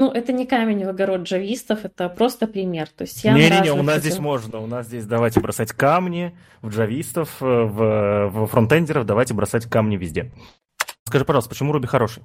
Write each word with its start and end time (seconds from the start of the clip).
Ну, 0.00 0.10
это 0.10 0.32
не 0.32 0.46
камень 0.46 0.86
в 0.86 0.88
огород 0.88 1.24
джавистов, 1.24 1.84
это 1.84 2.08
просто 2.08 2.46
пример. 2.46 2.88
То 2.88 3.02
есть 3.02 3.22
я 3.22 3.34
Не-не-не, 3.34 3.72
у 3.72 3.82
нас 3.82 4.00
здесь 4.00 4.18
можно. 4.18 4.58
У 4.58 4.66
нас 4.66 4.86
здесь 4.86 5.04
давайте 5.04 5.40
бросать 5.40 5.72
камни 5.72 6.34
в 6.62 6.70
джавистов, 6.70 7.36
э, 7.42 7.44
в, 7.44 8.30
в 8.30 8.46
фронтендеров, 8.46 9.04
давайте 9.04 9.34
бросать 9.34 9.66
камни 9.66 9.98
везде. 9.98 10.32
Скажи, 11.06 11.26
пожалуйста, 11.26 11.50
почему 11.50 11.72
Руби 11.72 11.86
хороший? 11.86 12.22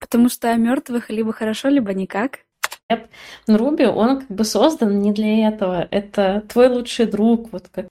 Потому 0.00 0.28
что 0.28 0.50
о 0.50 0.56
мертвых 0.56 1.08
либо 1.08 1.32
хорошо, 1.32 1.68
либо 1.68 1.94
никак. 1.94 2.40
Нет, 2.90 3.08
Руби, 3.46 3.86
он 3.86 4.18
как 4.18 4.28
бы 4.28 4.42
создан 4.42 4.98
не 4.98 5.12
для 5.12 5.46
этого. 5.46 5.86
Это 5.92 6.42
твой 6.48 6.66
лучший 6.66 7.06
друг. 7.06 7.52
Вот 7.52 7.68
как 7.68 7.86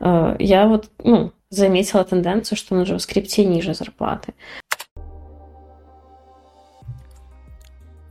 э, 0.00 0.36
я 0.40 0.66
вот 0.66 0.90
ну, 1.04 1.32
заметила 1.50 2.04
тенденцию, 2.04 2.58
что 2.58 2.74
на 2.74 2.82
JavaScript 2.82 3.44
ниже 3.44 3.74
зарплаты. 3.74 4.34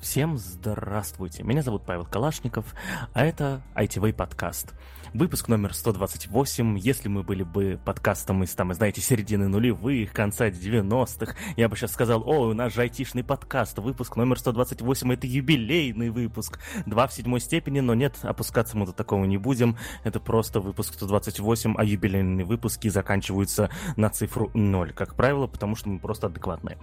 Всем 0.06 0.38
здравствуйте, 0.38 1.42
меня 1.42 1.64
зовут 1.64 1.84
Павел 1.84 2.06
Калашников, 2.06 2.76
а 3.14 3.26
это 3.26 3.64
ITV 3.74 4.14
подкаст. 4.14 4.72
Выпуск 5.16 5.48
номер 5.48 5.74
128. 5.74 6.78
Если 6.78 7.08
мы 7.08 7.24
были 7.24 7.44
бы 7.44 7.80
подкастом 7.86 8.44
из, 8.44 8.54
там, 8.54 8.74
знаете, 8.74 9.00
середины 9.00 9.48
нулевых, 9.48 10.12
конца 10.12 10.50
90-х, 10.50 11.36
я 11.56 11.70
бы 11.70 11.78
сейчас 11.78 11.94
сказал, 11.94 12.22
о, 12.28 12.50
у 12.50 12.54
нас 12.54 12.74
же 12.74 12.82
айтишный 12.82 13.24
подкаст, 13.24 13.80
выпуск 13.80 14.18
номер 14.18 14.38
128, 14.38 15.14
это 15.14 15.26
юбилейный 15.26 16.10
выпуск. 16.10 16.60
Два 16.86 17.08
в 17.08 17.14
седьмой 17.14 17.40
степени, 17.40 17.80
но 17.80 17.94
нет, 17.94 18.18
опускаться 18.24 18.76
мы 18.76 18.88
до 18.88 18.92
такого 18.92 19.24
не 19.24 19.38
будем. 19.38 19.78
Это 20.04 20.20
просто 20.20 20.60
выпуск 20.60 20.96
128, 20.96 21.76
а 21.78 21.86
юбилейные 21.86 22.46
выпуски 22.46 22.90
заканчиваются 22.90 23.70
на 23.96 24.10
цифру 24.10 24.52
0, 24.54 24.92
как 24.92 25.16
правило, 25.16 25.48
потому 25.48 25.78
что 25.78 25.88
мы 25.88 26.00
просто 26.00 26.28
адекватные. 26.28 26.78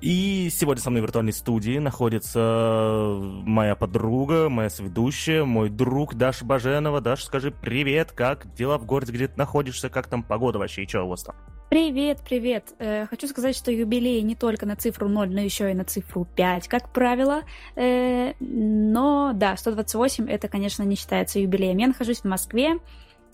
И 0.00 0.50
сегодня 0.52 0.82
со 0.82 0.90
мной 0.90 1.02
в 1.02 1.04
виртуальной 1.04 1.32
студии 1.32 1.78
находится 1.78 3.16
моя 3.44 3.76
подруга, 3.76 4.48
моя 4.48 4.70
сведущая, 4.70 5.44
мой 5.44 5.70
друг 5.70 6.16
Даша 6.16 6.44
Баженова. 6.44 7.00
Даша, 7.00 7.26
скажи 7.26 7.54
привет, 7.60 8.12
как 8.12 8.52
дела 8.54 8.78
в 8.78 8.86
городе, 8.86 9.12
где 9.12 9.28
ты 9.28 9.34
находишься, 9.36 9.88
как 9.88 10.06
там 10.06 10.22
погода 10.22 10.58
вообще 10.58 10.84
и 10.84 10.88
что 10.88 11.04
у 11.04 11.08
вас 11.08 11.22
там? 11.22 11.36
Привет, 11.70 12.18
привет. 12.28 12.74
Э, 12.80 13.06
хочу 13.06 13.28
сказать, 13.28 13.54
что 13.54 13.70
юбилей 13.70 14.22
не 14.22 14.34
только 14.34 14.66
на 14.66 14.74
цифру 14.74 15.08
0, 15.08 15.30
но 15.32 15.40
еще 15.40 15.70
и 15.70 15.74
на 15.74 15.84
цифру 15.84 16.26
5, 16.34 16.66
как 16.66 16.92
правило. 16.92 17.42
Э, 17.76 18.32
но 18.40 19.30
да, 19.34 19.56
128 19.56 20.28
это, 20.28 20.48
конечно, 20.48 20.82
не 20.82 20.96
считается 20.96 21.38
юбилеем. 21.38 21.78
Я 21.78 21.86
нахожусь 21.86 22.20
в 22.20 22.24
Москве. 22.24 22.78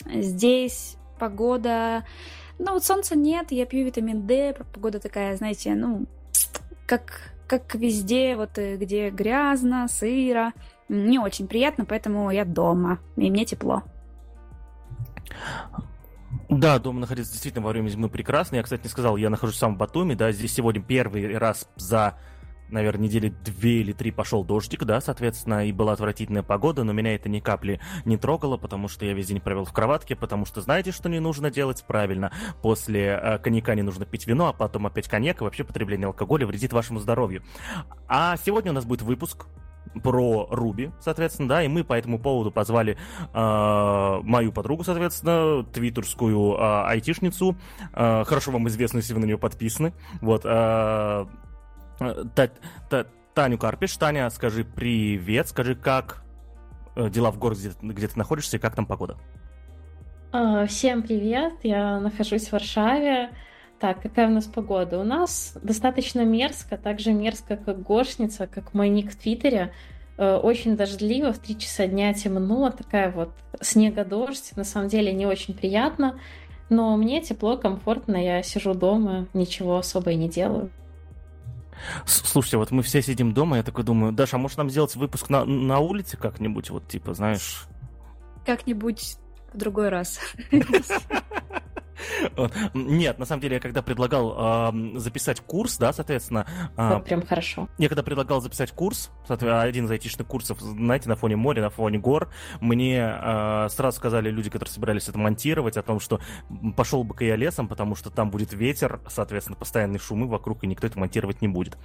Здесь 0.05 0.97
погода... 1.19 2.05
Ну, 2.59 2.73
вот 2.73 2.85
солнца 2.85 3.17
нет, 3.17 3.53
я 3.53 3.65
пью 3.65 3.87
витамин 3.87 4.27
D, 4.27 4.55
погода 4.75 4.99
такая, 4.99 5.37
знаете, 5.37 5.75
ну, 5.75 6.07
как, 6.87 7.33
как 7.47 7.75
везде, 7.75 8.37
вот 8.37 8.59
э, 8.59 8.77
где 8.77 9.09
грязно, 9.09 9.89
сыро. 9.89 10.53
Не 10.91 11.19
очень 11.19 11.49
приятно, 11.49 11.87
поэтому 11.87 12.31
я 12.31 12.45
дома, 12.45 12.99
и 13.17 13.31
мне 13.31 13.47
тепло. 13.47 13.83
Да, 16.49 16.79
дома 16.79 17.01
находиться 17.01 17.33
действительно 17.33 17.65
во 17.65 17.71
время 17.71 17.89
зимы 17.89 18.09
прекрасно. 18.09 18.57
Я, 18.57 18.63
кстати, 18.63 18.83
не 18.83 18.89
сказал, 18.89 19.17
я 19.17 19.31
нахожусь 19.31 19.57
сам 19.57 19.75
в 19.75 19.79
Батуми, 19.79 20.15
да, 20.15 20.33
здесь 20.33 20.55
сегодня 20.55 20.83
первый 20.83 21.37
раз 21.39 21.69
за 21.77 22.19
наверное, 22.69 23.05
недели 23.05 23.29
две 23.29 23.81
или 23.81 23.93
три 23.93 24.11
пошел 24.11 24.45
дождик, 24.45 24.85
да, 24.85 25.01
соответственно, 25.01 25.67
и 25.67 25.73
была 25.73 25.93
отвратительная 25.93 26.43
погода, 26.43 26.85
но 26.85 26.93
меня 26.93 27.15
это 27.15 27.29
ни 27.29 27.41
капли 27.41 27.81
не 28.05 28.17
трогало, 28.17 28.57
потому 28.57 28.89
что 28.89 29.05
я 29.05 29.13
весь 29.13 29.29
день 29.29 29.41
провел 29.41 29.65
в 29.65 29.73
кроватке, 29.73 30.17
потому 30.17 30.47
что 30.47 30.61
знаете, 30.61 30.93
что 30.93 31.09
не 31.09 31.21
нужно 31.21 31.51
делать? 31.51 31.85
Правильно, 31.87 32.33
после 32.63 33.21
э, 33.23 33.39
коньяка 33.39 33.75
не 33.75 33.83
нужно 33.83 34.05
пить 34.05 34.27
вино, 34.27 34.49
а 34.49 34.53
потом 34.53 34.87
опять 34.87 35.09
коньяк, 35.09 35.41
и 35.41 35.45
вообще 35.45 35.65
потребление 35.65 36.07
алкоголя 36.07 36.47
вредит 36.47 36.73
вашему 36.73 36.99
здоровью. 36.99 37.43
А 38.09 38.37
сегодня 38.37 38.73
у 38.73 38.75
нас 38.75 38.85
будет 38.85 39.03
выпуск 39.03 39.47
про 40.03 40.47
Руби, 40.51 40.91
соответственно, 41.01 41.49
да, 41.49 41.63
и 41.63 41.69
мы 41.69 41.85
по 41.85 41.95
этому 41.95 42.19
поводу 42.19 42.51
позвали 42.51 42.97
э, 43.33 44.21
мою 44.23 44.53
подругу, 44.53 44.85
соответственно, 44.85 45.65
твиттерскую 45.65 46.55
э, 46.55 46.85
айтишницу, 46.87 47.57
э, 47.93 48.25
хорошо 48.25 48.51
вам 48.51 48.69
известно, 48.69 48.99
если 48.99 49.15
вы 49.15 49.21
на 49.21 49.25
нее 49.27 49.39
подписаны, 49.39 49.93
вот, 50.21 50.43
э, 50.45 51.27
та, 52.35 52.49
та, 52.91 53.07
Таню 53.35 53.59
Карпиш. 53.59 53.97
Таня, 53.97 54.31
скажи 54.31 54.65
привет, 54.65 55.49
скажи, 55.49 55.75
как 55.75 56.23
э, 56.97 57.11
дела 57.11 57.31
в 57.31 57.39
городе, 57.39 57.73
где 57.83 58.09
ты 58.09 58.19
находишься, 58.19 58.57
и 58.57 58.61
как 58.61 58.75
там 58.75 58.87
погода? 58.87 59.17
Всем 60.67 61.03
привет, 61.03 61.55
я 61.63 61.99
нахожусь 62.01 62.49
в 62.49 62.53
Варшаве. 62.53 63.31
Так, 63.79 64.01
какая 64.01 64.29
у 64.29 64.31
нас 64.31 64.47
погода? 64.47 64.99
У 64.99 65.05
нас 65.05 65.57
достаточно 65.63 66.25
мерзко, 66.25 66.79
так 66.79 66.99
же 66.99 67.13
мерзко, 67.13 67.57
как 67.57 67.83
Гошница, 67.83 68.47
как 68.47 68.73
мой 68.73 68.89
ник 68.89 69.13
в 69.13 69.17
Твиттере. 69.17 69.73
Э, 70.17 70.37
очень 70.37 70.77
дождливо, 70.77 71.33
в 71.33 71.39
3 71.39 71.59
часа 71.59 71.87
дня 71.87 72.15
темно, 72.15 72.71
такая 72.71 73.11
вот 73.11 73.31
снега-дождь. 73.61 74.57
На 74.57 74.65
самом 74.65 74.89
деле 74.89 75.13
не 75.13 75.27
очень 75.27 75.53
приятно, 75.53 76.19
но 76.71 76.97
мне 76.97 77.21
тепло, 77.21 77.59
комфортно, 77.59 78.17
я 78.17 78.43
сижу 78.43 78.73
дома, 78.73 79.27
ничего 79.35 79.77
особо 79.77 80.13
и 80.13 80.17
не 80.17 80.29
делаю. 80.29 80.71
Слушайте, 82.07 82.57
вот 82.57 82.71
мы 82.71 82.83
все 82.83 83.03
сидим 83.03 83.35
дома, 83.35 83.59
я 83.59 83.63
такой 83.63 83.85
думаю, 83.85 84.13
Даша, 84.13 84.37
а 84.37 84.39
может 84.39 84.57
нам 84.57 84.71
сделать 84.71 84.97
выпуск 84.97 85.29
на, 85.29 85.45
на 85.45 85.81
улице 85.81 86.17
как-нибудь, 86.17 86.71
вот 86.71 86.89
типа, 86.89 87.13
знаешь... 87.13 87.67
Как-нибудь 88.47 89.19
в 89.53 89.59
другой 89.59 89.91
раз. 89.91 90.19
Нет, 92.75 93.19
на 93.19 93.25
самом 93.25 93.43
деле, 93.43 93.55
я 93.55 93.61
когда 93.61 93.83
предлагал 93.83 94.73
э, 94.73 94.99
записать 94.99 95.41
курс, 95.41 95.79
да, 95.79 95.93
соответственно... 95.93 96.47
Э, 96.77 96.95
вот 96.95 97.05
прям 97.05 97.25
хорошо. 97.25 97.69
Я 97.79 97.89
когда 97.89 98.03
предлагал 98.03 98.41
записать 98.41 98.73
курс, 98.73 99.11
один 99.29 99.87
из 99.87 99.91
айтишных 99.91 100.27
курсов, 100.27 100.61
знаете, 100.61 101.09
на 101.09 101.17
фоне 101.17 101.37
моря, 101.37 101.63
на 101.63 101.71
фоне 101.71 101.99
гор, 101.99 102.29
мне 102.61 102.99
э, 102.99 103.69
сразу 103.71 103.97
сказали 103.97 104.31
люди, 104.31 104.51
которые 104.51 104.73
собирались 104.73 105.09
это 105.09 105.19
монтировать, 105.19 105.77
о 105.77 105.83
том, 105.83 106.01
что 106.01 106.21
пошел 106.77 107.05
бы-ка 107.05 107.25
я 107.25 107.37
лесом, 107.37 107.69
потому 107.69 107.95
что 107.95 108.11
там 108.11 108.31
будет 108.31 108.53
ветер, 108.53 109.01
соответственно, 109.09 109.57
постоянные 109.57 109.99
шумы 109.99 110.29
вокруг, 110.29 110.65
и 110.65 110.67
никто 110.67 110.87
это 110.87 110.99
монтировать 110.99 111.43
не 111.43 111.49
будет. 111.49 111.77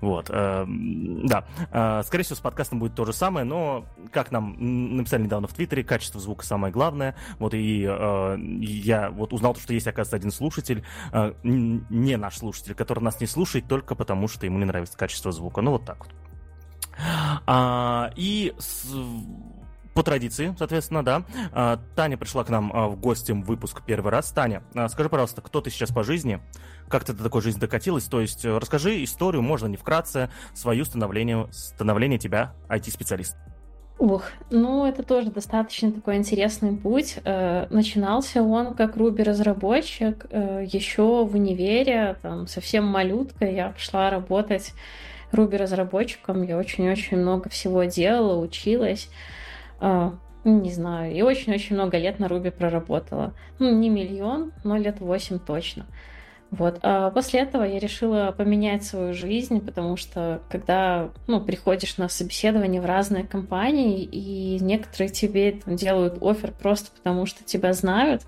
Вот, 0.00 0.30
э, 0.30 0.64
да. 0.66 1.46
Э, 1.70 2.02
скорее 2.04 2.24
всего, 2.24 2.36
с 2.36 2.40
подкастом 2.40 2.78
будет 2.78 2.94
то 2.94 3.04
же 3.04 3.12
самое, 3.12 3.44
но, 3.44 3.84
как 4.12 4.30
нам 4.30 4.56
написали 4.96 5.22
недавно 5.22 5.48
в 5.48 5.54
Твиттере, 5.54 5.84
качество 5.84 6.20
звука 6.20 6.44
самое 6.44 6.72
главное. 6.72 7.16
Вот, 7.38 7.54
и 7.54 7.86
э, 7.88 8.36
я 8.60 9.10
вот 9.10 9.32
узнал, 9.32 9.54
что 9.60 9.72
есть, 9.72 9.86
оказывается, 9.86 10.16
один 10.16 10.32
слушатель, 10.32 10.84
э, 11.12 11.34
не 11.42 12.16
наш 12.16 12.38
слушатель, 12.38 12.74
который 12.74 13.00
нас 13.00 13.20
не 13.20 13.26
слушает 13.26 13.66
только 13.68 13.94
потому, 13.94 14.28
что 14.28 14.46
ему 14.46 14.58
не 14.58 14.64
нравится 14.64 14.96
качество 14.96 15.30
звука. 15.32 15.60
Ну, 15.60 15.72
вот 15.72 15.84
так 15.84 15.98
вот. 15.98 16.14
А, 17.46 18.10
и 18.16 18.54
с, 18.58 18.86
по 19.94 20.02
традиции, 20.02 20.54
соответственно, 20.58 21.04
да, 21.04 21.24
а, 21.52 21.80
Таня 21.96 22.16
пришла 22.16 22.44
к 22.44 22.48
нам 22.48 22.70
а, 22.72 22.88
в 22.88 22.96
гости 22.98 23.32
в 23.32 23.42
выпуск 23.42 23.82
первый 23.84 24.10
раз. 24.10 24.30
Таня, 24.30 24.62
скажи, 24.88 25.08
пожалуйста, 25.08 25.42
кто 25.42 25.60
ты 25.60 25.70
сейчас 25.70 25.90
по 25.90 26.02
жизни? 26.02 26.40
Как 26.88 27.04
ты 27.04 27.12
до 27.12 27.22
такой 27.22 27.42
жизни 27.42 27.60
докатилась? 27.60 28.04
То 28.04 28.20
есть 28.20 28.44
э, 28.44 28.56
расскажи 28.56 29.02
историю, 29.04 29.42
можно 29.42 29.66
не 29.66 29.76
вкратце, 29.76 30.30
свою 30.54 30.84
становление, 30.84 31.48
становление 31.52 32.18
тебя 32.18 32.54
IT-специалист. 32.68 33.36
Ух, 34.00 34.30
ну 34.48 34.86
это 34.86 35.02
тоже 35.02 35.30
достаточно 35.30 35.92
такой 35.92 36.16
интересный 36.16 36.72
путь. 36.72 37.18
Э, 37.22 37.66
начинался 37.68 38.42
он 38.42 38.72
как 38.72 38.96
Руби-разработчик 38.96 40.24
э, 40.30 40.64
еще 40.66 41.26
в 41.26 41.34
универе, 41.34 42.16
там 42.22 42.46
совсем 42.46 42.86
малютка, 42.86 43.44
я 43.44 43.68
пошла 43.68 44.08
работать 44.08 44.72
Руби-разработчиком, 45.32 46.42
я 46.44 46.56
очень-очень 46.56 47.18
много 47.18 47.50
всего 47.50 47.84
делала, 47.84 48.42
училась, 48.42 49.10
э, 49.82 50.10
не 50.44 50.72
знаю, 50.72 51.14
и 51.14 51.20
очень-очень 51.20 51.76
много 51.76 51.98
лет 51.98 52.18
на 52.18 52.28
Руби 52.28 52.48
проработала. 52.48 53.34
Ну, 53.58 53.70
не 53.70 53.90
миллион, 53.90 54.52
но 54.64 54.78
лет 54.78 55.00
восемь 55.00 55.38
точно. 55.38 55.84
Вот. 56.50 56.80
А 56.82 57.10
после 57.10 57.40
этого 57.40 57.62
я 57.62 57.78
решила 57.78 58.34
поменять 58.36 58.84
свою 58.84 59.14
жизнь, 59.14 59.60
потому 59.60 59.96
что 59.96 60.42
когда 60.50 61.10
ну, 61.28 61.40
приходишь 61.40 61.96
на 61.96 62.08
собеседование 62.08 62.80
в 62.80 62.86
разные 62.86 63.24
компании, 63.24 64.02
и 64.02 64.58
некоторые 64.60 65.10
тебе 65.10 65.52
там, 65.52 65.76
делают 65.76 66.18
офер 66.20 66.52
просто 66.52 66.90
потому, 66.90 67.26
что 67.26 67.44
тебя 67.44 67.72
знают, 67.72 68.22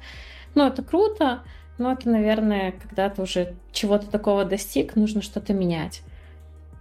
ну, 0.55 0.67
это 0.67 0.83
круто, 0.83 1.43
но 1.79 1.93
это, 1.93 2.09
наверное, 2.09 2.73
когда 2.73 3.11
ты 3.11 3.23
уже 3.23 3.55
чего-то 3.73 4.09
такого 4.09 4.45
достиг, 4.45 4.95
нужно 4.95 5.21
что-то 5.21 5.53
менять. 5.53 6.03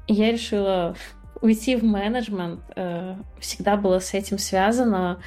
Я 0.07 0.31
решила 0.31 0.95
уйти 1.41 1.75
в 1.75 1.83
менеджмент, 1.83 2.61
э, 2.75 3.15
всегда 3.39 3.77
было 3.77 3.97
с 3.97 4.13
этим 4.13 4.37
связано, 4.37 5.19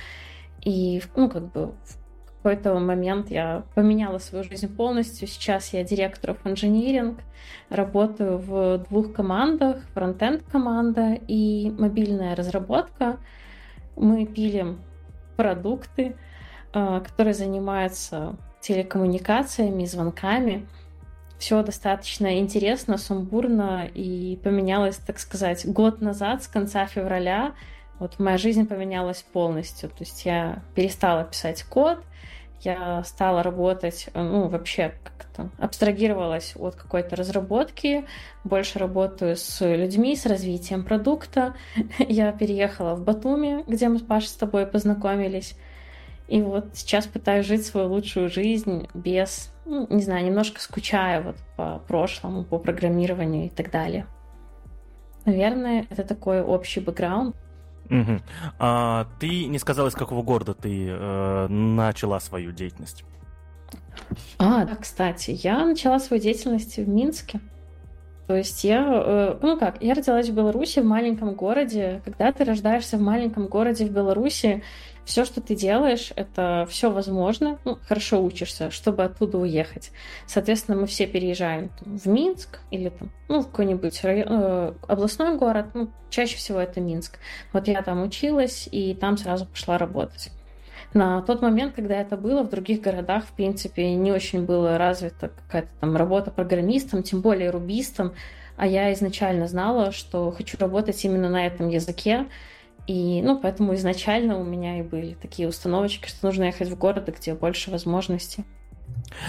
и, 0.62 1.02
ну, 1.16 1.28
как 1.28 1.50
бы 1.50 1.74
какой-то 2.44 2.78
момент 2.78 3.30
я 3.30 3.64
поменяла 3.74 4.18
свою 4.18 4.44
жизнь 4.44 4.68
полностью. 4.68 5.26
Сейчас 5.26 5.72
я 5.72 5.82
директор 5.82 6.32
of 6.32 6.42
engineering, 6.44 7.18
работаю 7.70 8.36
в 8.36 8.84
двух 8.90 9.14
командах, 9.14 9.78
фронтенд 9.94 10.42
команда 10.52 11.18
и 11.26 11.70
мобильная 11.78 12.36
разработка. 12.36 13.16
Мы 13.96 14.26
пилим 14.26 14.78
продукты, 15.38 16.16
э, 16.74 17.00
которые 17.02 17.32
занимаются 17.32 18.36
телекоммуникациями, 18.60 19.86
звонками. 19.86 20.66
все 21.38 21.62
достаточно 21.62 22.38
интересно, 22.38 22.98
сумбурно 22.98 23.86
и 23.86 24.38
поменялось, 24.44 24.96
так 24.96 25.18
сказать, 25.18 25.66
год 25.66 26.02
назад, 26.02 26.42
с 26.42 26.48
конца 26.48 26.84
февраля. 26.84 27.54
Вот 27.98 28.18
моя 28.18 28.36
жизнь 28.36 28.66
поменялась 28.66 29.22
полностью. 29.22 29.88
То 29.88 30.00
есть 30.00 30.26
я 30.26 30.62
перестала 30.74 31.24
писать 31.24 31.62
код, 31.64 32.04
я 32.60 33.02
стала 33.04 33.42
работать, 33.42 34.08
ну, 34.14 34.48
вообще 34.48 34.94
как-то 35.02 35.50
абстрагировалась 35.58 36.54
от 36.56 36.76
какой-то 36.76 37.16
разработки, 37.16 38.04
больше 38.44 38.78
работаю 38.78 39.36
с 39.36 39.60
людьми, 39.64 40.16
с 40.16 40.26
развитием 40.26 40.84
продукта. 40.84 41.54
Я 41.98 42.32
переехала 42.32 42.94
в 42.94 43.02
Батуми, 43.02 43.64
где 43.66 43.88
мы 43.88 43.98
с 43.98 44.02
Пашей 44.02 44.28
с 44.28 44.34
тобой 44.34 44.66
познакомились. 44.66 45.56
И 46.28 46.40
вот 46.40 46.68
сейчас 46.72 47.06
пытаюсь 47.06 47.46
жить 47.46 47.66
свою 47.66 47.88
лучшую 47.88 48.30
жизнь 48.30 48.88
без, 48.94 49.52
ну, 49.66 49.86
не 49.90 50.02
знаю, 50.02 50.24
немножко 50.24 50.60
скучая 50.60 51.20
вот 51.20 51.36
по 51.56 51.80
прошлому, 51.86 52.44
по 52.44 52.58
программированию 52.58 53.46
и 53.46 53.50
так 53.50 53.70
далее. 53.70 54.06
Наверное, 55.26 55.86
это 55.90 56.02
такой 56.02 56.42
общий 56.42 56.80
бэкграунд. 56.80 57.36
Угу. 57.90 58.20
А, 58.58 59.06
ты 59.20 59.46
не 59.46 59.58
сказала, 59.58 59.88
из 59.88 59.94
какого 59.94 60.22
города 60.22 60.54
ты 60.54 60.88
э, 60.88 61.46
начала 61.48 62.18
свою 62.20 62.52
деятельность? 62.52 63.04
А, 64.38 64.64
да, 64.64 64.76
кстати, 64.76 65.30
я 65.42 65.64
начала 65.64 65.98
свою 65.98 66.22
деятельность 66.22 66.76
в 66.76 66.88
Минске. 66.88 67.40
То 68.26 68.36
есть 68.36 68.64
я, 68.64 68.84
э, 68.88 69.38
ну 69.42 69.58
как, 69.58 69.82
я 69.82 69.94
родилась 69.94 70.28
в 70.28 70.34
Беларуси, 70.34 70.80
в 70.80 70.84
маленьком 70.84 71.34
городе. 71.34 72.00
Когда 72.04 72.32
ты 72.32 72.44
рождаешься 72.44 72.96
в 72.96 73.02
маленьком 73.02 73.48
городе 73.48 73.84
в 73.84 73.90
Беларуси, 73.90 74.62
все, 75.04 75.24
что 75.24 75.40
ты 75.40 75.54
делаешь, 75.54 76.12
это 76.16 76.66
все 76.68 76.90
возможно, 76.90 77.58
ну, 77.64 77.78
хорошо 77.86 78.22
учишься, 78.22 78.70
чтобы 78.70 79.04
оттуда 79.04 79.38
уехать. 79.38 79.90
Соответственно, 80.26 80.80
мы 80.80 80.86
все 80.86 81.06
переезжаем 81.06 81.68
там, 81.68 81.98
в 81.98 82.06
Минск 82.06 82.60
или 82.70 82.88
там, 82.88 83.10
ну, 83.28 83.40
в 83.40 83.46
какой-нибудь 83.48 84.02
район, 84.02 84.26
э, 84.30 84.72
областной 84.88 85.36
город, 85.36 85.66
ну, 85.74 85.90
чаще 86.10 86.36
всего 86.36 86.58
это 86.58 86.80
Минск. 86.80 87.18
Вот 87.52 87.68
я 87.68 87.82
там 87.82 88.02
училась 88.02 88.68
и 88.70 88.94
там 88.94 89.16
сразу 89.16 89.46
пошла 89.46 89.78
работать. 89.78 90.30
На 90.94 91.22
тот 91.22 91.42
момент, 91.42 91.74
когда 91.74 91.96
это 91.96 92.16
было, 92.16 92.44
в 92.44 92.50
других 92.50 92.80
городах, 92.80 93.24
в 93.24 93.32
принципе, 93.32 93.94
не 93.94 94.12
очень 94.12 94.44
было 94.44 94.78
развита 94.78 95.28
какая-то 95.28 95.68
там 95.80 95.96
работа 95.96 96.30
программистом, 96.30 97.02
тем 97.02 97.20
более 97.20 97.50
рубистом, 97.50 98.14
а 98.56 98.66
я 98.66 98.92
изначально 98.92 99.48
знала, 99.48 99.90
что 99.90 100.30
хочу 100.30 100.56
работать 100.58 101.04
именно 101.04 101.28
на 101.28 101.46
этом 101.46 101.68
языке, 101.68 102.26
и, 102.86 103.22
ну, 103.22 103.38
поэтому 103.38 103.74
изначально 103.74 104.38
у 104.38 104.44
меня 104.44 104.78
и 104.78 104.82
были 104.82 105.14
такие 105.14 105.48
установочки, 105.48 106.08
что 106.08 106.26
нужно 106.26 106.44
ехать 106.44 106.68
в 106.68 106.76
город, 106.76 107.08
где 107.16 107.34
больше 107.34 107.70
возможностей. 107.70 108.44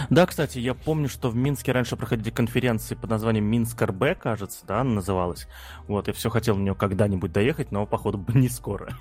Да, 0.10 0.25
кстати, 0.25 0.60
я 0.60 0.74
помню, 0.74 1.07
что 1.07 1.30
в 1.30 1.36
Минске 1.36 1.72
раньше 1.72 1.96
проходили 1.96 2.30
конференции 2.30 2.96
под 2.96 3.10
названием 3.10 3.46
Минск 3.46 3.81
РБ, 3.81 4.18
кажется, 4.19 4.66
да, 4.66 4.84
называлась. 4.84 5.48
Вот, 5.88 6.07
и 6.07 6.12
все 6.12 6.30
хотел 6.30 6.56
на 6.57 6.63
нее 6.63 6.75
когда-нибудь 6.75 7.31
доехать, 7.31 7.72
но, 7.72 7.86
походу, 7.86 8.24
не 8.34 8.50
скоро. 8.50 8.98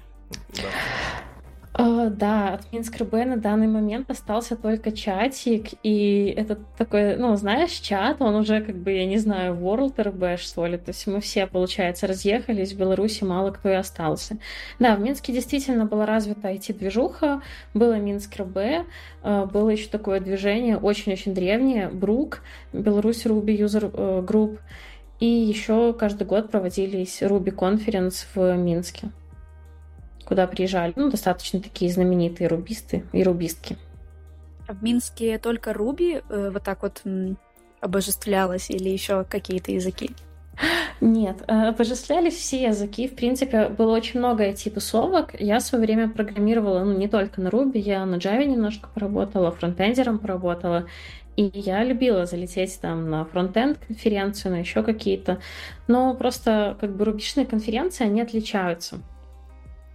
Да. 2.10 2.54
От 2.54 2.72
Минск 2.72 2.96
РБ 3.00 3.12
на 3.12 3.36
данный 3.36 3.66
момент 3.66 4.10
остался 4.10 4.56
только 4.56 4.92
чатик, 4.92 5.68
и 5.82 6.34
это 6.36 6.58
такой, 6.76 7.16
ну, 7.16 7.34
знаешь, 7.36 7.72
чат, 7.72 8.20
он 8.20 8.34
уже 8.34 8.60
как 8.60 8.76
бы, 8.76 8.92
я 8.92 9.06
не 9.06 9.18
знаю, 9.18 9.54
World 9.54 10.00
РБ, 10.02 10.40
что 10.40 10.66
ли, 10.66 10.76
то 10.76 10.90
есть 10.90 11.06
мы 11.06 11.20
все, 11.20 11.46
получается, 11.46 12.06
разъехались, 12.06 12.72
в 12.72 12.78
Беларуси 12.78 13.24
мало 13.24 13.50
кто 13.50 13.68
и 13.68 13.74
остался. 13.74 14.38
Да, 14.78 14.96
в 14.96 15.00
Минске 15.00 15.32
действительно 15.32 15.86
была 15.86 16.06
развита 16.06 16.48
IT-движуха, 16.48 17.42
было 17.74 17.98
Минск 17.98 18.36
РБ, 18.36 18.56
uh, 19.22 19.50
было 19.50 19.70
еще 19.70 19.88
такое 19.88 20.20
движение, 20.20 20.76
очень-очень 20.76 21.34
древнее, 21.34 21.88
Брук, 21.88 22.42
Беларусь 22.72 23.24
User 23.24 23.90
э, 23.92 24.24
Group, 24.24 24.58
и 25.20 25.26
еще 25.26 25.92
каждый 25.92 26.26
год 26.26 26.50
проводились 26.50 27.22
Ruby 27.22 27.54
Conference 27.54 28.26
в 28.34 28.56
Минске 28.56 29.10
куда 30.24 30.46
приезжали, 30.46 30.92
ну, 30.96 31.10
достаточно 31.10 31.60
такие 31.60 31.92
знаменитые 31.92 32.48
рубисты 32.48 33.04
и 33.12 33.22
рубистки. 33.22 33.76
А 34.66 34.72
в 34.72 34.82
Минске 34.82 35.38
только 35.38 35.72
Руби 35.72 36.22
э, 36.28 36.50
вот 36.52 36.62
так 36.62 36.82
вот 36.82 37.02
м, 37.04 37.36
обожествлялось 37.80 38.70
или 38.70 38.88
еще 38.88 39.24
какие-то 39.24 39.72
языки? 39.72 40.10
Нет, 41.00 41.42
э, 41.46 41.68
обожествлялись 41.68 42.34
все 42.34 42.62
языки. 42.62 43.08
В 43.08 43.14
принципе, 43.14 43.68
было 43.68 43.94
очень 43.94 44.20
много 44.20 44.48
IT-тусовок. 44.48 45.38
Я 45.38 45.58
в 45.58 45.62
свое 45.62 45.84
время 45.84 46.08
программировала 46.08 46.84
ну, 46.84 46.96
не 46.96 47.08
только 47.08 47.40
на 47.40 47.48
Ruby, 47.48 47.78
я 47.78 48.06
на 48.06 48.16
Java 48.16 48.44
немножко 48.44 48.88
поработала, 48.94 49.50
фронтендером 49.50 50.18
поработала. 50.18 50.86
И 51.36 51.50
я 51.52 51.82
любила 51.82 52.26
залететь 52.26 52.78
там 52.80 53.10
на 53.10 53.24
фронтенд 53.24 53.78
конференцию, 53.78 54.52
на 54.52 54.56
еще 54.60 54.82
какие-то. 54.82 55.40
Но 55.88 56.14
просто 56.14 56.76
как 56.80 56.96
бы 56.96 57.04
рубишные 57.04 57.44
конференции, 57.44 58.04
они 58.04 58.22
отличаются. 58.22 59.00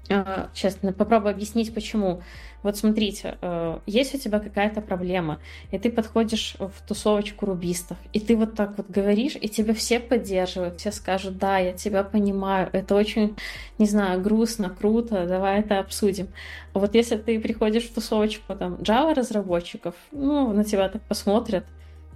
А, 0.10 0.50
попробую 0.98 1.32
объяснить, 1.32 1.74
почему. 1.74 2.22
Вот 2.64 2.76
смотрите, 2.78 3.38
э, 3.42 3.80
есть 3.86 4.16
у 4.16 4.18
тебя 4.18 4.40
какая-то 4.40 4.82
проблема, 4.82 5.40
и 5.72 5.78
ты 5.78 5.90
подходишь 5.90 6.56
в 6.60 6.74
тусовочку 6.86 7.46
рубистов, 7.46 7.98
и 8.12 8.20
ты 8.20 8.36
вот 8.36 8.56
так 8.56 8.76
вот 8.78 8.90
говоришь, 8.90 9.38
и 9.40 9.48
тебя 9.48 9.74
все 9.74 10.00
поддерживают, 10.00 10.80
все 10.80 10.92
скажут, 10.92 11.38
да, 11.38 11.58
я 11.60 11.72
тебя 11.74 12.04
понимаю, 12.04 12.70
это 12.74 12.96
очень, 12.96 13.38
не 13.78 13.86
знаю, 13.86 14.20
грустно, 14.22 14.70
круто, 14.70 15.26
давай 15.26 15.60
это 15.62 15.80
обсудим. 15.80 16.28
А 16.74 16.80
вот 16.80 16.96
если 16.96 17.16
ты 17.16 17.40
приходишь 17.40 17.84
в 17.84 17.94
тусовочку 17.94 18.56
там 18.56 18.76
Java 18.76 19.14
разработчиков, 19.14 19.96
ну, 20.12 20.52
на 20.52 20.66
тебя 20.66 20.90
так 20.90 21.02
посмотрят, 21.04 21.66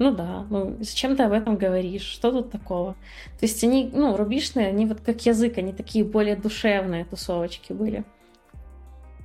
ну 0.04 0.12
да, 0.14 0.46
ну 0.50 0.76
зачем 0.82 1.16
ты 1.16 1.24
об 1.24 1.32
этом 1.32 1.56
говоришь? 1.56 2.02
Что 2.02 2.32
тут 2.32 2.52
такого? 2.52 2.94
То 3.40 3.46
есть 3.46 3.64
они, 3.64 3.90
ну, 3.94 4.18
рубишные, 4.18 4.68
они 4.68 4.86
вот 4.86 5.00
как 5.00 5.26
язык, 5.26 5.58
они 5.58 5.72
такие 5.72 6.04
более 6.04 6.36
душевные 6.36 7.06
тусовочки 7.06 7.72
были. 7.72 8.04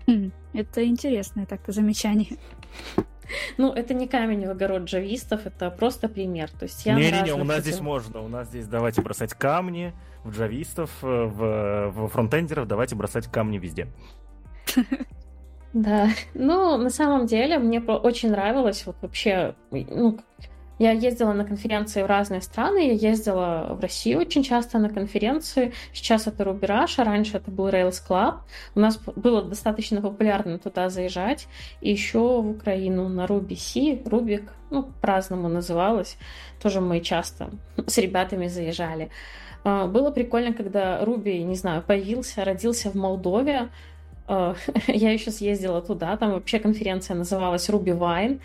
Хм, 0.06 0.30
это 0.52 0.86
интересное 0.86 1.46
так-то 1.46 1.72
замечание. 1.72 2.38
Ну, 3.58 3.72
это 3.72 3.92
не 3.92 4.08
камень 4.08 4.46
в 4.46 4.50
огород 4.50 4.84
джавистов, 4.84 5.44
это 5.46 5.70
просто 5.70 6.08
пример. 6.08 6.48
То 6.50 6.62
есть 6.62 6.86
я 6.86 6.94
Не-не-не, 6.94 7.34
у 7.34 7.44
нас 7.44 7.60
здесь 7.60 7.80
можно. 7.80 8.22
У 8.22 8.28
нас 8.28 8.48
здесь 8.48 8.66
давайте 8.66 9.02
бросать 9.02 9.34
камни 9.34 9.92
в 10.24 10.30
джавистов, 10.30 10.90
э, 11.02 11.06
в, 11.06 11.90
в 11.90 12.08
фронтендеров, 12.08 12.66
давайте 12.66 12.94
бросать 12.94 13.26
камни 13.26 13.58
везде. 13.58 13.88
Да, 15.74 16.08
ну, 16.34 16.78
на 16.78 16.90
самом 16.90 17.26
деле, 17.26 17.58
мне 17.58 17.80
очень 17.80 18.30
нравилось 18.30 18.86
вот 18.86 18.96
вообще, 19.02 19.54
ну, 19.70 20.18
я 20.78 20.92
ездила 20.92 21.32
на 21.32 21.44
конференции 21.44 22.02
в 22.02 22.06
разные 22.06 22.40
страны, 22.40 22.86
я 22.86 22.92
ездила 22.92 23.76
в 23.78 23.80
Россию 23.80 24.20
очень 24.20 24.42
часто 24.42 24.78
на 24.78 24.88
конференции. 24.88 25.72
Сейчас 25.92 26.26
это 26.26 26.44
Рубираж, 26.44 26.98
а 26.98 27.04
раньше 27.04 27.36
это 27.36 27.50
был 27.50 27.68
Rails 27.68 28.00
Club. 28.08 28.36
У 28.74 28.80
нас 28.80 28.98
было 29.16 29.42
достаточно 29.42 30.00
популярно 30.00 30.58
туда 30.58 30.88
заезжать. 30.88 31.48
И 31.80 31.90
еще 31.90 32.40
в 32.40 32.50
Украину 32.50 33.08
на 33.08 33.24
Ruby 33.26 33.56
C, 33.56 34.08
Рубик, 34.08 34.52
ну, 34.70 34.88
по-разному 35.00 35.48
называлось. 35.48 36.16
Тоже 36.62 36.80
мы 36.80 37.00
часто 37.00 37.50
с 37.86 37.98
ребятами 37.98 38.46
заезжали. 38.46 39.10
А, 39.64 39.86
было 39.86 40.10
прикольно, 40.10 40.54
когда 40.54 41.04
Руби, 41.04 41.42
не 41.42 41.56
знаю, 41.56 41.82
появился, 41.82 42.44
родился 42.44 42.90
в 42.90 42.94
Молдове. 42.94 43.68
А, 44.26 44.54
я 44.86 45.10
еще 45.10 45.30
съездила 45.30 45.82
туда, 45.82 46.16
там 46.16 46.32
вообще 46.32 46.58
конференция 46.58 47.16
называлась 47.16 47.68
Ruby 47.68 47.98
Wine. 47.98 48.40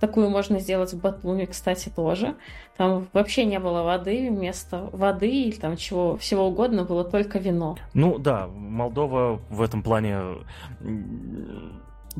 Такую 0.00 0.30
можно 0.30 0.60
сделать 0.60 0.92
в 0.92 1.00
Батуми, 1.00 1.44
кстати, 1.44 1.88
тоже. 1.88 2.34
Там 2.76 3.08
вообще 3.12 3.44
не 3.44 3.58
было 3.58 3.82
воды, 3.82 4.30
вместо 4.30 4.88
воды 4.92 5.28
или 5.28 5.56
там 5.56 5.76
чего 5.76 6.16
всего 6.16 6.46
угодно 6.46 6.84
было 6.84 7.04
только 7.04 7.38
вино. 7.38 7.76
Ну 7.94 8.18
да, 8.18 8.46
Молдова 8.46 9.40
в 9.50 9.60
этом 9.60 9.82
плане 9.82 10.18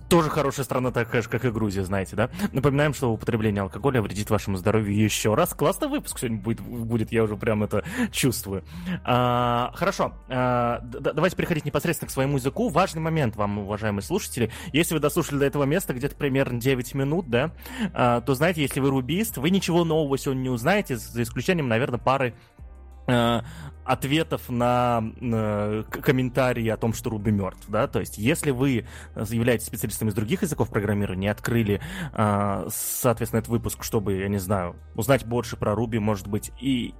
тоже 0.08 0.30
хорошая 0.30 0.64
страна, 0.64 0.90
такая 0.90 1.22
же, 1.22 1.28
как 1.28 1.44
и 1.44 1.50
Грузия, 1.50 1.84
знаете, 1.84 2.16
да? 2.16 2.30
Напоминаем, 2.52 2.94
что 2.94 3.12
употребление 3.12 3.62
алкоголя 3.62 4.02
вредит 4.02 4.30
вашему 4.30 4.56
здоровью 4.56 4.96
еще 4.96 5.34
раз. 5.34 5.54
Классный 5.54 5.88
выпуск 5.88 6.18
сегодня 6.18 6.38
будет, 6.38 6.60
будет 6.60 7.12
я 7.12 7.24
уже 7.24 7.36
прям 7.36 7.62
это 7.62 7.84
чувствую. 8.10 8.64
А, 9.04 9.72
хорошо, 9.74 10.12
а, 10.28 10.80
давайте 10.82 11.36
переходить 11.36 11.64
непосредственно 11.64 12.08
к 12.08 12.12
своему 12.12 12.36
языку. 12.36 12.68
Важный 12.68 13.00
момент 13.00 13.36
вам, 13.36 13.58
уважаемые 13.58 14.02
слушатели. 14.02 14.50
Если 14.72 14.94
вы 14.94 15.00
дослушали 15.00 15.38
до 15.38 15.46
этого 15.46 15.64
места 15.64 15.94
где-то 15.94 16.16
примерно 16.16 16.60
9 16.60 16.94
минут, 16.94 17.28
да, 17.28 17.50
а, 17.92 18.20
то 18.20 18.34
знаете, 18.34 18.62
если 18.62 18.80
вы 18.80 18.90
рубист, 18.90 19.36
вы 19.38 19.50
ничего 19.50 19.84
нового 19.84 20.18
сегодня 20.18 20.42
не 20.42 20.50
узнаете, 20.50 20.96
за 20.96 21.22
исключением, 21.22 21.68
наверное, 21.68 21.98
пары 21.98 22.34
ответов 23.88 24.50
на 24.50 25.02
э, 25.18 25.82
комментарии 25.90 26.68
о 26.68 26.76
том, 26.76 26.92
что 26.92 27.08
Руби 27.08 27.30
мертв, 27.30 27.64
да, 27.68 27.88
то 27.88 28.00
есть 28.00 28.18
если 28.18 28.50
вы 28.50 28.86
являетесь 29.16 29.66
специалистом 29.66 30.08
из 30.08 30.14
других 30.14 30.42
языков 30.42 30.68
программирования, 30.68 31.30
открыли, 31.30 31.80
э, 32.12 32.68
соответственно, 32.70 33.38
этот 33.38 33.48
выпуск, 33.48 33.82
чтобы, 33.82 34.16
я 34.18 34.28
не 34.28 34.36
знаю, 34.38 34.76
узнать 34.94 35.24
больше 35.24 35.56
про 35.56 35.74
Руби, 35.74 35.98
может 35.98 36.28
быть, 36.28 36.52
и 36.60 36.94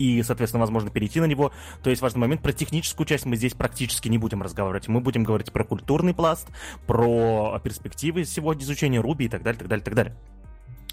и, 0.00 0.20
соответственно, 0.24 0.60
возможно, 0.60 0.90
перейти 0.90 1.20
на 1.20 1.26
него. 1.26 1.52
То 1.84 1.90
есть 1.90 2.02
важный 2.02 2.18
момент. 2.18 2.42
Про 2.42 2.52
техническую 2.52 3.06
часть 3.06 3.26
мы 3.26 3.36
здесь 3.36 3.54
практически 3.54 4.08
не 4.08 4.18
будем 4.18 4.42
разговаривать. 4.42 4.88
Мы 4.88 5.00
будем 5.00 5.22
говорить 5.22 5.52
про 5.52 5.62
культурный 5.62 6.14
пласт, 6.14 6.48
про 6.88 7.60
перспективы 7.62 8.24
сегодня 8.24 8.64
изучения 8.64 9.00
Руби 9.00 9.26
и 9.26 9.28
так 9.28 9.44
далее, 9.44 9.60
так 9.60 9.68
далее, 9.68 9.84
так 9.84 9.94
далее. 9.94 10.16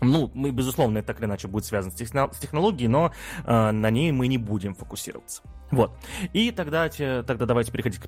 Ну, 0.02 0.32
мы, 0.34 0.52
безусловно, 0.52 1.00
это 1.00 1.08
так 1.08 1.20
или 1.20 1.26
иначе 1.26 1.48
будет 1.48 1.66
связано 1.66 1.92
с, 1.92 2.40
технологией, 2.40 2.88
но 2.88 3.12
э, 3.46 3.72
на 3.72 3.90
ней 3.90 4.12
мы 4.12 4.28
не 4.28 4.38
будем 4.38 4.76
фокусироваться. 4.76 5.42
Вот. 5.72 5.92
И 6.34 6.52
тогда, 6.52 6.90
тогда 6.90 7.46
давайте 7.46 7.72
переходить, 7.72 8.00
к, 8.00 8.08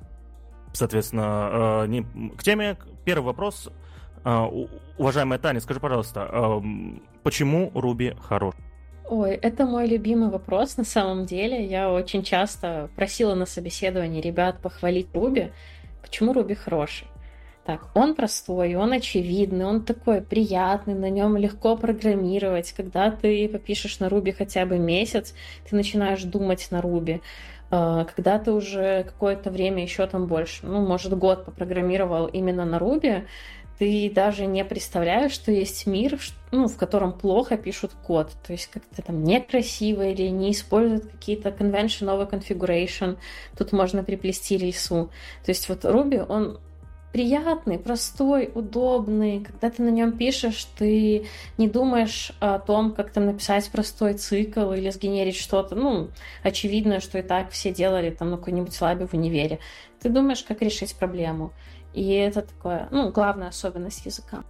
соответственно, 0.72 1.84
э, 1.84 1.86
не, 1.88 2.02
к 2.36 2.42
теме. 2.42 2.76
Первый 3.04 3.26
вопрос. 3.26 3.70
Э, 4.24 4.48
уважаемая 4.98 5.38
Таня, 5.38 5.60
скажи, 5.60 5.80
пожалуйста, 5.80 6.28
э, 6.32 6.60
почему 7.22 7.70
Руби 7.74 8.14
хорош? 8.20 8.54
Ой, 9.08 9.32
это 9.34 9.66
мой 9.66 9.86
любимый 9.86 10.30
вопрос 10.30 10.76
на 10.76 10.84
самом 10.84 11.26
деле. 11.26 11.66
Я 11.66 11.90
очень 11.92 12.22
часто 12.22 12.88
просила 12.96 13.34
на 13.34 13.46
собеседовании 13.46 14.20
ребят 14.20 14.60
похвалить 14.60 15.08
Руби. 15.12 15.52
Почему 16.00 16.32
Руби 16.32 16.54
хороший? 16.54 17.06
Так, 17.64 17.90
он 17.94 18.16
простой, 18.16 18.74
он 18.74 18.92
очевидный, 18.92 19.64
он 19.64 19.84
такой 19.84 20.20
приятный, 20.20 20.94
на 20.94 21.08
нем 21.10 21.36
легко 21.36 21.76
программировать. 21.76 22.72
Когда 22.72 23.10
ты 23.12 23.48
попишешь 23.48 24.00
на 24.00 24.08
Руби 24.08 24.32
хотя 24.32 24.66
бы 24.66 24.78
месяц, 24.78 25.32
ты 25.68 25.76
начинаешь 25.76 26.24
думать 26.24 26.66
на 26.72 26.82
Руби. 26.82 27.20
А, 27.70 28.04
когда 28.04 28.40
ты 28.40 28.50
уже 28.50 29.04
какое-то 29.04 29.50
время 29.50 29.82
еще 29.82 30.06
там 30.08 30.26
больше, 30.26 30.66
ну, 30.66 30.84
может, 30.84 31.16
год 31.16 31.44
попрограммировал 31.44 32.26
именно 32.26 32.64
на 32.64 32.80
Руби, 32.80 33.24
ты 33.78 34.10
даже 34.14 34.46
не 34.46 34.64
представляешь, 34.64 35.32
что 35.32 35.52
есть 35.52 35.86
мир, 35.86 36.18
ну, 36.50 36.66
в 36.66 36.76
котором 36.76 37.12
плохо 37.12 37.56
пишут 37.56 37.92
код. 38.04 38.32
То 38.44 38.52
есть 38.52 38.66
как-то 38.66 39.02
там 39.02 39.22
некрасиво 39.22 40.02
или 40.02 40.28
не 40.28 40.50
используют 40.50 41.06
какие-то 41.06 41.50
convention 41.50 42.08
over 42.08 42.28
configuration. 42.28 43.18
Тут 43.56 43.72
можно 43.72 44.02
приплести 44.02 44.56
рельсу. 44.56 45.10
То 45.44 45.50
есть 45.50 45.68
вот 45.68 45.84
Ruby, 45.84 46.24
он 46.28 46.58
приятный, 47.12 47.78
простой, 47.78 48.50
удобный. 48.54 49.40
Когда 49.40 49.70
ты 49.70 49.82
на 49.82 49.90
нем 49.90 50.12
пишешь, 50.12 50.66
ты 50.76 51.26
не 51.58 51.68
думаешь 51.68 52.32
о 52.40 52.58
том, 52.58 52.92
как 52.92 53.12
там 53.12 53.26
написать 53.26 53.70
простой 53.70 54.14
цикл 54.14 54.72
или 54.72 54.90
сгенерить 54.90 55.36
что-то. 55.36 55.74
Ну, 55.74 56.08
очевидно, 56.42 57.00
что 57.00 57.18
и 57.18 57.22
так 57.22 57.50
все 57.50 57.72
делали 57.72 58.10
там 58.10 58.30
на 58.30 58.38
какой-нибудь 58.38 58.80
лабе 58.80 59.06
в 59.06 59.14
универе. 59.14 59.58
Ты 60.00 60.08
думаешь, 60.08 60.42
как 60.42 60.62
решить 60.62 60.94
проблему. 60.96 61.52
И 61.92 62.12
это 62.14 62.42
такое, 62.42 62.88
ну, 62.90 63.12
главная 63.12 63.48
особенность 63.48 64.06
языка. 64.06 64.44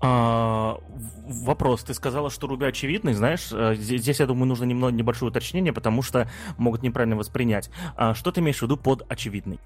А, 0.00 0.80
вопрос. 1.26 1.84
Ты 1.84 1.94
сказала, 1.94 2.28
что 2.28 2.46
Руби 2.46 2.66
очевидный. 2.66 3.14
Знаешь, 3.14 3.48
э, 3.52 3.74
здесь, 3.76 4.20
я 4.20 4.26
думаю, 4.26 4.46
нужно 4.46 4.64
немного 4.64 4.92
небольшое 4.92 5.30
уточнение, 5.30 5.72
потому 5.72 6.02
что 6.02 6.28
могут 6.58 6.82
неправильно 6.82 7.16
воспринять. 7.16 7.70
А 7.96 8.12
что 8.14 8.32
ты 8.32 8.40
имеешь 8.40 8.58
в 8.58 8.62
виду 8.62 8.76
под 8.76 9.06
очевидный? 9.08 9.60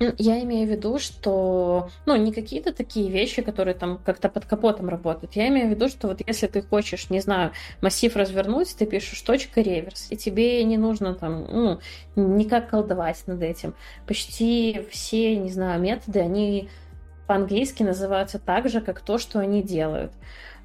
Я 0.00 0.42
имею 0.42 0.66
в 0.66 0.70
виду, 0.70 0.98
что, 0.98 1.90
ну, 2.06 2.16
не 2.16 2.32
какие-то 2.32 2.72
такие 2.72 3.10
вещи, 3.10 3.42
которые 3.42 3.74
там 3.74 3.98
как-то 3.98 4.30
под 4.30 4.46
капотом 4.46 4.88
работают. 4.88 5.36
Я 5.36 5.48
имею 5.48 5.68
в 5.68 5.70
виду, 5.72 5.90
что 5.90 6.08
вот 6.08 6.22
если 6.26 6.46
ты 6.46 6.62
хочешь, 6.62 7.10
не 7.10 7.20
знаю, 7.20 7.52
массив 7.82 8.16
развернуть, 8.16 8.74
ты 8.74 8.86
пишешь 8.86 9.20
точка 9.20 9.60
реверс, 9.60 10.06
и 10.08 10.16
тебе 10.16 10.64
не 10.64 10.78
нужно 10.78 11.14
там, 11.14 11.44
ну, 11.44 11.80
никак 12.16 12.70
колдовать 12.70 13.22
над 13.26 13.42
этим. 13.42 13.74
Почти 14.06 14.86
все, 14.90 15.36
не 15.36 15.50
знаю, 15.50 15.78
методы, 15.82 16.20
они 16.20 16.70
по-английски 17.26 17.82
называются 17.82 18.38
так 18.38 18.70
же, 18.70 18.80
как 18.80 19.00
то, 19.00 19.18
что 19.18 19.38
они 19.38 19.62
делают. 19.62 20.12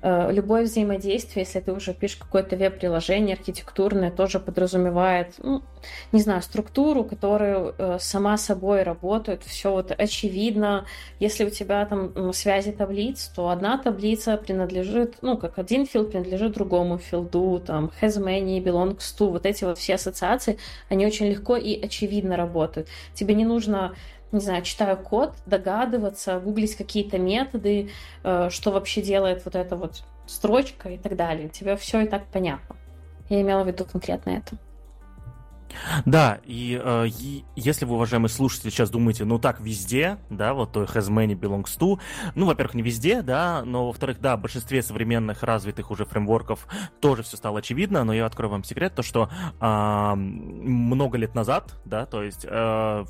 Э, 0.08 0.32
любое 0.32 0.66
взаимодействие, 0.66 1.46
если 1.46 1.60
ты 1.62 1.74
уже 1.74 1.92
пишешь 1.96 2.18
какое-то 2.18 2.56
веб-приложение 2.56 3.36
архитектурное, 3.36 4.12
тоже 4.12 4.40
подразумевает, 4.40 5.34
ну, 5.40 5.64
не 6.12 6.22
знаю, 6.22 6.44
структуру, 6.44 7.04
которая 7.04 7.74
э, 7.76 7.98
сама 8.00 8.38
собой 8.38 8.84
работает, 8.84 9.42
все 9.44 9.72
вот 9.72 9.90
очевидно. 9.90 10.86
Если 11.20 11.44
у 11.44 11.50
тебя 11.50 11.84
там 11.88 12.34
связи 12.34 12.72
таблиц, 12.72 13.32
то 13.36 13.50
одна 13.50 13.80
таблица 13.80 14.38
принадлежит, 14.38 15.16
ну, 15.24 15.40
как 15.40 15.58
один 15.58 15.88
филд 15.88 16.12
принадлежит 16.12 16.52
другому 16.52 17.00
филду, 17.00 17.60
там, 17.66 17.92
has 18.00 18.24
many, 18.24 18.62
belongs 18.64 19.00
to, 19.18 19.32
вот 19.32 19.48
эти 19.48 19.64
вот 19.64 19.80
все 19.80 19.96
ассоциации, 19.96 20.60
они 20.88 21.08
очень 21.08 21.26
легко 21.30 21.58
и 21.58 21.84
очевидно 21.84 22.38
работают. 22.38 22.90
Тебе 23.16 23.34
не 23.34 23.44
нужно 23.44 23.96
не 24.32 24.40
знаю, 24.40 24.64
читаю 24.64 24.98
код, 24.98 25.36
догадываться, 25.46 26.40
гуглить 26.40 26.76
какие-то 26.76 27.18
методы, 27.18 27.90
э, 28.24 28.50
что 28.50 28.72
вообще 28.72 29.02
делает 29.02 29.44
вот 29.46 29.56
эта 29.56 29.76
вот 29.76 30.04
строчка 30.28 30.90
и 30.90 30.98
так 30.98 31.16
далее. 31.16 31.50
Тебе 31.50 31.76
все 31.78 32.02
и 32.02 32.08
так 32.08 32.26
понятно. 32.28 32.76
Я 33.30 33.42
имела 33.42 33.64
в 33.64 33.68
виду 33.68 33.86
конкретно 33.86 34.32
это. 34.32 34.58
Да, 36.06 36.40
и, 36.46 36.80
э, 36.82 37.08
и 37.08 37.44
если 37.56 37.86
вы, 37.86 37.96
уважаемые 37.96 38.30
слушатели, 38.30 38.70
сейчас 38.70 38.90
думаете, 38.90 39.26
ну 39.26 39.40
так 39.40 39.60
везде, 39.60 40.18
да, 40.30 40.54
вот 40.54 40.72
то 40.72 40.84
has 40.84 41.10
many 41.10 41.34
belongs 41.34 41.78
to, 41.78 42.00
ну, 42.36 42.46
во-первых, 42.46 42.76
не 42.76 42.82
везде, 42.82 43.22
да, 43.22 43.64
но, 43.66 43.88
во-вторых, 43.88 44.20
да, 44.20 44.38
в 44.38 44.42
большинстве 44.42 44.82
современных 44.82 45.44
развитых 45.44 45.92
уже 45.92 46.06
фреймворков 46.06 46.68
тоже 47.00 47.24
все 47.24 47.38
стало 47.38 47.60
очевидно, 47.60 48.04
но 48.04 48.14
я 48.14 48.26
открою 48.26 48.52
вам 48.52 48.64
секрет, 48.64 48.96
то, 48.96 49.04
что 49.04 49.30
э, 49.60 50.16
много 50.16 51.18
лет 51.18 51.36
назад, 51.36 51.74
да, 51.86 52.06
то 52.06 52.24
есть 52.24 52.46
э, 52.50 53.06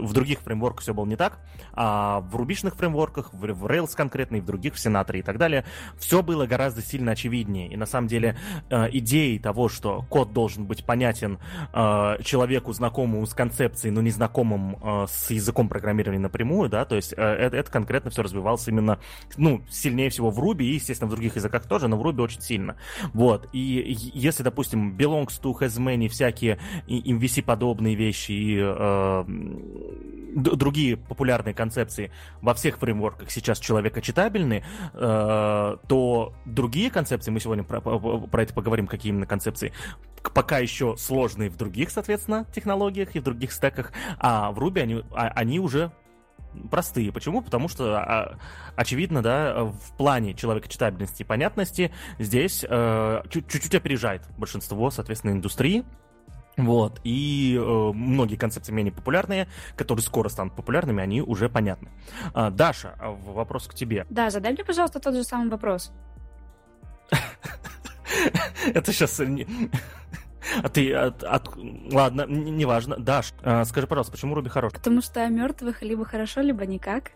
в 0.00 0.12
других 0.12 0.40
фреймворках 0.40 0.82
все 0.82 0.94
было 0.94 1.06
не 1.06 1.16
так, 1.16 1.38
а 1.80 2.22
в 2.22 2.34
рубишных 2.34 2.74
фреймворках, 2.74 3.32
в, 3.32 3.38
в 3.38 3.66
Rails 3.66 3.94
конкретно 3.94 4.36
и 4.36 4.40
в 4.40 4.44
других, 4.44 4.74
в 4.74 4.80
Сенаторе 4.80 5.20
и 5.20 5.22
так 5.22 5.38
далее, 5.38 5.64
все 5.96 6.24
было 6.24 6.44
гораздо 6.44 6.82
сильно 6.82 7.12
очевиднее. 7.12 7.68
И 7.68 7.76
на 7.76 7.86
самом 7.86 8.08
деле 8.08 8.36
э, 8.68 8.88
идеей 8.94 9.38
того, 9.38 9.68
что 9.68 10.04
код 10.08 10.32
должен 10.32 10.66
быть 10.66 10.84
понятен 10.84 11.38
э, 11.72 12.16
человеку, 12.24 12.72
знакомому 12.72 13.24
с 13.24 13.32
концепцией, 13.32 13.92
но 13.92 14.02
не 14.02 14.10
знакомым 14.10 14.76
э, 14.82 15.06
с 15.08 15.30
языком 15.30 15.68
программирования 15.68 16.18
напрямую, 16.18 16.68
да, 16.68 16.84
то 16.84 16.96
есть 16.96 17.12
это, 17.12 17.56
это 17.56 17.70
конкретно 17.70 18.10
все 18.10 18.24
развивалось 18.24 18.66
именно, 18.66 18.98
ну, 19.36 19.62
сильнее 19.70 20.10
всего 20.10 20.30
в 20.30 20.40
Ruby 20.40 20.64
и, 20.64 20.74
естественно, 20.74 21.06
в 21.06 21.12
других 21.12 21.36
языках 21.36 21.68
тоже, 21.68 21.86
но 21.86 21.96
в 21.96 22.04
Ruby 22.04 22.22
очень 22.22 22.40
сильно. 22.40 22.74
Вот. 23.14 23.48
И 23.52 23.96
если, 24.14 24.42
допустим, 24.42 24.96
belongs 24.96 25.40
to, 25.40 25.56
has 25.60 25.78
many, 25.78 26.08
всякие 26.08 26.58
MVC-подобные 26.88 27.94
вещи 27.94 28.32
и 28.32 28.58
э, 28.60 29.24
другие 30.34 30.96
популярные 30.96 31.54
концепции 31.54 31.67
во 32.40 32.54
всех 32.54 32.78
фреймворках 32.78 33.30
сейчас 33.30 33.58
человекочитабельны, 33.58 34.64
э, 34.94 35.76
то 35.88 36.34
другие 36.44 36.90
концепции, 36.90 37.30
мы 37.30 37.40
сегодня 37.40 37.64
про, 37.64 37.80
про 37.80 38.42
это 38.42 38.54
поговорим, 38.54 38.86
какие 38.86 39.10
именно 39.10 39.26
концепции, 39.26 39.72
пока 40.34 40.58
еще 40.58 40.96
сложные 40.96 41.50
в 41.50 41.56
других, 41.56 41.90
соответственно, 41.90 42.46
технологиях 42.54 43.14
и 43.14 43.20
в 43.20 43.22
других 43.22 43.52
стеках, 43.52 43.92
а 44.18 44.52
в 44.52 44.58
Ruby 44.58 44.82
они, 44.82 45.04
а, 45.12 45.28
они 45.28 45.60
уже 45.60 45.92
простые. 46.70 47.12
Почему? 47.12 47.42
Потому 47.42 47.68
что, 47.68 47.98
а, 47.98 48.38
очевидно, 48.76 49.22
да, 49.22 49.64
в 49.64 49.96
плане 49.96 50.34
человекочитабельности 50.34 51.22
и 51.22 51.24
понятности 51.24 51.92
здесь 52.18 52.64
э, 52.68 53.22
чуть-чуть 53.30 53.74
опережает 53.74 54.22
большинство, 54.36 54.90
соответственно, 54.90 55.32
индустрии. 55.32 55.84
Вот, 56.58 57.00
и 57.04 57.56
э, 57.56 57.92
многие 57.94 58.34
концепции 58.34 58.72
менее 58.72 58.92
популярные, 58.92 59.46
которые 59.76 60.02
скоро 60.02 60.28
станут 60.28 60.54
популярными, 60.54 61.00
они 61.00 61.22
уже 61.22 61.48
понятны. 61.48 61.88
А, 62.34 62.50
Даша, 62.50 62.96
а 62.98 63.10
вопрос 63.10 63.68
к 63.68 63.74
тебе. 63.74 64.06
Да, 64.10 64.28
задай 64.28 64.52
мне, 64.52 64.64
пожалуйста, 64.64 64.98
тот 64.98 65.14
же 65.14 65.22
самый 65.22 65.48
вопрос. 65.48 65.92
Это 68.74 68.92
сейчас... 68.92 69.20
А 70.62 70.68
ты 70.70 70.94
от, 70.94 71.22
от... 71.24 71.50
ладно, 71.92 72.24
неважно. 72.26 72.96
Даш, 72.96 73.34
а, 73.42 73.66
скажи, 73.66 73.86
пожалуйста, 73.86 74.12
почему 74.12 74.34
Ruby 74.34 74.48
хорош? 74.48 74.72
Потому 74.72 75.02
что 75.02 75.22
о 75.22 75.28
мертвых 75.28 75.82
либо 75.82 76.06
хорошо, 76.06 76.40
либо 76.40 76.64
никак. 76.64 77.10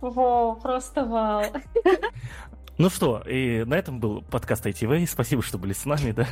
Воу, 0.00 0.56
просто 0.56 1.04
вау. 1.04 1.44
Ну 2.78 2.90
что, 2.90 3.22
и 3.26 3.64
на 3.64 3.74
этом 3.74 3.98
был 3.98 4.22
подкаст 4.22 4.64
ITV. 4.64 5.06
Спасибо, 5.08 5.42
что 5.42 5.58
были 5.58 5.72
с 5.72 5.84
нами, 5.84 6.12
да. 6.12 6.28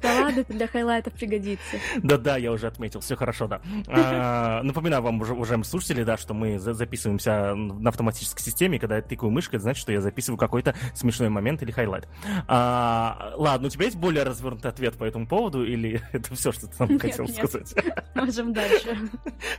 Да 0.00 0.22
ладно, 0.22 0.40
это 0.40 0.52
для 0.52 0.66
highlight 0.66 1.04
ов 1.04 1.12
пригодится. 1.12 1.76
Да-да, 2.02 2.36
я 2.36 2.50
уже 2.50 2.66
отметил, 2.66 3.00
все 3.00 3.14
хорошо, 3.14 3.46
да. 3.46 3.60
А, 3.86 4.62
напоминаю 4.62 5.02
вам, 5.02 5.20
уже, 5.20 5.34
уважаемые 5.34 5.64
слушатели, 5.64 6.02
да, 6.02 6.16
что 6.16 6.34
мы 6.34 6.58
за 6.58 6.74
записываемся 6.74 7.54
на 7.54 7.88
автоматической 7.88 8.42
системе, 8.42 8.80
когда 8.80 8.96
я 8.96 9.02
тыкаю 9.02 9.30
мышкой, 9.30 9.56
это 9.56 9.62
значит, 9.62 9.80
что 9.80 9.92
я 9.92 10.00
записываю 10.00 10.38
какой-то 10.38 10.74
смешной 10.94 11.28
момент 11.28 11.62
или 11.62 11.70
highlight. 11.70 12.08
А, 12.48 13.32
ладно, 13.36 13.68
у 13.68 13.70
тебя 13.70 13.84
есть 13.84 13.96
более 13.96 14.24
развернутый 14.24 14.70
ответ 14.70 14.96
по 14.96 15.04
этому 15.04 15.26
поводу, 15.28 15.64
или 15.64 16.02
это 16.12 16.34
все, 16.34 16.50
что 16.50 16.66
ты 16.66 16.74
нам 16.80 16.98
хотел 16.98 17.28
сказать? 17.28 17.74
Можем 18.14 18.52
дальше. 18.52 18.96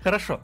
Хорошо. 0.03 0.41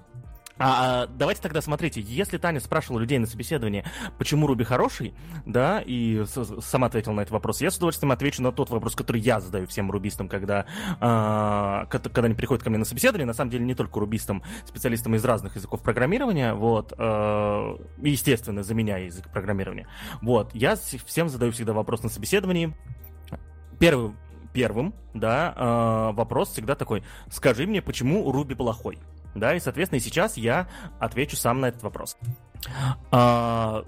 А, 0.60 1.08
давайте 1.08 1.42
тогда 1.42 1.62
смотрите, 1.62 2.02
если 2.02 2.38
Таня 2.38 2.60
спрашивала 2.60 3.00
людей 3.00 3.18
на 3.18 3.26
собеседовании, 3.26 3.86
почему 4.18 4.46
Руби 4.46 4.66
хороший, 4.66 5.14
да, 5.46 5.82
и 5.86 6.26
сама 6.62 6.88
ответила 6.88 7.14
на 7.14 7.22
этот 7.22 7.32
вопрос, 7.32 7.62
я 7.62 7.72
с 7.72 7.78
удовольствием 7.78 8.12
отвечу 8.12 8.44
на 8.44 8.52
тот 8.52 8.70
вопрос, 8.70 8.96
который 8.96 9.22
я 9.22 9.40
задаю 9.40 9.68
всем 9.68 9.90
рубистам, 9.90 10.28
когда, 10.28 10.66
а, 11.00 11.86
когда 11.86 12.24
они 12.24 12.36
приходят 12.36 12.62
ко 12.62 12.70
мне 12.70 12.78
на 12.78 12.86
собеседование, 12.86 13.26
на 13.26 13.34
самом 13.34 13.52
деле 13.52 13.66
не 13.66 13.74
только 13.74 14.00
рубистам, 14.00 14.44
специалистам 14.66 15.16
из 15.16 15.24
разных 15.24 15.56
языков 15.56 15.82
программирования, 15.82 16.54
вот, 16.54 16.94
а, 16.98 17.78
естественно, 17.98 18.62
заменяя 18.62 19.06
язык 19.06 19.32
программирования. 19.32 19.88
Вот, 20.22 20.54
я 20.54 20.76
всем 20.76 21.30
задаю 21.30 21.54
всегда 21.54 21.72
вопрос 21.72 22.04
на 22.04 22.10
собеседовании. 22.10 22.76
Первый 23.80 24.12
первым, 24.52 24.94
да, 25.14 25.54
э, 25.56 26.16
вопрос 26.16 26.50
всегда 26.50 26.76
такой: 26.76 27.04
скажи 27.30 27.68
мне, 27.68 27.82
почему 27.82 28.32
Руби 28.32 28.56
плохой? 28.56 28.98
Да, 29.40 29.56
и, 29.56 29.60
соответственно, 29.60 29.98
и 29.98 30.02
сейчас 30.02 30.38
я 30.38 30.68
отвечу 31.00 31.36
сам 31.36 31.62
на 31.62 31.68
этот 31.68 31.84
вопрос. 31.84 32.18
А, 33.12 33.84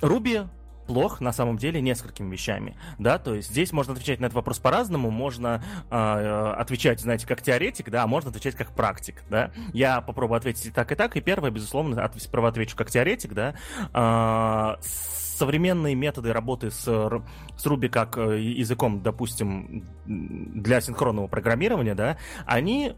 Руби 0.00 0.42
плох 0.86 1.20
на 1.20 1.32
самом 1.32 1.58
деле 1.58 1.80
несколькими 1.80 2.30
вещами, 2.30 2.76
да, 2.98 3.18
то 3.18 3.34
есть 3.34 3.50
здесь 3.50 3.72
можно 3.72 3.92
отвечать 3.92 4.20
на 4.20 4.26
этот 4.26 4.36
вопрос 4.36 4.58
по-разному, 4.58 5.10
можно 5.10 5.62
э, 5.90 6.54
отвечать, 6.56 7.00
знаете, 7.00 7.26
как 7.26 7.42
теоретик, 7.42 7.90
да, 7.90 8.04
а 8.04 8.06
можно 8.06 8.30
отвечать 8.30 8.54
как 8.54 8.70
практик, 8.70 9.22
да. 9.28 9.50
Я 9.72 10.00
попробую 10.00 10.38
ответить 10.38 10.66
и 10.66 10.70
так, 10.70 10.92
и 10.92 10.94
так, 10.94 11.16
и 11.16 11.20
первое, 11.20 11.50
безусловно, 11.50 12.04
от, 12.04 12.20
сперва 12.22 12.48
отвечу 12.48 12.76
как 12.76 12.90
теоретик, 12.90 13.34
да. 13.34 13.54
Э, 13.92 14.80
современные 14.80 15.94
методы 15.94 16.32
работы 16.32 16.70
с, 16.70 16.82
с 16.82 17.66
Ruby 17.66 17.88
как 17.88 18.16
э, 18.16 18.40
языком, 18.40 19.02
допустим, 19.02 19.84
для 20.06 20.80
синхронного 20.80 21.26
программирования, 21.26 21.94
да, 21.94 22.16
они 22.46 22.94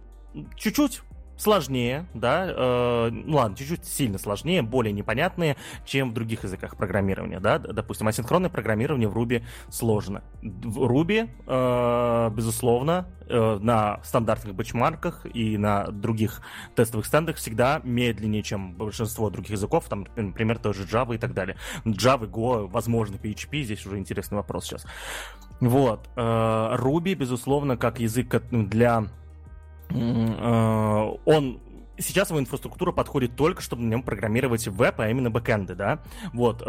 чуть-чуть 0.56 1.02
сложнее, 1.38 2.06
да, 2.14 2.46
э, 2.48 3.10
ну 3.10 3.36
ладно, 3.36 3.56
чуть-чуть 3.56 3.84
сильно 3.84 4.18
сложнее, 4.18 4.62
более 4.62 4.92
непонятные, 4.92 5.56
чем 5.86 6.10
в 6.10 6.14
других 6.14 6.42
языках 6.42 6.76
программирования, 6.76 7.40
да, 7.40 7.58
допустим, 7.58 8.08
асинхронное 8.08 8.50
программирование 8.50 9.08
в 9.08 9.16
Ruby 9.16 9.44
сложно. 9.70 10.22
В 10.42 10.84
Ruby, 10.84 11.30
э, 11.46 12.30
безусловно, 12.34 13.06
э, 13.28 13.58
на 13.60 14.00
стандартных 14.02 14.54
бэчмарках 14.54 15.26
и 15.32 15.56
на 15.56 15.86
других 15.86 16.42
тестовых 16.74 17.06
стендах 17.06 17.36
всегда 17.36 17.80
медленнее, 17.84 18.42
чем 18.42 18.74
большинство 18.74 19.30
других 19.30 19.52
языков, 19.52 19.84
там, 19.88 20.06
например, 20.16 20.58
тоже 20.58 20.84
Java 20.84 21.14
и 21.14 21.18
так 21.18 21.34
далее. 21.34 21.56
Java, 21.84 22.28
Go, 22.28 22.66
возможно, 22.66 23.14
PHP, 23.14 23.62
здесь 23.62 23.86
уже 23.86 23.98
интересный 23.98 24.36
вопрос 24.36 24.64
сейчас. 24.64 24.84
Вот. 25.60 26.08
Э, 26.16 26.76
Ruby, 26.76 27.14
безусловно, 27.14 27.76
как 27.76 28.00
язык 28.00 28.42
для 28.50 29.04
Э, 29.04 29.04
он 29.90 31.60
сейчас 31.98 32.30
его 32.30 32.38
инфраструктура 32.38 32.92
подходит 32.92 33.36
только, 33.36 33.60
чтобы 33.62 33.82
на 33.82 33.88
нем 33.88 34.02
программировать 34.02 34.66
веб, 34.66 35.00
а 35.00 35.08
именно 35.08 35.30
бэкэнды, 35.30 35.74
да. 35.74 36.02
Вот. 36.32 36.62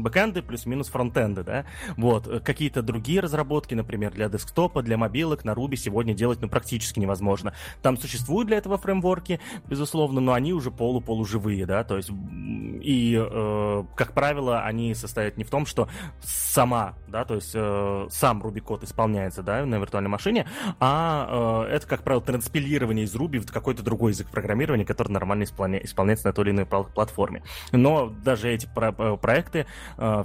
Э, 0.00 0.02
бэкэнды 0.02 0.42
плюс-минус 0.42 0.88
фронтенды, 0.88 1.42
да. 1.42 1.64
Вот. 1.96 2.42
Какие-то 2.44 2.82
другие 2.82 3.20
разработки, 3.20 3.74
например, 3.74 4.12
для 4.12 4.28
десктопа, 4.28 4.82
для 4.82 4.96
мобилок 4.96 5.44
на 5.44 5.52
Ruby 5.52 5.76
сегодня 5.76 6.14
делать 6.14 6.40
ну, 6.40 6.48
практически 6.48 6.98
невозможно. 6.98 7.54
Там 7.82 7.96
существуют 7.96 8.48
для 8.48 8.58
этого 8.58 8.78
фреймворки, 8.78 9.40
безусловно, 9.66 10.20
но 10.20 10.32
они 10.32 10.52
уже 10.52 10.70
полу-полуживые, 10.70 11.66
да, 11.66 11.84
то 11.84 11.96
есть 11.96 12.10
и, 12.10 13.16
э, 13.18 13.84
как 13.96 14.12
правило, 14.12 14.62
они 14.62 14.94
состоят 14.94 15.36
не 15.36 15.44
в 15.44 15.50
том, 15.50 15.66
что 15.66 15.88
сама, 16.22 16.94
да, 17.08 17.24
то 17.24 17.34
есть 17.34 17.52
э, 17.54 18.06
сам 18.10 18.42
Ruby 18.42 18.60
код 18.60 18.84
исполняется, 18.84 19.42
да, 19.42 19.64
на 19.64 19.76
виртуальной 19.76 20.10
машине, 20.10 20.46
а 20.78 21.66
э, 21.68 21.74
это, 21.74 21.86
как 21.86 22.02
правило, 22.02 22.22
транспилирование 22.22 23.04
из 23.04 23.14
Ruby 23.14 23.38
в 23.38 23.50
какой-то 23.50 23.82
другой 23.82 24.12
язык 24.12 24.28
программирования, 24.28 24.84
который 24.84 25.12
нормально 25.12 25.44
исполня... 25.44 25.78
исполняется 25.78 26.26
на 26.26 26.32
той 26.32 26.46
или 26.46 26.52
иной 26.52 26.66
платформе. 26.66 27.42
Но 27.72 28.12
даже 28.24 28.50
эти 28.50 28.66
про- 28.66 28.94
э, 28.96 29.16
проекты 29.16 29.60
э, 29.60 29.64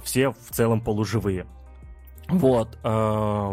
все 0.04 0.30
в 0.30 0.50
целом 0.50 0.80
полуживые. 0.80 1.46
Вот, 2.28 2.76
э, 2.82 3.52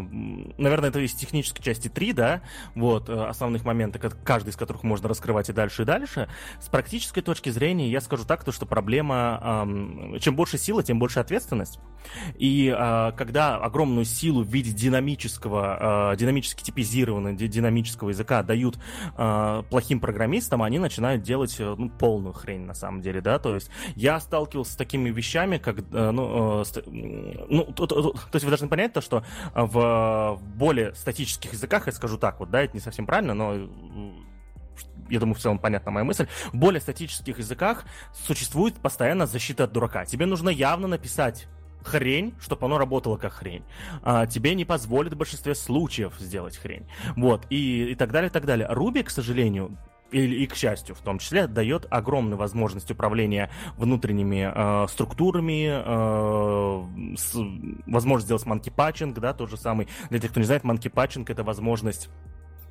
наверное, 0.58 0.90
это 0.90 1.00
из 1.00 1.14
технической 1.14 1.64
части 1.64 1.90
3, 1.90 2.14
да, 2.14 2.42
вот, 2.74 3.08
э, 3.08 3.26
основных 3.26 3.66
моментов, 3.66 4.16
каждый 4.24 4.50
из 4.50 4.56
которых 4.56 4.84
можно 4.84 5.08
раскрывать 5.08 5.50
и 5.50 5.54
дальше, 5.54 5.84
и 5.84 5.86
дальше. 5.86 6.28
С 6.60 6.70
практической 6.70 7.22
точки 7.22 7.50
зрения 7.50 7.90
я 7.90 8.02
скажу 8.02 8.26
так, 8.26 8.44
то, 8.44 8.52
что 8.52 8.66
проблема, 8.66 9.68
чем 10.20 10.36
больше 10.36 10.58
сила, 10.58 10.82
тем 10.82 10.98
больше 10.98 11.20
ответственность. 11.20 11.80
И 12.36 12.74
э, 12.76 13.12
когда 13.16 13.58
огромную 13.58 14.06
силу 14.06 14.44
в 14.44 14.48
виде 14.48 14.72
динамического, 14.72 16.16
динамически 16.18 16.64
типизированного, 16.64 17.36
динамического 17.36 18.10
языка 18.10 18.42
дают 18.44 18.80
плохим 19.70 20.00
программистам, 20.00 20.64
они 20.64 20.80
начинают 20.80 21.22
делать, 21.22 21.56
ну, 21.60 21.90
полную 21.90 22.34
хрень, 22.34 22.66
на 22.66 22.74
самом 22.74 23.02
деле, 23.02 23.22
да, 23.22 23.38
то 23.38 23.54
есть 23.54 23.70
я 23.96 24.20
сталкивался 24.20 24.74
с 24.74 24.76
такими 24.76 25.10
вещами, 25.10 25.58
как, 25.58 25.78
ну, 25.92 26.64
ну 27.50 27.64
то, 27.74 27.86
то, 27.86 28.02
то 28.02 28.30
есть 28.34 28.46
вы 28.46 28.52
даже 28.52 28.63
должны 28.64 28.70
понять 28.70 28.94
то, 28.94 29.02
что 29.02 29.24
а, 29.54 29.66
в 29.66 30.42
более 30.56 30.96
статических 30.96 31.54
языках, 31.54 31.88
я 31.88 31.94
скажу 31.94 32.18
так 32.18 32.40
вот, 32.40 32.50
да, 32.50 32.62
это 32.62 32.76
не 32.76 32.82
совсем 32.82 33.06
правильно, 33.06 33.34
но 33.34 33.70
я 35.10 35.20
думаю, 35.20 35.36
в 35.36 35.40
целом 35.40 35.60
понятна 35.60 35.92
моя 35.92 36.04
мысль, 36.04 36.28
в 36.52 36.56
более 36.56 36.82
статических 36.82 37.38
языках 37.38 37.86
существует 38.14 38.76
постоянно 38.76 39.26
защита 39.26 39.66
от 39.66 39.72
дурака. 39.72 40.06
Тебе 40.06 40.26
нужно 40.26 40.50
явно 40.50 40.88
написать 40.88 41.48
хрень, 41.84 42.34
чтобы 42.40 42.66
оно 42.66 42.78
работало 42.78 43.18
как 43.18 43.34
хрень. 43.34 43.64
А, 44.04 44.26
тебе 44.26 44.56
не 44.56 44.66
позволит 44.66 45.14
в 45.14 45.18
большинстве 45.18 45.54
случаев 45.54 46.14
сделать 46.18 46.58
хрень. 46.58 46.88
Вот, 47.18 47.46
и, 47.50 47.92
и 47.92 47.96
так 47.96 48.12
далее, 48.12 48.30
и 48.30 48.32
так 48.32 48.46
далее. 48.46 48.68
Руби, 48.70 49.04
к 49.04 49.10
сожалению, 49.10 49.78
и, 50.14 50.44
и 50.44 50.48
к 50.48 50.56
счастью 50.56 50.96
в 50.96 51.00
том 51.00 51.20
числе, 51.20 51.48
дает 51.48 51.88
огромную 51.90 52.38
возможность 52.38 52.90
управления 52.92 53.50
внутренними 53.78 54.52
э, 54.54 54.88
структурами, 54.88 55.70
э, 55.74 57.16
с, 57.18 57.36
возможность 57.88 58.28
сделать 58.28 58.46
манки-патчинг, 58.46 59.20
да, 59.20 59.34
тот 59.34 59.50
же 59.50 59.58
самый. 59.58 59.88
Для 60.10 60.20
тех, 60.20 60.32
кто 60.32 60.40
не 60.40 60.46
знает, 60.46 60.64
манки-патчинг— 60.64 61.30
это 61.32 61.44
возможность 61.44 62.10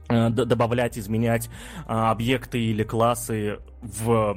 э, 0.08 0.30
добавлять, 0.30 0.96
изменять 0.98 1.50
а, 1.86 2.10
объекты 2.10 2.60
или 2.60 2.84
классы 2.84 3.58
в, 3.80 4.36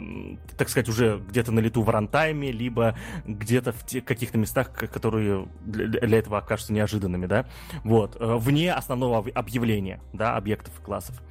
так 0.58 0.70
сказать, 0.70 0.90
уже 0.90 1.22
где-то 1.30 1.52
на 1.52 1.60
лету 1.60 1.84
в 1.84 1.90
рантайме, 1.90 2.52
либо 2.52 2.98
где-то 3.26 3.72
в 3.72 3.86
тех 3.86 4.04
каких-то 4.04 4.38
местах, 4.38 4.72
которые 4.74 5.48
для, 5.64 5.88
для 5.88 6.18
этого 6.18 6.40
окажутся 6.40 6.74
неожиданными, 6.74 7.28
да, 7.28 7.46
вот, 7.84 8.18
э, 8.20 8.36
вне 8.38 8.74
основного 8.74 9.24
объявления, 9.34 10.02
да, 10.14 10.36
объектов 10.36 10.80
и 10.80 10.84
классов. 10.84 11.22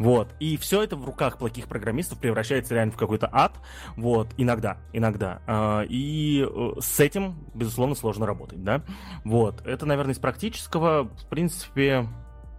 Вот. 0.00 0.28
И 0.40 0.56
все 0.56 0.82
это 0.82 0.96
в 0.96 1.04
руках 1.04 1.36
плохих 1.36 1.68
программистов 1.68 2.18
превращается 2.18 2.74
реально 2.74 2.92
в 2.92 2.96
какой-то 2.96 3.28
ад. 3.30 3.52
Вот. 3.98 4.28
Иногда. 4.38 4.78
Иногда. 4.94 5.42
А, 5.46 5.82
и 5.82 6.42
э, 6.42 6.80
с 6.80 7.00
этим, 7.00 7.34
безусловно, 7.54 7.94
сложно 7.94 8.24
работать, 8.24 8.64
да. 8.64 8.82
Вот. 9.26 9.60
Это, 9.66 9.84
наверное, 9.84 10.14
из 10.14 10.18
практического, 10.18 11.04
в 11.04 11.26
принципе, 11.28 12.06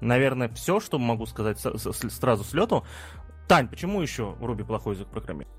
наверное, 0.01 0.49
все, 0.49 0.79
что 0.79 0.99
могу 0.99 1.25
сказать 1.25 1.57
сразу 1.59 2.43
с 2.43 2.53
лету. 2.53 2.85
Тань, 3.47 3.67
почему 3.67 4.03
еще 4.03 4.35
Руби 4.39 4.63
плохой 4.63 4.93
язык 4.93 5.07
программирования? 5.07 5.57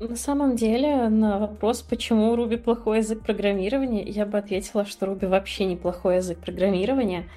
На 0.00 0.16
самом 0.16 0.56
деле, 0.56 1.10
на 1.10 1.38
вопрос, 1.38 1.82
почему 1.82 2.34
Руби 2.34 2.56
плохой 2.56 2.98
язык 2.98 3.20
программирования, 3.20 4.04
я 4.04 4.24
бы 4.24 4.38
ответила, 4.38 4.86
что 4.86 5.04
Руби 5.04 5.26
вообще 5.26 5.66
неплохой 5.66 6.16
язык 6.16 6.38
программирования. 6.38 7.28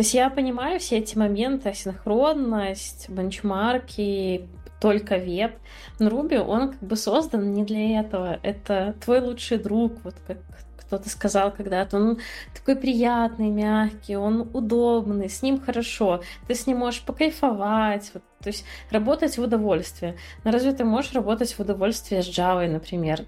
То 0.00 0.02
есть 0.02 0.14
я 0.14 0.30
понимаю 0.30 0.80
все 0.80 0.96
эти 0.96 1.18
моменты, 1.18 1.74
синхронность, 1.74 3.10
бенчмарки, 3.10 4.48
только 4.80 5.18
веб. 5.18 5.52
Но 5.98 6.08
Руби, 6.08 6.38
он 6.38 6.70
как 6.70 6.82
бы 6.82 6.96
создан 6.96 7.52
не 7.52 7.64
для 7.64 8.00
этого. 8.00 8.40
Это 8.42 8.94
твой 9.04 9.20
лучший 9.20 9.58
друг, 9.58 10.02
вот 10.02 10.14
как 10.26 10.38
кто-то 10.78 11.10
сказал 11.10 11.52
когда-то, 11.52 11.98
он 11.98 12.18
такой 12.54 12.76
приятный, 12.76 13.50
мягкий, 13.50 14.16
он 14.16 14.48
удобный, 14.54 15.28
с 15.28 15.42
ним 15.42 15.60
хорошо, 15.60 16.22
ты 16.48 16.54
с 16.54 16.66
ним 16.66 16.78
можешь 16.78 17.02
покайфовать, 17.02 18.10
вот, 18.14 18.22
то 18.42 18.48
есть 18.48 18.64
работать 18.90 19.36
в 19.36 19.42
удовольствие. 19.42 20.16
Но 20.44 20.50
разве 20.50 20.72
ты 20.72 20.84
можешь 20.84 21.12
работать 21.12 21.52
в 21.52 21.60
удовольствие 21.60 22.22
с 22.22 22.26
Java, 22.26 22.66
например? 22.68 23.24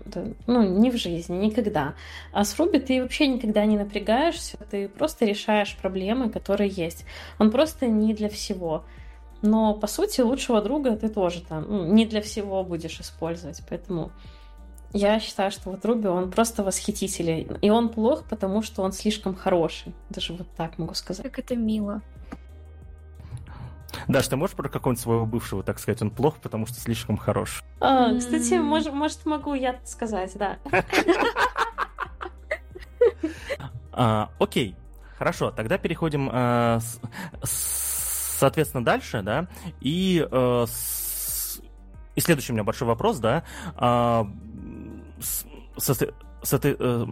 Ну, 0.46 0.62
не 0.62 0.90
в 0.90 0.96
жизни, 0.96 1.36
никогда. 1.36 1.94
А 2.32 2.44
с 2.44 2.58
Ruby 2.58 2.80
ты 2.80 3.02
вообще 3.02 3.26
никогда 3.26 3.64
не 3.66 3.76
напрягаешься, 3.76 4.56
ты 4.70 4.88
просто 4.88 5.26
решаешь 5.26 5.76
проблемы, 5.80 6.30
которые 6.30 6.70
есть. 6.70 7.04
Он 7.38 7.50
просто 7.50 7.86
не 7.86 8.14
для 8.14 8.28
всего. 8.28 8.84
Но, 9.42 9.74
по 9.74 9.86
сути, 9.86 10.20
лучшего 10.20 10.62
друга 10.62 10.96
ты 10.96 11.08
тоже 11.08 11.42
там 11.42 11.66
ну, 11.68 11.84
не 11.84 12.06
для 12.06 12.22
всего 12.22 12.64
будешь 12.64 13.00
использовать. 13.00 13.62
Поэтому 13.68 14.12
я 14.94 15.18
считаю, 15.20 15.50
что 15.50 15.70
вот 15.70 15.84
Руби, 15.84 16.08
он 16.08 16.30
просто 16.30 16.62
восхитительный. 16.62 17.48
И 17.60 17.70
он 17.70 17.88
плох, 17.88 18.24
потому 18.28 18.62
что 18.62 18.82
он 18.82 18.92
слишком 18.92 19.34
хороший. 19.34 19.94
Даже 20.10 20.32
вот 20.32 20.46
так 20.56 20.78
могу 20.78 20.94
сказать. 20.94 21.24
Как 21.24 21.38
это 21.38 21.56
мило. 21.56 22.02
Даш, 24.08 24.28
ты 24.28 24.36
можешь 24.36 24.56
про 24.56 24.68
какого-нибудь 24.68 25.02
своего 25.02 25.26
бывшего, 25.26 25.62
так 25.62 25.78
сказать, 25.78 26.02
он 26.02 26.10
плох, 26.10 26.36
потому 26.38 26.66
что 26.66 26.80
слишком 26.80 27.16
хорош? 27.16 27.62
А, 27.80 28.16
кстати, 28.16 28.54
мож, 28.54 28.86
может, 28.86 29.24
могу 29.26 29.54
я 29.54 29.80
сказать, 29.84 30.36
да. 30.36 30.58
А, 33.94 34.30
окей, 34.38 34.74
хорошо, 35.18 35.50
тогда 35.50 35.76
переходим, 35.76 36.30
а, 36.32 36.78
соответственно, 37.42 38.82
дальше, 38.82 39.20
да, 39.20 39.48
и, 39.82 40.26
а, 40.30 40.64
и 42.14 42.20
следующий 42.20 42.52
у 42.52 42.54
меня 42.54 42.64
большой 42.64 42.88
вопрос, 42.88 43.18
да, 43.18 43.44
со, 45.76 45.94
э, 46.50 47.06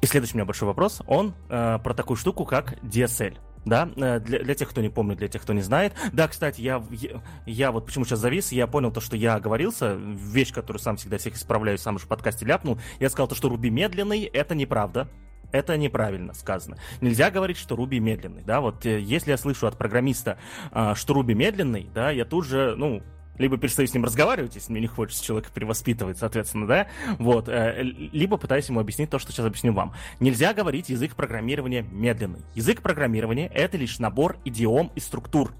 и 0.00 0.06
следующий 0.06 0.34
у 0.34 0.36
меня 0.36 0.44
большой 0.44 0.68
вопрос, 0.68 1.02
он 1.06 1.34
э, 1.48 1.78
про 1.82 1.94
такую 1.94 2.16
штуку, 2.16 2.44
как 2.44 2.78
DSL. 2.82 3.36
Да, 3.66 3.90
э, 3.96 4.20
для, 4.20 4.38
для 4.38 4.54
тех, 4.54 4.70
кто 4.70 4.80
не 4.80 4.88
помнит, 4.88 5.18
для 5.18 5.26
тех, 5.26 5.42
кто 5.42 5.52
не 5.52 5.60
знает. 5.60 5.92
Да, 6.12 6.28
кстати, 6.28 6.60
я, 6.60 6.82
я, 6.90 7.20
я 7.46 7.72
вот 7.72 7.84
почему 7.84 8.04
сейчас 8.04 8.20
завис, 8.20 8.52
я 8.52 8.68
понял 8.68 8.92
то, 8.92 9.00
что 9.00 9.16
я 9.16 9.34
оговорился, 9.34 9.96
вещь, 9.96 10.52
которую 10.52 10.80
сам 10.80 10.96
всегда 10.96 11.18
всех 11.18 11.34
исправляю, 11.34 11.76
сам 11.76 11.98
же 11.98 12.04
в 12.04 12.08
подкасте 12.08 12.46
ляпнул. 12.46 12.78
Я 13.00 13.10
сказал 13.10 13.26
то, 13.26 13.34
что 13.34 13.48
Руби 13.48 13.68
медленный, 13.68 14.22
это 14.22 14.54
неправда 14.54 15.08
Это 15.50 15.76
неправильно 15.76 16.32
сказано. 16.32 16.76
Нельзя 17.00 17.30
говорить, 17.30 17.56
что 17.56 17.74
Руби 17.76 17.98
медленный, 17.98 18.42
да, 18.44 18.60
вот 18.60 18.86
э, 18.86 19.00
если 19.00 19.32
я 19.32 19.36
слышу 19.36 19.66
от 19.66 19.76
программиста, 19.76 20.38
э, 20.70 20.94
что 20.94 21.14
Руби 21.14 21.34
медленный, 21.34 21.88
да, 21.92 22.10
я 22.12 22.24
тут 22.24 22.46
же, 22.46 22.74
ну, 22.76 23.02
либо 23.38 23.56
перестаю 23.56 23.86
с 23.86 23.94
ним 23.94 24.04
разговаривать, 24.04 24.54
если 24.54 24.72
мне 24.72 24.82
не 24.82 24.86
хочется 24.86 25.24
человека 25.24 25.50
перевоспитывать, 25.52 26.18
соответственно, 26.18 26.66
да, 26.66 26.86
вот, 27.18 27.48
э, 27.48 27.82
либо 27.82 28.36
пытаюсь 28.36 28.68
ему 28.68 28.80
объяснить 28.80 29.10
то, 29.10 29.18
что 29.18 29.32
сейчас 29.32 29.46
объясню 29.46 29.72
вам. 29.72 29.94
Нельзя 30.20 30.54
говорить 30.54 30.88
язык 30.88 31.14
программирования 31.14 31.82
медленный. 31.82 32.40
Язык 32.54 32.82
программирования— 32.82 33.48
это 33.54 33.76
лишь 33.76 33.98
набор 33.98 34.38
идиом 34.44 34.90
и 34.94 35.00
структур. 35.00 35.52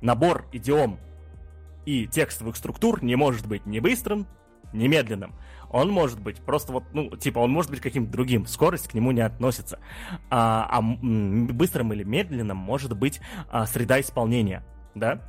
Набор 0.00 0.46
идиом 0.52 0.98
и 1.86 2.06
текстовых 2.06 2.56
структур 2.56 3.02
не 3.02 3.16
может 3.16 3.46
быть 3.46 3.66
ни 3.66 3.78
быстрым, 3.78 4.26
ни 4.72 4.86
медленным. 4.86 5.34
Он 5.70 5.90
может 5.90 6.20
быть 6.20 6.36
просто 6.36 6.72
вот, 6.72 6.84
ну, 6.92 7.10
типа, 7.16 7.40
он 7.40 7.50
может 7.50 7.70
быть 7.70 7.80
каким-то 7.80 8.12
другим. 8.12 8.46
Скорость 8.46 8.88
к 8.88 8.94
нему 8.94 9.10
не 9.10 9.22
относится. 9.22 9.80
А, 10.30 10.68
а 10.70 10.80
быстрым 10.80 11.92
или 11.92 12.04
медленным 12.04 12.56
может 12.56 12.96
быть 12.96 13.20
а, 13.50 13.66
среда 13.66 14.00
исполнения, 14.00 14.64
да? 14.94 15.20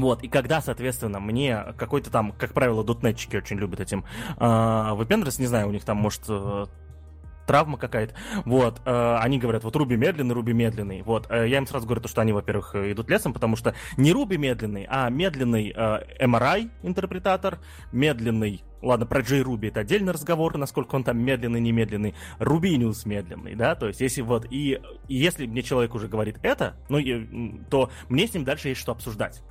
Вот, 0.00 0.22
и 0.22 0.28
когда, 0.28 0.60
соответственно, 0.60 1.20
мне 1.20 1.64
какой-то 1.76 2.10
там, 2.10 2.32
как 2.32 2.52
правило, 2.52 2.84
дотнетчики 2.84 3.36
очень 3.36 3.58
любят 3.58 3.80
этим 3.80 4.04
э, 4.38 4.92
выпендриться, 4.94 5.40
не 5.40 5.46
знаю, 5.46 5.68
у 5.68 5.72
них 5.72 5.84
там, 5.84 5.96
может, 5.96 6.22
э, 6.28 6.66
травма 7.48 7.78
какая-то. 7.78 8.14
Вот, 8.44 8.80
э, 8.84 9.16
они 9.20 9.38
говорят, 9.38 9.64
вот 9.64 9.74
Руби 9.74 9.96
медленный, 9.96 10.34
Руби 10.34 10.52
медленный. 10.52 11.02
Вот, 11.02 11.26
э, 11.30 11.48
я 11.48 11.58
им 11.58 11.66
сразу 11.66 11.86
говорю, 11.86 12.02
то, 12.02 12.08
что 12.08 12.20
они, 12.20 12.32
во-первых, 12.32 12.76
идут 12.76 13.10
лесом, 13.10 13.32
потому 13.32 13.56
что 13.56 13.74
не 13.96 14.12
Руби 14.12 14.36
медленный, 14.36 14.86
а 14.88 15.08
медленный 15.08 15.72
э, 15.74 16.24
MRI 16.24 16.70
интерпретатор, 16.82 17.58
медленный 17.90 18.62
Ладно, 18.80 19.06
про 19.06 19.22
Джей 19.22 19.42
Руби 19.42 19.68
это 19.68 19.80
отдельный 19.80 20.12
разговор, 20.12 20.56
насколько 20.56 20.94
он 20.94 21.02
там 21.02 21.18
медленный, 21.18 21.60
немедленный. 21.60 22.14
Рубиниус 22.38 23.06
медленный, 23.06 23.56
да, 23.56 23.74
то 23.74 23.88
есть 23.88 24.00
если 24.00 24.22
вот, 24.22 24.46
и, 24.50 24.80
и 25.08 25.14
если 25.16 25.46
мне 25.46 25.62
человек 25.62 25.94
уже 25.96 26.06
говорит 26.06 26.38
это, 26.42 26.76
ну, 26.88 26.98
и, 26.98 27.58
то 27.70 27.90
мне 28.08 28.28
с 28.28 28.34
ним 28.34 28.44
дальше 28.44 28.68
есть 28.68 28.80
что 28.80 28.92
обсуждать. 28.92 29.42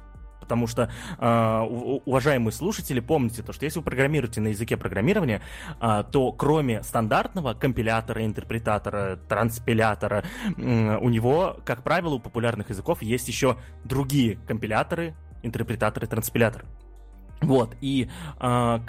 Потому 0.47 0.67
что, 0.67 0.89
э, 1.19 1.99
уважаемые 2.05 2.53
слушатели, 2.53 3.01
помните 3.01 3.43
то, 3.43 3.51
что 3.51 3.65
если 3.65 3.79
вы 3.79 3.83
программируете 3.83 4.39
на 4.39 4.47
языке 4.47 4.77
программирования, 4.77 5.41
э, 5.81 6.03
то 6.09 6.31
кроме 6.31 6.83
стандартного 6.83 7.53
компилятора, 7.53 8.25
интерпретатора, 8.25 9.19
транспилятора, 9.27 10.23
э, 10.57 10.97
у 11.01 11.09
него, 11.09 11.57
как 11.65 11.83
правило, 11.83 12.13
у 12.13 12.19
популярных 12.19 12.69
языков 12.69 13.01
есть 13.01 13.27
еще 13.27 13.57
другие 13.83 14.37
компиляторы, 14.47 15.15
интерпретаторы, 15.43 16.07
транспиляторы. 16.07 16.65
Вот, 17.41 17.75
и 17.81 18.09
э, 18.39 18.79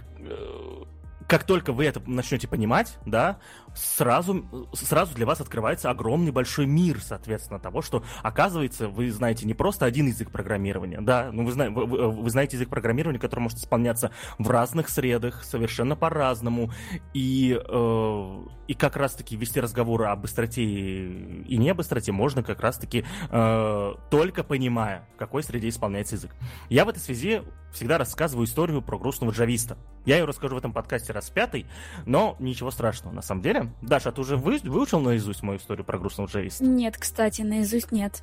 как 1.28 1.44
только 1.44 1.72
вы 1.74 1.84
это 1.84 2.00
начнете 2.06 2.48
понимать, 2.48 2.96
да, 3.04 3.38
сразу, 3.74 4.46
сразу 4.72 5.14
для 5.14 5.26
вас 5.26 5.42
открывается 5.42 5.90
огромный 5.90 6.32
большой 6.32 6.64
мир, 6.64 7.00
соответственно, 7.02 7.60
того, 7.60 7.82
что, 7.82 8.02
оказывается, 8.22 8.88
вы 8.88 9.10
знаете 9.10 9.46
не 9.46 9.52
просто 9.52 9.84
один 9.84 10.06
язык 10.06 10.30
программирования, 10.30 11.02
да, 11.02 11.28
ну 11.30 11.44
вы, 11.44 11.70
вы, 11.70 12.10
вы 12.10 12.30
знаете 12.30 12.56
язык 12.56 12.70
программирования, 12.70 13.18
который 13.18 13.40
может 13.40 13.58
исполняться 13.58 14.10
в 14.38 14.48
разных 14.48 14.88
средах, 14.88 15.44
совершенно 15.44 15.96
по-разному, 15.96 16.72
и, 17.12 17.60
э, 17.62 18.38
и 18.66 18.72
как 18.72 18.96
раз-таки 18.96 19.36
вести 19.36 19.60
разговоры 19.60 20.06
о 20.06 20.16
быстроте 20.16 20.64
и 20.64 21.56
не 21.58 21.74
быстроте 21.74 22.10
можно 22.10 22.42
как 22.42 22.60
раз-таки 22.60 23.04
э, 23.30 23.94
только 24.10 24.44
понимая, 24.44 25.06
в 25.14 25.18
какой 25.18 25.42
среде 25.42 25.68
исполняется 25.68 26.14
язык. 26.14 26.34
Я 26.70 26.86
в 26.86 26.88
этой 26.88 27.00
связи 27.00 27.42
всегда 27.72 27.98
рассказываю 27.98 28.46
историю 28.46 28.82
про 28.82 28.98
грустного 28.98 29.32
джависта. 29.32 29.78
Я 30.04 30.18
ее 30.18 30.24
расскажу 30.24 30.54
в 30.54 30.58
этом 30.58 30.72
подкасте 30.72 31.12
раз 31.12 31.30
пятый, 31.30 31.66
но 32.06 32.36
ничего 32.38 32.70
страшного 32.70 33.14
на 33.14 33.22
самом 33.22 33.42
деле. 33.42 33.72
Даша, 33.82 34.08
а 34.08 34.12
ты 34.12 34.20
уже 34.20 34.36
вы, 34.36 34.58
выучил 34.62 35.00
наизусть 35.00 35.42
мою 35.42 35.58
историю 35.58 35.84
про 35.84 35.98
грустного 35.98 36.28
джависта? 36.28 36.64
Нет, 36.64 36.96
кстати, 36.96 37.42
наизусть 37.42 37.92
нет. 37.92 38.22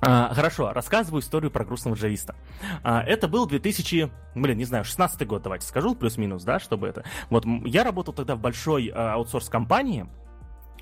А, 0.00 0.32
хорошо, 0.34 0.72
рассказываю 0.72 1.22
историю 1.22 1.50
про 1.50 1.64
грустного 1.64 1.96
джависта. 1.96 2.36
А, 2.82 3.02
это 3.02 3.28
был 3.28 3.46
2000, 3.46 4.10
блин, 4.34 4.58
не 4.58 4.64
знаю, 4.64 4.84
16 4.84 5.26
год, 5.26 5.42
давайте 5.42 5.66
скажу, 5.66 5.94
плюс-минус, 5.94 6.44
да, 6.44 6.60
чтобы 6.60 6.88
это. 6.88 7.04
Вот, 7.30 7.44
я 7.64 7.82
работал 7.82 8.14
тогда 8.14 8.36
в 8.36 8.40
большой 8.40 8.92
а, 8.94 9.14
аутсорс-компании, 9.14 10.06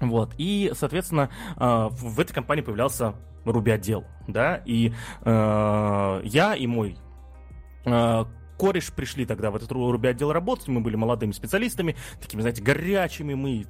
вот, 0.01 0.35
и, 0.37 0.73
соответственно, 0.75 1.31
а, 1.57 1.89
в 1.89 2.19
этой 2.21 2.33
компании 2.33 2.63
появлялся 2.63 3.15
Ruby 3.45 3.73
отдел, 3.73 4.05
да, 4.27 4.63
и 4.65 4.93
э, 5.23 6.21
я 6.25 6.55
и 6.55 6.67
мой 6.67 6.97
кореш 8.57 8.93
пришли 8.93 9.27
тогда 9.27 9.51
в 9.51 9.57
этот 9.57 9.71
Руби 9.73 10.09
отдел 10.09 10.33
работать, 10.33 10.69
мы 10.69 10.81
были 10.81 10.97
молодыми 10.97 11.33
специалистами, 11.33 11.97
такими, 12.21 12.41
знаете, 12.41 12.63
горячими, 12.63 13.35
мы 13.35 13.67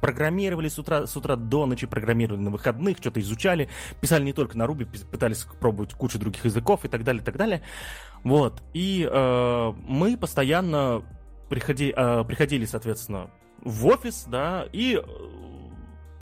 программировали 0.00 0.68
с 0.68 0.78
утра, 0.78 1.06
с 1.06 1.16
утра 1.16 1.36
до 1.36 1.66
ночи, 1.66 1.86
программировали 1.86 2.40
на 2.40 2.50
выходных, 2.50 2.98
что-то 2.98 3.20
изучали, 3.20 3.68
писали 4.00 4.24
не 4.24 4.32
только 4.32 4.58
на 4.58 4.66
Руби, 4.66 4.84
пытались 4.84 5.46
пробовать 5.60 5.94
кучу 5.94 6.18
других 6.18 6.44
языков 6.44 6.84
и 6.84 6.88
так 6.88 7.04
далее, 7.04 7.22
и 7.22 7.24
так 7.24 7.36
далее. 7.36 7.62
Вот, 8.22 8.62
и 8.72 9.08
э, 9.10 9.72
мы 9.86 10.16
постоянно 10.16 11.02
приходи, 11.48 11.92
э, 11.94 12.24
приходили, 12.24 12.64
соответственно, 12.64 13.30
в 13.62 13.86
офис, 13.86 14.24
да, 14.26 14.66
и 14.72 15.00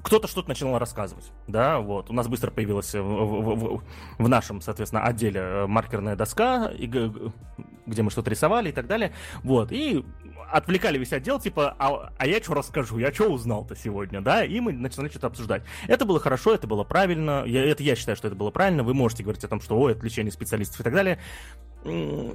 кто-то 0.03 0.27
что-то 0.27 0.49
начинал 0.49 0.79
рассказывать, 0.79 1.31
да, 1.47 1.79
вот. 1.79 2.11
У 2.11 2.13
нас 2.13 2.27
быстро 2.29 2.51
появилась 2.51 2.93
в, 2.95 3.03
в, 3.03 3.55
в, 3.55 3.83
в 4.19 4.29
нашем, 4.29 4.61
соответственно, 4.61 5.05
отделе 5.05 5.41
э, 5.41 5.67
маркерная 5.67 6.17
доска, 6.17 6.67
и, 6.67 6.87
где 6.87 8.03
мы 8.03 8.11
что-то 8.11 8.31
рисовали 8.31 8.71
и 8.71 8.73
так 8.73 8.87
далее, 8.87 9.13
вот. 9.43 9.71
И 9.71 10.05
отвлекали 10.51 10.99
весь 10.99 11.13
отдел, 11.13 11.41
типа, 11.41 11.75
а, 11.79 12.13
а 12.19 12.27
я 12.27 12.43
что 12.43 12.55
расскажу, 12.55 12.99
я 12.99 13.13
что 13.13 13.33
узнал-то 13.33 13.75
сегодня, 13.77 14.21
да, 14.21 14.45
и 14.45 14.61
мы 14.61 14.73
начинали 14.73 15.09
что-то 15.09 15.29
обсуждать. 15.29 15.63
Это 15.89 16.05
было 16.05 16.21
хорошо, 16.21 16.53
это 16.55 16.67
было 16.67 16.85
правильно, 16.85 17.45
я, 17.47 17.65
это 17.65 17.83
я 17.83 17.97
считаю, 17.97 18.17
что 18.17 18.27
это 18.29 18.37
было 18.37 18.51
правильно, 18.51 18.83
вы 18.83 18.95
можете 18.95 19.23
говорить 19.23 19.45
о 19.45 19.49
том, 19.49 19.61
что, 19.61 19.79
ой, 19.79 19.93
отвлечение 19.93 20.33
специалистов 20.33 20.81
и 20.81 20.83
так 20.83 20.93
далее. 20.93 21.19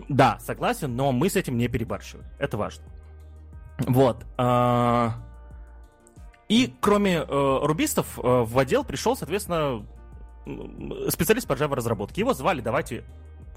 Да, 0.10 0.40
согласен, 0.40 0.96
но 0.96 1.12
мы 1.12 1.30
с 1.30 1.36
этим 1.36 1.58
не 1.58 1.68
перебарщивали, 1.68 2.26
это 2.40 2.58
важно. 2.58 2.86
Вот. 3.80 4.26
И 6.50 6.74
кроме 6.80 7.18
э, 7.18 7.60
рубистов 7.64 8.18
э, 8.18 8.22
в 8.22 8.58
отдел 8.58 8.84
пришел, 8.84 9.16
соответственно, 9.16 9.86
специалист 11.10 11.48
по 11.48 11.54
Java 11.54 11.76
разработке. 11.76 12.22
Его 12.22 12.34
звали, 12.34 12.62
давайте, 12.62 13.04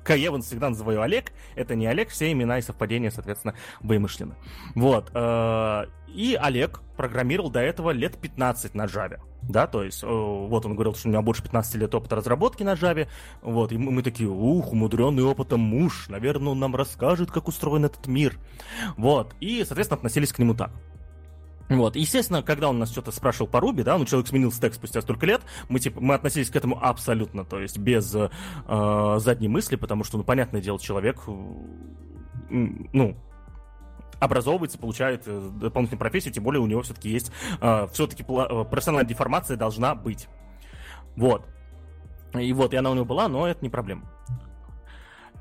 Каеван 0.03 0.43
всегда 0.43 0.71
называю 0.71 1.03
Олег. 1.03 1.33
Это 1.55 1.75
не 1.75 1.87
Олег, 1.87 2.09
все 2.09 2.33
имена 2.33 2.59
и 2.59 2.63
совпадения, 2.63 3.11
соответственно, 3.11 3.55
вымышлены. 3.81 4.35
Вот. 4.75 5.11
Э, 5.15 5.87
и 6.09 6.37
Олег 6.41 6.81
программировал 6.97 7.51
до 7.51 7.61
этого 7.61 7.91
лет 7.91 8.19
15 8.19 8.75
на 8.75 8.87
Java. 8.87 9.21
Да, 9.43 9.67
то 9.67 9.83
есть, 9.83 10.03
э, 10.03 10.07
вот 10.07 10.67
он 10.67 10.75
говорил, 10.75 10.95
что 10.95 11.09
у 11.09 11.13
него 11.13 11.23
больше 11.23 11.43
15 11.43 11.77
лет 11.77 11.95
опыта 11.95 12.17
разработки 12.17 12.63
на 12.63 12.75
Java. 12.75 13.09
Вот, 13.43 13.73
и 13.73 13.79
мы, 13.79 13.93
мы 13.93 14.03
такие, 14.03 14.29
ух, 14.29 14.73
умудренный 14.73 15.23
опытом 15.23 15.61
муж. 15.61 16.09
Наверное, 16.09 16.53
он 16.53 16.59
нам 16.59 16.75
расскажет, 16.75 17.31
как 17.31 17.49
устроен 17.49 17.85
этот 17.85 18.07
мир. 18.07 18.37
Вот. 18.97 19.35
И, 19.41 19.65
соответственно, 19.65 19.99
относились 19.99 20.33
к 20.33 20.39
нему 20.39 20.55
так. 20.55 20.73
Вот, 21.71 21.95
естественно, 21.95 22.43
когда 22.43 22.69
он 22.69 22.81
нас 22.81 22.91
что-то 22.91 23.13
спрашивал 23.13 23.47
по 23.47 23.61
Руби, 23.61 23.85
да, 23.85 23.97
ну, 23.97 24.05
человек 24.05 24.29
сменил 24.29 24.51
стек 24.51 24.75
спустя 24.75 25.01
столько 25.03 25.25
лет, 25.25 25.41
мы, 25.69 25.79
типа, 25.79 26.01
мы 26.01 26.15
относились 26.15 26.51
к 26.51 26.57
этому 26.57 26.77
абсолютно, 26.85 27.45
то 27.45 27.61
есть 27.61 27.79
без 27.79 28.13
э, 28.13 28.29
задней 29.19 29.47
мысли, 29.47 29.77
потому 29.77 30.03
что, 30.03 30.19
ну, 30.19 30.25
понятное 30.25 30.61
дело, 30.61 30.81
человек, 30.81 31.21
ну, 32.49 33.17
образовывается, 34.19 34.79
получает 34.79 35.23
э, 35.27 35.51
дополнительную 35.61 36.01
профессию, 36.01 36.35
тем 36.35 36.43
более 36.43 36.61
у 36.61 36.67
него 36.67 36.83
все-таки 36.83 37.09
есть, 37.09 37.31
э, 37.61 37.87
все-таки 37.93 38.25
э, 38.25 38.65
профессиональная 38.65 39.09
деформация 39.09 39.57
должна 39.57 39.95
быть. 39.95 40.29
Вот. 41.17 41.47
И 42.35 42.53
вот, 42.53 42.75
и 42.75 42.77
она 42.77 42.91
у 42.91 42.95
него 42.95 43.05
была, 43.05 43.29
но 43.29 43.47
это 43.47 43.61
не 43.63 43.71
проблема. 43.71 44.11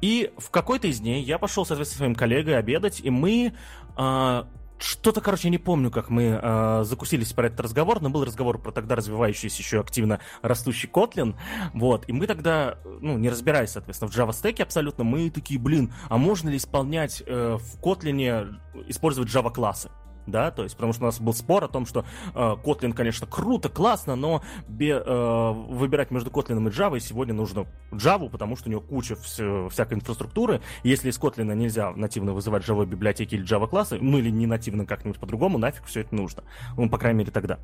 И 0.02 0.32
в 0.38 0.50
какой-то 0.50 0.88
из 0.88 1.00
дней 1.00 1.24
я 1.24 1.38
пошел, 1.38 1.66
соответственно, 1.66 1.98
своим 1.98 2.16
коллегой 2.16 2.58
обедать, 2.58 3.02
и 3.02 3.10
мы 3.10 3.54
э, 3.98 4.44
что-то, 4.80 5.22
короче, 5.22 5.50
не 5.50 5.58
помню, 5.58 5.92
как 5.92 6.10
мы 6.10 6.40
э, 6.42 6.84
закусились 6.84 7.34
про 7.34 7.48
этот 7.48 7.60
разговор, 7.60 8.02
но 8.02 8.10
был 8.10 8.24
разговор 8.24 8.58
про 8.60 8.72
тогда 8.72 8.96
развивающийся 8.96 9.62
еще 9.62 9.80
активно 9.80 10.20
растущий 10.42 10.90
Kotlin, 10.90 11.36
вот, 11.74 12.08
и 12.08 12.14
мы 12.14 12.28
тогда, 12.28 12.78
ну, 13.02 13.18
не 13.18 13.30
разбираясь, 13.30 13.72
соответственно, 13.72 14.12
в 14.12 14.16
Java 14.16 14.34
стеке 14.34 14.64
абсолютно, 14.64 15.04
мы 15.04 15.30
такие, 15.30 15.60
блин, 15.60 15.94
а 16.08 16.18
можно 16.18 16.50
ли 16.50 16.58
исполнять 16.58 17.22
э, 17.26 17.58
в 17.60 17.80
Kotlin, 17.82 18.56
использовать 18.88 19.30
Java 19.30 19.52
классы? 19.52 19.90
Да, 20.32 20.52
то 20.52 20.64
есть, 20.64 20.76
потому 20.76 20.94
что 20.94 21.04
у 21.04 21.06
нас 21.06 21.20
был 21.20 21.34
спор 21.34 21.64
о 21.64 21.68
том, 21.68 21.86
что 21.86 22.06
э, 22.34 22.56
Kotlin, 22.64 22.94
конечно, 22.94 23.28
круто, 23.28 23.70
классно, 23.70 24.16
но 24.16 24.42
бе, 24.68 25.02
э, 25.06 25.52
выбирать 25.52 26.12
между 26.12 26.30
Kotlin 26.30 26.68
и 26.68 26.72
Java 26.72 27.00
сегодня 27.00 27.34
нужно 27.34 27.66
Java, 27.92 28.30
потому 28.30 28.56
что 28.56 28.70
у 28.70 28.72
него 28.72 28.82
куча 28.82 29.16
вс- 29.16 29.70
всякой 29.70 29.96
инфраструктуры. 29.96 30.62
Если 30.84 31.10
из 31.10 31.18
Kotlin 31.18 31.54
нельзя 31.56 31.92
нативно 31.92 32.34
вызывать 32.34 32.64
Java 32.64 32.86
библиотеки 32.86 33.36
или 33.36 33.46
Java 33.46 33.68
классы, 33.68 33.98
ну 34.00 34.18
или 34.18 34.30
не 34.30 34.48
нативно 34.48 34.86
как-нибудь 34.86 35.20
по-другому, 35.20 35.58
нафиг 35.58 35.86
все 35.86 36.02
это 36.02 36.16
нужно. 36.16 36.44
Ну, 36.78 36.90
по 36.90 36.98
крайней 36.98 37.20
мере, 37.20 37.32
тогда. 37.32 37.60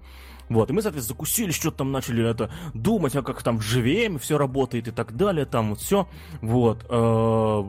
Вот, 0.50 0.70
и 0.70 0.74
мы, 0.74 0.82
соответственно, 0.82 1.16
закусились, 1.16 1.56
что-то 1.56 1.78
там 1.78 1.92
начали 1.92 2.28
это 2.28 2.52
думать, 2.74 3.16
а 3.16 3.24
как 3.24 3.42
там 3.42 3.58
в 3.58 3.62
JVM 3.62 4.20
все 4.20 4.38
работает 4.38 4.88
и 4.88 4.92
так 4.92 5.16
далее, 5.16 5.46
там 5.46 5.70
вот 5.70 5.80
все. 5.80 6.08
Вот. 6.42 6.86
Э, 6.90 7.64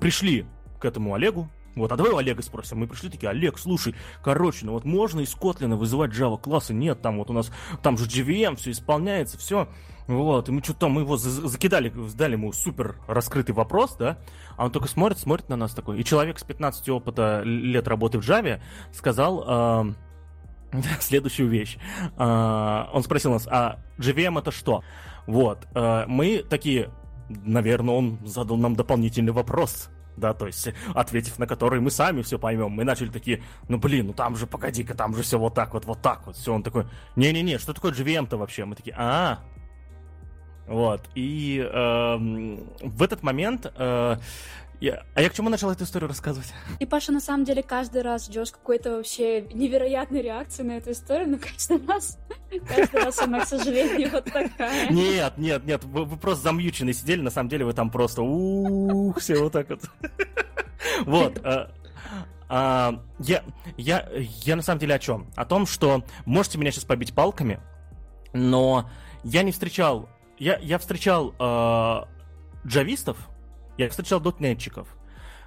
пришли 0.00 0.46
к 0.78 0.84
этому 0.84 1.14
Олегу, 1.14 1.48
Вот, 1.76 1.92
а 1.92 1.96
давай 1.96 2.12
у 2.12 2.16
Олега 2.16 2.42
спросим. 2.42 2.78
Мы 2.78 2.88
пришли 2.88 3.10
такие, 3.10 3.30
Олег, 3.30 3.58
слушай, 3.58 3.94
короче, 4.22 4.66
ну 4.66 4.72
вот 4.72 4.84
можно 4.84 5.20
из 5.20 5.34
Kotlin 5.34 5.76
вызывать 5.76 6.10
Java 6.10 6.40
классы? 6.40 6.74
Нет, 6.74 7.00
там 7.00 7.18
вот 7.18 7.30
у 7.30 7.32
нас, 7.32 7.52
там 7.82 7.96
же 7.96 8.06
JVM, 8.06 8.56
все 8.56 8.72
исполняется, 8.72 9.38
все. 9.38 9.68
Вот, 10.08 10.48
и 10.48 10.52
мы 10.52 10.60
что-то 10.60 10.80
там, 10.80 10.92
мы 10.92 11.02
его 11.02 11.16
закидали, 11.16 11.92
дали 12.16 12.32
ему 12.32 12.52
супер 12.52 12.96
раскрытый 13.06 13.54
вопрос, 13.54 13.94
да, 13.96 14.18
а 14.56 14.64
он 14.64 14.72
только 14.72 14.88
смотрит, 14.88 15.20
смотрит 15.20 15.48
на 15.48 15.54
нас 15.54 15.72
такой. 15.72 16.00
И 16.00 16.04
человек 16.04 16.40
с 16.40 16.42
15 16.42 16.88
опыта 16.88 17.42
лет 17.44 17.86
работы 17.86 18.18
в 18.18 18.28
Java 18.28 18.60
сказал 18.92 19.94
э, 20.72 20.80
следующую 21.00 21.48
вещь. 21.48 21.78
Э, 22.18 22.86
он 22.92 23.04
спросил 23.04 23.30
нас, 23.30 23.46
а 23.46 23.78
JVM 23.98 24.40
это 24.40 24.50
что? 24.50 24.82
Вот, 25.28 25.68
э, 25.76 26.06
мы 26.08 26.42
такие, 26.42 26.90
наверное, 27.28 27.94
он 27.94 28.18
задал 28.26 28.56
нам 28.56 28.74
дополнительный 28.74 29.32
вопрос 29.32 29.90
да, 30.16 30.34
то 30.34 30.46
есть 30.46 30.68
ответив 30.94 31.38
на 31.38 31.46
который 31.46 31.80
мы 31.80 31.90
сами 31.90 32.22
все 32.22 32.38
поймем. 32.38 32.70
Мы 32.70 32.84
начали 32.84 33.08
такие, 33.08 33.42
ну 33.68 33.78
блин, 33.78 34.08
ну 34.08 34.12
там 34.12 34.36
же, 34.36 34.46
погоди-ка, 34.46 34.94
там 34.94 35.14
же 35.14 35.22
все 35.22 35.38
вот 35.38 35.54
так 35.54 35.74
вот, 35.74 35.84
вот 35.84 36.02
так 36.02 36.26
вот. 36.26 36.36
Все, 36.36 36.52
он 36.52 36.62
такой, 36.62 36.86
не-не-не, 37.16 37.58
что 37.58 37.72
такое 37.72 37.92
GVM-то 37.92 38.36
вообще? 38.36 38.64
Мы 38.64 38.76
такие, 38.76 38.94
а, 38.98 39.40
вот, 40.66 41.08
и 41.16 41.58
э, 41.60 42.16
в 42.16 43.02
этот 43.02 43.24
момент 43.24 43.72
э, 43.76 44.16
я... 44.80 45.04
А 45.14 45.20
я 45.20 45.28
к 45.28 45.34
чему 45.34 45.50
начал 45.50 45.70
эту 45.70 45.84
историю 45.84 46.08
рассказывать? 46.08 46.52
И 46.78 46.86
Паша, 46.86 47.12
на 47.12 47.20
самом 47.20 47.44
деле, 47.44 47.62
каждый 47.62 48.02
раз 48.02 48.26
ждешь 48.26 48.50
какой-то 48.50 48.96
вообще 48.96 49.42
невероятной 49.42 50.22
реакции 50.22 50.62
на 50.62 50.72
эту 50.72 50.92
историю, 50.92 51.28
но 51.28 51.38
каждый 51.38 51.86
раз, 51.86 52.18
каждый 52.66 53.04
раз 53.04 53.18
она, 53.20 53.40
к 53.40 53.48
сожалению, 53.48 54.10
вот 54.10 54.24
такая. 54.24 54.90
Нет, 54.90 55.34
нет, 55.36 55.64
нет, 55.64 55.84
вы, 55.84 56.04
вы 56.04 56.16
просто 56.16 56.44
замьючены 56.44 56.92
сидели, 56.94 57.20
на 57.20 57.30
самом 57.30 57.50
деле 57.50 57.66
вы 57.66 57.74
там 57.74 57.90
просто 57.90 58.22
ух, 58.22 59.18
все 59.20 59.42
вот 59.42 59.52
так 59.52 59.68
вот. 59.68 59.82
Вот. 61.04 61.38
Э, 61.44 61.68
а, 62.48 63.00
я, 63.20 63.44
я, 63.76 64.08
я 64.12 64.56
на 64.56 64.62
самом 64.62 64.80
деле 64.80 64.94
о 64.94 64.98
чем? 64.98 65.30
О 65.36 65.44
том, 65.44 65.66
что 65.66 66.02
можете 66.24 66.58
меня 66.58 66.72
сейчас 66.72 66.84
побить 66.84 67.14
палками, 67.14 67.60
но 68.32 68.90
я 69.22 69.42
не 69.42 69.52
встречал, 69.52 70.08
я, 70.38 70.58
я 70.58 70.78
встречал 70.78 71.34
э, 71.38 72.00
джавистов, 72.66 73.29
я 73.84 73.88
встречал 73.90 74.20
дотнетчиков, 74.20 74.88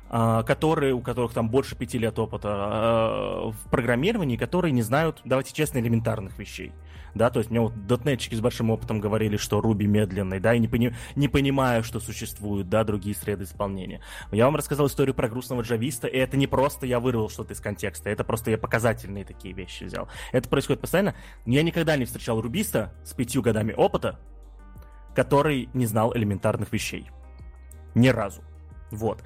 а, 0.09 0.43
которые, 0.43 0.93
у 0.93 1.01
которых 1.01 1.33
там 1.33 1.49
больше 1.49 1.75
пяти 1.75 1.97
лет 1.97 2.17
опыта 2.19 2.49
а, 2.51 3.51
в 3.51 3.69
программировании, 3.69 4.37
которые 4.37 4.71
не 4.71 4.81
знают, 4.81 5.21
давайте 5.25 5.53
честно, 5.53 5.79
элементарных 5.79 6.37
вещей. 6.37 6.71
Да, 7.15 7.29
то 7.29 7.39
есть 7.39 7.51
мне 7.51 7.59
вот 7.59 7.85
дотнетчики 7.85 8.33
с 8.33 8.39
большим 8.39 8.71
опытом 8.71 8.99
говорили, 8.99 9.37
что 9.37 9.59
Ruby 9.59 9.85
медленный, 9.85 10.39
да, 10.39 10.55
и 10.55 10.59
не, 10.59 10.67
пони, 10.67 10.95
не 11.15 11.27
понимаю, 11.27 11.83
что 11.83 11.99
существуют, 11.99 12.69
да, 12.69 12.83
другие 12.83 13.15
среды 13.15 13.43
исполнения. 13.43 14.01
Я 14.31 14.45
вам 14.45 14.55
рассказал 14.55 14.87
историю 14.87 15.13
про 15.13 15.29
грустного 15.29 15.61
джависта, 15.61 16.07
и 16.07 16.17
это 16.17 16.37
не 16.37 16.47
просто 16.47 16.87
я 16.87 16.99
вырвал 16.99 17.29
что-то 17.29 17.53
из 17.53 17.59
контекста, 17.59 18.09
это 18.09 18.23
просто 18.23 18.49
я 18.49 18.57
показательные 18.57 19.25
такие 19.25 19.53
вещи 19.53 19.83
взял. 19.83 20.07
Это 20.31 20.49
происходит 20.49 20.81
постоянно. 20.81 21.13
Я 21.45 21.61
никогда 21.61 21.97
не 21.97 22.05
встречал 22.05 22.41
рубиста 22.41 22.93
с 23.03 23.13
пятью 23.13 23.43
годами 23.43 23.73
опыта, 23.73 24.19
который 25.13 25.69
не 25.75 25.85
знал 25.85 26.15
элементарных 26.15 26.73
вещей. 26.73 27.11
Ни 27.95 28.09
разу. 28.09 28.41
Вот. 28.91 29.23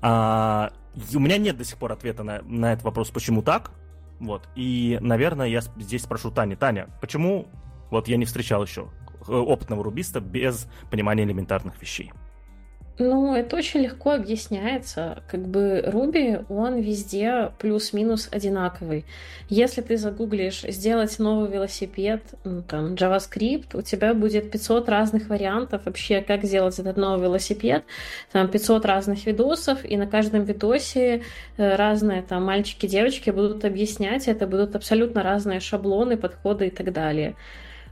А, 0.00 0.72
у 1.14 1.18
меня 1.18 1.38
нет 1.38 1.56
до 1.56 1.64
сих 1.64 1.78
пор 1.78 1.92
ответа 1.92 2.22
на, 2.22 2.42
на 2.42 2.72
этот 2.72 2.84
вопрос, 2.84 3.10
почему 3.10 3.42
так. 3.42 3.72
Вот. 4.20 4.48
И, 4.54 4.98
наверное, 5.00 5.46
я 5.46 5.60
здесь 5.60 6.02
спрошу 6.02 6.30
Тани. 6.30 6.56
Таня, 6.56 6.88
почему 7.00 7.48
вот 7.90 8.08
я 8.08 8.16
не 8.16 8.24
встречал 8.24 8.62
еще 8.62 8.88
э, 9.26 9.32
опытного 9.32 9.84
рубиста 9.84 10.20
без 10.20 10.68
понимания 10.90 11.24
элементарных 11.24 11.80
вещей? 11.80 12.12
Ну, 12.98 13.36
это 13.36 13.54
очень 13.56 13.80
легко 13.80 14.12
объясняется. 14.12 15.22
Как 15.30 15.46
бы 15.46 15.84
Ruby, 15.86 16.44
он 16.48 16.80
везде 16.80 17.52
плюс-минус 17.60 18.28
одинаковый. 18.32 19.04
Если 19.48 19.82
ты 19.82 19.96
загуглишь 19.96 20.62
сделать 20.62 21.16
новый 21.20 21.48
велосипед, 21.48 22.22
ну, 22.42 22.62
там, 22.62 22.94
JavaScript, 22.94 23.76
у 23.76 23.82
тебя 23.82 24.14
будет 24.14 24.50
500 24.50 24.88
разных 24.88 25.28
вариантов 25.28 25.82
вообще, 25.84 26.22
как 26.22 26.42
сделать 26.42 26.78
этот 26.80 26.96
новый 26.96 27.22
велосипед. 27.22 27.84
Там 28.32 28.48
500 28.48 28.84
разных 28.84 29.26
видосов, 29.26 29.84
и 29.84 29.96
на 29.96 30.08
каждом 30.08 30.42
видосе 30.42 31.22
э, 31.56 31.76
разные 31.76 32.22
там 32.22 32.44
мальчики, 32.44 32.86
девочки 32.86 33.30
будут 33.30 33.64
объяснять, 33.64 34.26
это 34.26 34.48
будут 34.48 34.74
абсолютно 34.74 35.22
разные 35.22 35.60
шаблоны, 35.60 36.16
подходы 36.16 36.66
и 36.66 36.70
так 36.70 36.92
далее. 36.92 37.36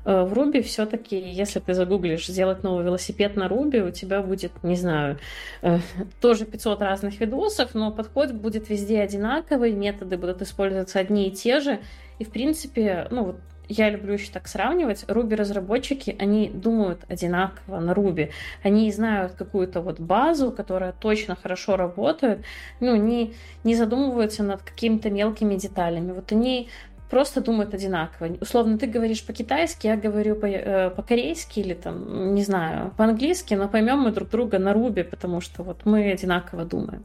Э, 0.06 0.22
в 0.22 0.32
Руби 0.32 0.62
все-таки, 0.62 1.18
если 1.18 1.58
ты 1.58 1.74
загуглишь 1.74 2.28
сделать 2.28 2.62
новый 2.62 2.84
велосипед 2.84 3.34
на 3.34 3.48
Руби, 3.48 3.80
у 3.80 3.90
тебя 3.90 4.22
будет, 4.22 4.52
не 4.62 4.76
знаю, 4.76 5.18
э, 5.62 5.80
тоже 6.20 6.44
500 6.46 6.80
разных 6.80 7.20
видосов, 7.20 7.74
но 7.74 7.90
подход 7.90 8.30
будет 8.30 8.70
везде 8.70 9.00
одинаковый, 9.00 9.72
методы 9.72 10.16
будут 10.16 10.42
использоваться 10.42 11.00
одни 11.00 11.26
и 11.26 11.32
те 11.32 11.58
же. 11.58 11.80
И, 12.20 12.24
в 12.24 12.30
принципе, 12.30 13.08
ну 13.10 13.24
вот 13.24 13.36
я 13.68 13.90
люблю 13.90 14.12
еще 14.12 14.30
так 14.30 14.46
сравнивать, 14.46 15.04
Руби-разработчики, 15.08 16.14
они 16.20 16.48
думают 16.50 17.00
одинаково 17.08 17.80
на 17.80 17.92
Руби. 17.92 18.30
Они 18.62 18.92
знают 18.92 19.32
какую-то 19.32 19.80
вот 19.80 19.98
базу, 19.98 20.52
которая 20.52 20.92
точно 20.92 21.34
хорошо 21.34 21.76
работает, 21.76 22.44
ну, 22.78 22.94
не, 22.94 23.34
не 23.64 23.74
задумываются 23.74 24.44
над 24.44 24.62
какими-то 24.62 25.10
мелкими 25.10 25.56
деталями. 25.56 26.12
Вот 26.12 26.30
они 26.30 26.68
просто 27.10 27.40
думают 27.40 27.74
одинаково. 27.74 28.36
Условно, 28.40 28.78
ты 28.78 28.86
говоришь 28.86 29.24
по-китайски, 29.24 29.86
я 29.86 29.96
говорю 29.96 30.34
по- 30.36 30.46
э, 30.46 30.90
по-корейски 30.90 31.60
или 31.60 31.74
там, 31.74 32.34
не 32.34 32.42
знаю, 32.42 32.92
по-английски, 32.96 33.54
но 33.54 33.68
поймем 33.68 34.00
мы 34.00 34.10
друг 34.10 34.30
друга 34.30 34.58
на 34.58 34.72
рубе, 34.72 35.04
потому 35.04 35.40
что 35.40 35.62
вот 35.62 35.84
мы 35.84 36.10
одинаково 36.10 36.64
думаем. 36.64 37.04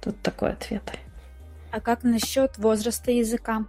Тут 0.00 0.20
такой 0.22 0.52
ответ. 0.52 0.82
А 1.70 1.80
как 1.80 2.04
насчет 2.04 2.56
возраста 2.58 3.10
языка? 3.10 3.64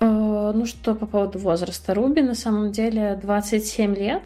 Э, 0.00 0.52
ну 0.54 0.64
что 0.64 0.94
по 0.94 1.06
поводу 1.06 1.38
возраста? 1.38 1.94
Руби 1.94 2.22
на 2.22 2.34
самом 2.34 2.72
деле 2.72 3.18
27 3.20 3.94
лет, 3.94 4.22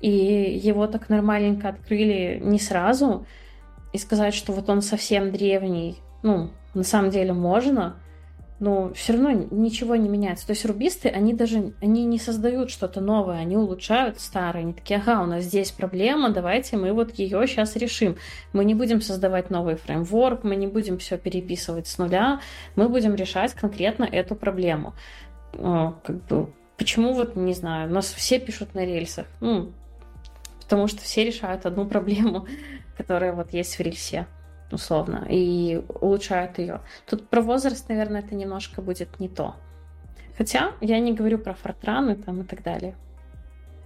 и 0.00 0.10
его 0.10 0.86
так 0.86 1.10
нормальненько 1.10 1.68
открыли 1.68 2.40
не 2.42 2.58
сразу. 2.58 3.26
И 3.92 3.98
сказать, 3.98 4.34
что 4.34 4.52
вот 4.52 4.70
он 4.70 4.82
совсем 4.82 5.32
древний, 5.32 5.98
ну, 6.22 6.50
на 6.74 6.84
самом 6.84 7.10
деле 7.10 7.34
можно– 7.34 7.96
но 8.60 8.92
все 8.92 9.14
равно 9.14 9.30
ничего 9.50 9.96
не 9.96 10.08
меняется. 10.08 10.46
То 10.46 10.52
есть 10.52 10.66
рубисты, 10.66 11.08
они 11.08 11.32
даже 11.32 11.72
они 11.80 12.04
не 12.04 12.18
создают 12.18 12.70
что-то 12.70 13.00
новое, 13.00 13.38
они 13.38 13.56
улучшают 13.56 14.20
старое. 14.20 14.62
Они 14.62 14.74
такие, 14.74 15.00
ага, 15.00 15.22
у 15.22 15.26
нас 15.26 15.44
здесь 15.44 15.70
проблема, 15.70 16.28
давайте 16.28 16.76
мы 16.76 16.92
вот 16.92 17.12
ее 17.14 17.46
сейчас 17.46 17.74
решим. 17.76 18.16
Мы 18.52 18.66
не 18.66 18.74
будем 18.74 19.00
создавать 19.00 19.48
новый 19.48 19.76
фреймворк, 19.76 20.44
мы 20.44 20.56
не 20.56 20.66
будем 20.66 20.98
все 20.98 21.16
переписывать 21.16 21.86
с 21.86 21.96
нуля, 21.96 22.40
мы 22.76 22.90
будем 22.90 23.14
решать 23.14 23.54
конкретно 23.54 24.04
эту 24.04 24.34
проблему. 24.34 24.92
Как 25.52 26.24
бы, 26.26 26.52
почему 26.76 27.14
вот, 27.14 27.36
не 27.36 27.54
знаю, 27.54 27.88
у 27.88 27.94
нас 27.94 28.12
все 28.12 28.38
пишут 28.38 28.74
на 28.74 28.84
рельсах? 28.84 29.26
Ну, 29.40 29.72
потому 30.60 30.86
что 30.86 31.00
все 31.00 31.24
решают 31.24 31.64
одну 31.64 31.86
проблему, 31.88 32.46
которая 32.98 33.32
вот 33.32 33.54
есть 33.54 33.76
в 33.76 33.80
рельсе 33.80 34.26
условно, 34.72 35.26
и 35.28 35.82
улучшают 36.00 36.58
ее. 36.58 36.80
Тут 37.06 37.28
про 37.28 37.40
возраст, 37.40 37.88
наверное, 37.88 38.20
это 38.20 38.34
немножко 38.34 38.82
будет 38.82 39.20
не 39.20 39.28
то. 39.28 39.54
Хотя 40.36 40.72
я 40.80 40.98
не 41.00 41.12
говорю 41.12 41.38
про 41.38 41.54
фортраны 41.54 42.16
там 42.16 42.42
и 42.42 42.44
так 42.44 42.62
далее. 42.62 42.94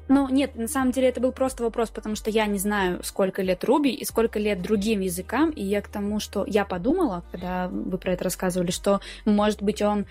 Ну, 0.07 0.29
нет, 0.29 0.55
на 0.55 0.69
самом 0.69 0.93
деле 0.93 1.09
это 1.09 1.21
был 1.21 1.33
просто 1.33 1.65
вопрос, 1.65 1.91
потому 1.91 2.15
что 2.15 2.29
я 2.29 2.47
не 2.47 2.59
знаю, 2.59 3.03
сколько 3.03 3.41
лет 3.43 3.65
Руби 3.65 3.91
и 3.91 4.05
сколько 4.05 4.39
лет 4.39 4.61
другим 4.61 5.01
языкам, 5.01 5.51
и 5.51 5.63
я 5.63 5.81
к 5.81 5.89
тому, 5.89 6.21
что 6.21 6.45
я 6.47 6.67
подумала, 6.67 7.25
когда 7.33 7.69
вы 7.69 7.97
про 7.97 8.13
это 8.13 8.25
рассказывали, 8.25 8.71
что, 8.71 9.01
может 9.25 9.63
быть, 9.63 9.81
он 9.81 10.05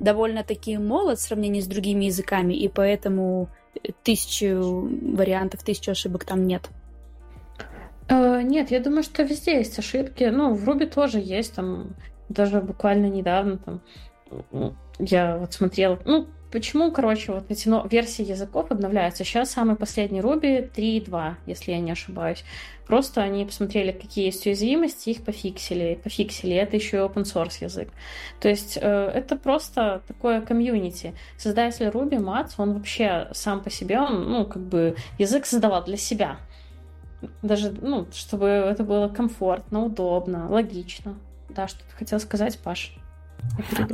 довольно-таки 0.00 0.76
молод 0.78 1.18
в 1.18 1.22
сравнении 1.22 1.60
с 1.60 1.66
другими 1.66 2.06
языками, 2.06 2.54
и 2.54 2.68
поэтому 2.68 3.48
тысячу 4.02 4.88
вариантов, 5.16 5.62
тысячу 5.62 5.92
ошибок 5.92 6.24
там 6.24 6.46
нет. 6.46 6.68
Э, 8.08 8.42
нет, 8.42 8.70
я 8.70 8.80
думаю, 8.80 9.02
что 9.02 9.22
везде 9.22 9.58
есть 9.58 9.78
ошибки. 9.78 10.24
Ну, 10.24 10.54
в 10.54 10.64
Руби 10.64 10.86
тоже 10.86 11.18
есть, 11.18 11.54
там, 11.54 11.94
даже 12.28 12.60
буквально 12.60 13.06
недавно 13.06 13.58
там 13.58 13.82
я 14.98 15.36
вот 15.36 15.52
смотрела, 15.52 15.98
ну, 16.04 16.26
почему, 16.50 16.90
короче, 16.90 17.32
вот 17.32 17.50
эти 17.50 17.68
но, 17.68 17.86
версии 17.90 18.24
языков 18.24 18.70
обновляются. 18.70 19.24
Сейчас 19.24 19.50
самый 19.50 19.76
последний 19.76 20.20
Ruby 20.20 20.70
3.2, 20.72 21.34
если 21.46 21.72
я 21.72 21.80
не 21.80 21.90
ошибаюсь. 21.90 22.44
Просто 22.86 23.20
они 23.20 23.44
посмотрели, 23.44 23.90
какие 23.90 24.26
есть 24.26 24.46
уязвимости, 24.46 25.10
их 25.10 25.24
пофиксили. 25.24 25.98
Пофиксили. 26.02 26.54
Это 26.54 26.76
еще 26.76 26.98
и 26.98 27.00
open 27.00 27.24
source 27.24 27.62
язык. 27.62 27.88
То 28.40 28.48
есть 28.48 28.78
э, 28.80 29.10
это 29.12 29.36
просто 29.36 30.02
такое 30.06 30.40
комьюнити. 30.40 31.14
Создатель 31.36 31.86
Ruby, 31.86 32.20
Мац, 32.20 32.54
он 32.58 32.74
вообще 32.74 33.28
сам 33.32 33.62
по 33.62 33.70
себе, 33.70 33.98
он, 33.98 34.30
ну, 34.30 34.46
как 34.46 34.62
бы 34.62 34.96
язык 35.18 35.46
создавал 35.46 35.84
для 35.84 35.96
себя. 35.96 36.38
Даже, 37.42 37.72
ну, 37.72 38.06
чтобы 38.12 38.46
это 38.46 38.84
было 38.84 39.08
комфортно, 39.08 39.84
удобно, 39.84 40.48
логично. 40.50 41.14
Да, 41.48 41.68
что 41.68 41.80
ты 41.80 41.96
хотел 41.96 42.20
сказать, 42.20 42.58
Паш? 42.58 42.96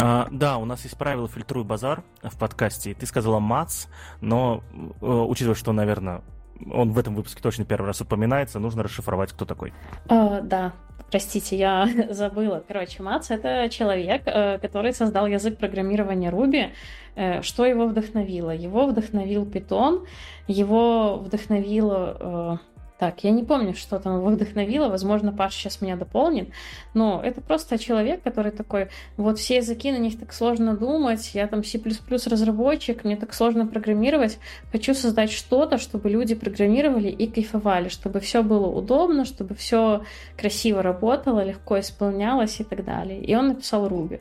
А, 0.01 0.29
да, 0.31 0.59
у 0.59 0.65
нас 0.65 0.83
есть 0.85 0.97
правило 0.97 1.29
«Фильтруй 1.29 1.65
базар» 1.65 2.03
в 2.23 2.37
подкасте. 2.39 2.95
Ты 2.95 3.07
сказала 3.07 3.39
«мац», 3.39 3.87
но, 4.21 4.63
э, 5.01 5.07
учитывая, 5.07 5.55
что, 5.55 5.73
наверное, 5.73 6.23
он 6.71 6.93
в 6.93 6.99
этом 6.99 7.15
выпуске 7.15 7.43
точно 7.43 7.65
первый 7.65 7.87
раз 7.87 8.01
упоминается, 8.01 8.59
нужно 8.59 8.83
расшифровать, 8.83 9.33
кто 9.33 9.45
такой. 9.45 9.73
А, 10.09 10.41
да, 10.41 10.73
Простите, 11.13 11.59
я 11.59 11.89
забыла. 12.11 12.65
Короче, 12.67 13.03
Мац— 13.03 13.31
это 13.31 13.69
человек, 13.69 14.23
э, 14.25 14.59
который 14.59 14.95
создал 14.95 15.27
язык 15.27 15.59
программирования 15.59 16.31
Ruby. 16.31 16.71
Э, 17.17 17.43
что 17.43 17.67
его 17.67 17.87
вдохновило? 17.87 18.51
Его 18.51 18.87
вдохновил 18.87 19.45
Python, 19.45 20.07
его 20.49 21.19
вдохновило 21.19 22.59
так, 23.03 23.25
я 23.25 23.33
не 23.33 23.43
помню, 23.43 23.75
что 23.75 23.99
там 23.99 24.19
его 24.19 24.29
вдохновило, 24.29 24.89
возможно, 24.89 25.33
Паша 25.33 25.59
сейчас 25.59 25.81
меня 25.81 25.97
дополнит, 25.97 26.51
но 26.95 27.21
это 27.21 27.41
просто 27.41 27.77
человек, 27.77 28.23
который 28.23 28.53
такой, 28.53 28.91
вот 29.17 29.41
все 29.41 29.57
языки, 29.57 29.91
на 29.91 29.97
них 29.97 30.21
так 30.21 30.33
сложно 30.33 30.77
думать, 30.77 31.35
я 31.35 31.49
там 31.49 31.65
C++ 31.65 31.81
разработчик, 32.27 33.03
мне 33.03 33.17
так 33.17 33.35
сложно 33.35 33.67
программировать, 33.67 34.39
хочу 34.71 34.95
создать 34.95 35.33
что-то, 35.33 35.79
чтобы 35.79 36.11
люди 36.11 36.37
программировали 36.37 37.09
и 37.09 37.27
кайфовали, 37.27 37.89
чтобы 37.89 38.21
все 38.21 38.45
было 38.45 38.69
удобно, 38.69 39.25
чтобы 39.25 39.57
все 39.57 40.05
красиво 40.37 40.81
работало, 40.81 41.43
легко 41.43 41.81
исполнялось 41.81 42.61
и 42.61 42.63
так 42.63 42.85
далее. 42.85 43.21
И 43.21 43.35
он 43.35 43.49
написал 43.49 43.89
Ruby. 43.89 44.21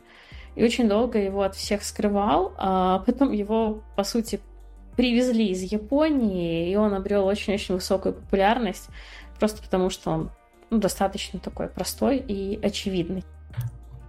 И 0.56 0.64
очень 0.64 0.90
долго 0.90 1.20
его 1.20 1.44
от 1.44 1.54
всех 1.54 1.84
скрывал, 1.84 2.54
а 2.58 3.04
потом 3.06 3.32
его, 3.32 3.84
по 3.96 4.04
сути, 4.04 4.40
привезли 4.96 5.50
из 5.50 5.62
Японии, 5.62 6.72
и 6.72 6.76
он 6.76 6.94
обрел 6.94 7.26
очень-очень 7.26 7.76
высокую 7.76 8.14
популярность, 8.16 8.90
просто 9.40 9.62
потому 9.62 9.90
что 9.90 10.12
он 10.12 10.32
ну, 10.70 10.78
достаточно 10.78 11.40
такой 11.40 11.68
простой 11.68 12.18
и 12.18 12.60
очевидный. 12.62 13.24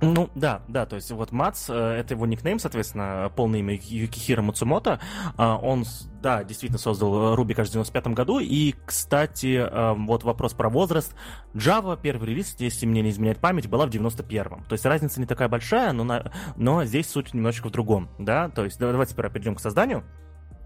Ну, 0.02 0.30
да, 0.34 0.62
да, 0.66 0.84
то 0.84 0.96
есть 0.96 1.12
вот 1.12 1.30
Мац, 1.30 1.70
э, 1.70 1.74
это 1.74 2.14
его 2.14 2.26
никнейм, 2.26 2.58
соответственно, 2.58 3.30
полное 3.36 3.60
имя 3.60 3.74
Юкихира 3.80 4.42
Мацумото. 4.42 4.98
А, 5.36 5.56
он, 5.56 5.84
да, 6.20 6.42
действительно 6.42 6.80
создал 6.80 7.36
кажется, 7.36 7.78
в 7.78 7.84
95 7.84 8.08
году. 8.08 8.40
И, 8.40 8.74
кстати, 8.84 9.64
э, 9.64 9.94
вот 9.96 10.24
вопрос 10.24 10.54
про 10.54 10.68
возраст. 10.68 11.14
Java, 11.54 11.96
первый 12.00 12.30
релиз, 12.30 12.56
если 12.58 12.84
мне 12.84 13.00
не 13.00 13.10
изменяет 13.10 13.38
память, 13.38 13.68
была 13.68 13.86
в 13.86 13.90
91-м. 13.90 14.64
То 14.64 14.72
есть 14.72 14.84
разница 14.84 15.20
не 15.20 15.26
такая 15.26 15.48
большая, 15.48 15.92
но, 15.92 16.02
на, 16.02 16.32
но 16.56 16.84
здесь 16.84 17.08
суть 17.08 17.32
немножечко 17.32 17.68
в 17.68 17.70
другом, 17.70 18.08
да. 18.18 18.48
То 18.48 18.64
есть 18.64 18.80
давайте 18.80 19.14
теперь 19.14 19.30
перейдем 19.30 19.54
к 19.54 19.60
созданию. 19.60 20.02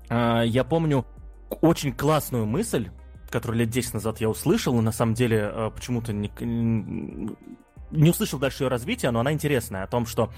А, 0.09 0.43
я 0.43 0.65
помню 0.65 1.07
очень 1.61 1.93
классную 1.93 2.47
мысль, 2.47 2.91
которую 3.31 3.61
лет 3.61 3.71
10 3.71 3.95
назад 3.95 4.21
я 4.21 4.29
услышал, 4.29 4.79
и 4.79 4.83
на 4.83 4.93
самом 4.93 5.15
деле 5.15 5.51
э, 5.53 5.71
почему-то 5.75 6.13
не, 6.13 6.31
не 7.91 8.11
услышал 8.11 8.39
дальше 8.39 8.65
ее 8.65 8.69
развития, 8.69 9.11
но 9.11 9.21
она 9.21 9.33
интересная, 9.33 9.85
о 9.85 9.87
том, 9.87 10.07
что 10.07 10.33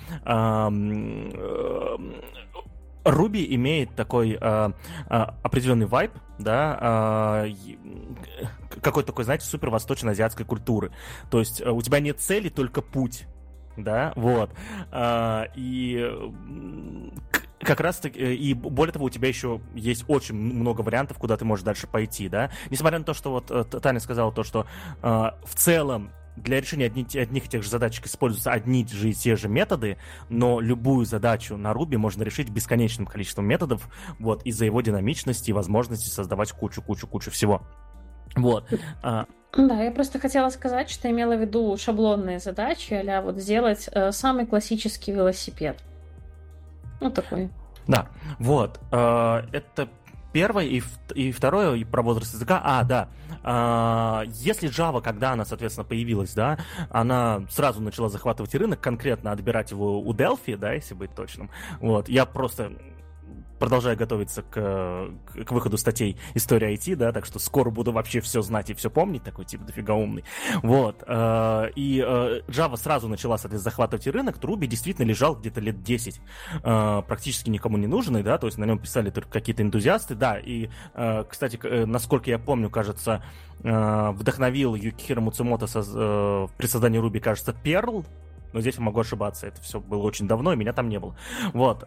Руби 3.05 3.45
э, 3.45 3.55
имеет 3.55 3.95
такой 3.95 4.39
э, 4.41 4.71
определенный 5.09 5.87
вайб, 5.87 6.13
да, 6.39 7.45
э, 7.47 7.53
какой-то 8.83 9.09
такой, 9.09 9.25
знаете, 9.25 9.47
супер 9.47 9.71
восточно-азиатской 9.71 10.47
культуры. 10.47 10.93
То 11.31 11.39
есть 11.39 11.61
у 11.65 11.81
тебя 11.83 12.01
нет 12.01 12.21
цели, 12.21 12.49
только 12.49 12.83
путь 12.83 13.27
да, 13.79 14.13
вот. 14.17 14.51
А, 14.91 15.47
и 15.55 16.11
как 17.61 17.81
раз 17.81 17.99
таки, 17.99 18.21
э, 18.21 18.35
и 18.35 18.55
более 18.55 18.92
того, 18.92 19.07
у 19.07 19.11
тебя 19.11 19.29
еще 19.29 19.61
есть 19.75 20.05
очень 20.09 20.35
много 20.35 20.83
вариантов, 20.83 21.18
куда 21.18 21.37
ты 21.37 21.44
можешь 21.44 21.64
дальше 21.64 21.87
пойти, 21.87 22.29
да. 22.29 22.51
Несмотря 22.71 22.99
на 22.99 23.05
то, 23.05 23.14
что 23.14 23.31
вот 23.31 23.51
э, 23.51 23.64
Таня 23.64 24.01
сказала 24.01 24.33
то, 24.33 24.44
что 24.44 24.66
э, 25.03 25.07
в 25.07 25.55
целом 25.55 26.12
для 26.37 26.61
решения 26.61 26.87
одних, 26.87 27.14
одних 27.16 27.47
и 27.47 27.49
тех 27.49 27.62
же 27.62 27.68
задачек 27.68 28.07
используются 28.07 28.53
одни 28.53 28.87
же 28.87 29.11
и 29.11 29.12
те 29.12 29.37
же 29.37 29.49
методы, 29.49 29.99
но 30.29 30.61
любую 30.61 31.05
задачу 31.05 31.57
на 31.57 31.73
Ruby 31.73 31.97
можно 31.97 32.23
решить 32.23 32.49
бесконечным 32.49 33.07
количеством 33.07 33.47
методов, 33.47 33.88
вот, 34.18 34.44
из-за 34.44 34.64
его 34.64 34.81
динамичности 34.81 35.51
и 35.51 35.53
возможности 35.53 36.09
создавать 36.09 36.53
кучу-кучу-кучу 36.53 37.31
всего. 37.31 37.62
Вот. 38.37 38.68
А, 39.03 39.27
да, 39.57 39.83
я 39.83 39.90
просто 39.90 40.18
хотела 40.18 40.51
сказать, 40.51 40.90
что 40.90 41.11
имела 41.11 41.35
в 41.35 41.40
виду 41.40 41.77
шаблонные 41.77 42.38
задачи, 42.38 42.94
а 42.94 43.23
вот 43.23 43.38
сделать 43.38 43.88
э, 43.90 44.12
самый 44.12 44.47
классический 44.47 45.12
велосипед. 45.12 45.83
Ну, 47.01 47.11
такой. 47.11 47.51
Да, 47.87 48.09
вот. 48.39 48.81
Э, 48.93 49.43
это 49.53 49.89
первое 50.33 50.65
и, 50.65 50.83
и 51.15 51.33
второе 51.33 51.75
и 51.75 51.85
про 51.85 52.03
возраст 52.03 52.35
языка. 52.35 52.61
А, 52.63 52.85
да. 52.85 53.09
А, 53.43 54.25
если 54.27 54.69
Java, 54.69 55.03
когда 55.03 55.33
она, 55.33 55.45
соответственно, 55.45 55.85
появилась, 55.85 56.35
да, 56.35 56.59
она 56.91 57.43
сразу 57.51 57.81
начала 57.81 58.09
захватывать 58.09 58.55
рынок, 58.55 58.81
конкретно 58.81 59.33
отбирать 59.33 59.71
его 59.71 60.01
у 60.01 60.13
Delphi, 60.13 60.57
да, 60.57 60.73
если 60.73 60.95
быть 60.95 61.15
точным. 61.15 61.51
Вот. 61.81 62.09
Я 62.09 62.27
просто 62.27 62.73
продолжаю 63.59 63.97
готовиться 63.97 64.42
к, 64.42 65.11
к 65.44 65.53
выходу 65.53 65.77
статей 65.77 66.16
«История 66.35 66.75
IT», 66.75 66.97
да, 66.97 67.12
так 67.12 67.27
что 67.27 67.38
скоро 67.38 67.71
буду 67.71 67.92
вообще 67.92 68.21
все 68.21 68.42
знать 68.42 68.71
и 68.71 68.75
все 68.75 68.90
помнить, 68.90 69.23
такой 69.23 69.44
типа 69.44 69.64
дофига 69.64 69.94
умный. 69.94 70.25
Вот. 70.62 71.03
Э, 71.07 71.71
и 71.75 72.03
э, 72.05 72.40
Java 72.49 72.77
сразу 72.77 73.09
начала, 73.09 73.37
соответственно, 73.38 73.71
захватывать 73.71 74.07
рынок, 74.07 74.38
Ruby 74.38 74.66
действительно 74.66 75.07
лежал 75.07 75.37
где-то 75.37 75.61
лет 75.61 75.83
10, 75.83 76.21
э, 76.62 77.03
практически 77.07 77.51
никому 77.51 77.77
не 77.77 77.87
нужный, 77.87 78.23
да, 78.23 78.38
то 78.38 78.47
есть 78.47 78.59
на 78.59 78.64
нем 78.64 78.79
писали 78.79 79.11
только 79.11 79.31
какие-то 79.31 79.62
энтузиасты, 79.62 80.14
да, 80.14 80.38
и, 80.38 80.68
кстати, 81.29 81.85
насколько 81.85 82.31
я 82.31 82.38
помню, 82.38 82.71
кажется, 82.71 83.23
вдохновил 83.59 84.75
Юкихиро 84.75 85.21
Муцумото 85.21 85.66
при 85.66 86.66
создании 86.66 87.01
Ruby, 87.01 87.21
кажется, 87.21 87.55
Perl, 87.64 88.05
но 88.53 88.61
здесь 88.61 88.77
я 88.77 88.83
могу 88.83 89.01
ошибаться, 89.01 89.47
это 89.47 89.61
все 89.61 89.81
было 89.81 90.03
очень 90.03 90.27
давно, 90.27 90.53
и 90.53 90.57
меня 90.57 90.73
там 90.73 90.88
не 90.88 90.99
было. 90.99 91.16
Вот. 91.53 91.87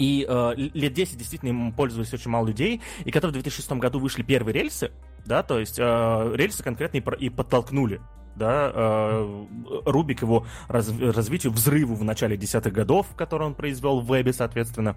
И 0.00 0.24
э, 0.26 0.54
лет 0.56 0.94
10 0.94 1.18
действительно 1.18 1.50
им 1.50 1.72
пользовались 1.72 2.12
очень 2.14 2.30
мало 2.30 2.46
людей. 2.46 2.80
И 3.04 3.10
когда 3.10 3.28
в 3.28 3.32
2006 3.32 3.70
году 3.72 3.98
вышли 3.98 4.22
первые 4.22 4.54
рельсы, 4.54 4.92
да, 5.26 5.42
то 5.42 5.60
есть 5.60 5.78
э, 5.78 6.32
рельсы 6.34 6.62
конкретно 6.62 6.96
и, 6.96 7.26
и 7.26 7.28
подтолкнули 7.28 8.00
да, 8.34 8.72
э, 8.74 9.46
Рубик 9.84 10.22
его 10.22 10.46
раз, 10.68 10.90
развитию, 10.98 11.52
взрыву 11.52 11.96
в 11.96 12.02
начале 12.02 12.38
десятых 12.38 12.72
годов, 12.72 13.08
который 13.14 13.46
он 13.46 13.54
произвел 13.54 14.00
в 14.00 14.06
вебе, 14.06 14.32
соответственно, 14.32 14.96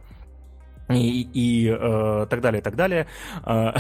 и, 0.88 1.28
и 1.34 1.68
э, 1.68 2.28
так 2.30 2.40
далее, 2.40 2.62
так 2.62 2.78
далее. 2.78 3.08
Э 3.46 3.74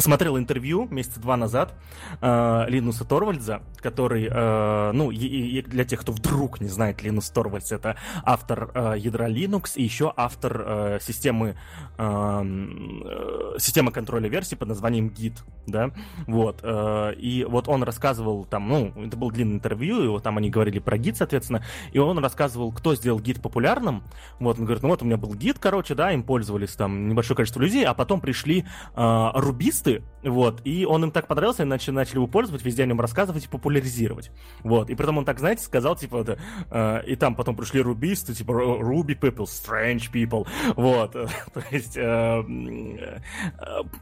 смотрел 0.00 0.38
интервью 0.38 0.88
месяца 0.90 1.20
два 1.20 1.36
назад 1.36 1.74
э, 2.20 2.64
Линуса 2.68 3.04
Торвальдза, 3.04 3.62
который, 3.76 4.28
э, 4.30 4.92
ну, 4.92 5.10
и, 5.10 5.16
и 5.16 5.62
для 5.62 5.84
тех, 5.84 6.00
кто 6.00 6.12
вдруг 6.12 6.60
не 6.60 6.68
знает, 6.68 7.02
Линус 7.02 7.30
Торвальдс 7.30 7.72
это 7.72 7.96
автор 8.24 8.70
э, 8.74 8.94
ядра 8.98 9.28
Linux 9.28 9.72
и 9.76 9.82
еще 9.82 10.12
автор 10.16 10.64
э, 10.66 10.98
системы, 11.00 11.56
эм, 11.98 13.02
э, 13.04 13.58
системы 13.58 13.92
контроля 13.92 14.28
версий 14.28 14.56
под 14.56 14.68
названием 14.68 15.08
Git, 15.08 15.38
да, 15.66 15.90
вот, 16.26 16.60
э, 16.62 17.14
и 17.14 17.44
вот 17.44 17.68
он 17.68 17.82
рассказывал 17.82 18.44
там, 18.44 18.68
ну, 18.68 18.92
это 18.96 19.16
был 19.16 19.30
длинное 19.30 19.56
интервью, 19.56 20.04
и 20.04 20.08
вот 20.08 20.22
там 20.22 20.38
они 20.38 20.50
говорили 20.50 20.78
про 20.78 20.96
Git, 20.96 21.16
соответственно, 21.16 21.64
и 21.92 21.98
он 21.98 22.18
рассказывал, 22.18 22.72
кто 22.72 22.94
сделал 22.94 23.20
Git 23.20 23.40
популярным, 23.40 24.02
вот, 24.38 24.58
он 24.58 24.64
говорит, 24.64 24.82
ну 24.82 24.90
вот 24.90 25.02
у 25.02 25.04
меня 25.04 25.16
был 25.16 25.34
Git, 25.34 25.56
короче, 25.60 25.94
да, 25.94 26.12
им 26.12 26.22
пользовались 26.22 26.72
там 26.72 27.08
небольшое 27.08 27.36
количество 27.36 27.60
людей, 27.60 27.84
а 27.84 27.94
потом 27.94 28.20
пришли 28.20 28.64
э, 28.94 29.30
рубисты, 29.34 29.89
продукты, 29.90 30.02
вот, 30.22 30.60
и 30.64 30.84
он 30.84 31.04
им 31.04 31.10
так 31.10 31.26
понравился, 31.26 31.62
они 31.62 31.70
начали, 31.70 32.14
его 32.14 32.26
пользовать, 32.26 32.64
везде 32.64 32.82
о 32.82 32.86
нем 32.86 33.00
рассказывать 33.00 33.44
и 33.44 33.48
популяризировать, 33.48 34.30
вот, 34.62 34.90
и 34.90 34.94
потом 34.94 35.18
он 35.18 35.24
так, 35.24 35.38
знаете, 35.38 35.62
сказал, 35.62 35.96
типа, 35.96 36.18
это, 36.18 36.38
э, 36.70 37.02
и 37.06 37.16
там 37.16 37.34
потом 37.34 37.56
пришли 37.56 37.80
рубисты, 37.80 38.34
типа, 38.34 38.52
Ruby 38.52 39.18
people, 39.18 39.46
strange 39.46 40.10
people, 40.12 40.46
вот, 40.76 41.12
то 41.12 41.64
есть, 41.70 41.96
э, 41.96 42.02
э, 42.02 43.20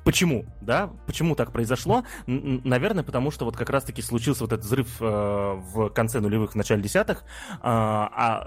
почему, 0.05 0.45
да, 0.61 0.91
почему 1.07 1.35
так 1.35 1.53
произошло? 1.53 2.05
Наверное, 2.27 3.05
потому 3.05 3.31
что 3.31 3.45
вот 3.45 3.57
как 3.57 3.71
раз-таки 3.71 4.03
случился 4.03 4.45
вот 4.45 4.53
этот 4.53 4.65
взрыв 4.65 4.89
э, 5.01 5.05
в 5.05 5.91
конце 5.91 6.21
нулевых, 6.21 6.53
в 6.53 6.57
начале 6.57 6.83
десятых, 6.83 7.23
э, 7.23 7.59
а, 7.63 8.47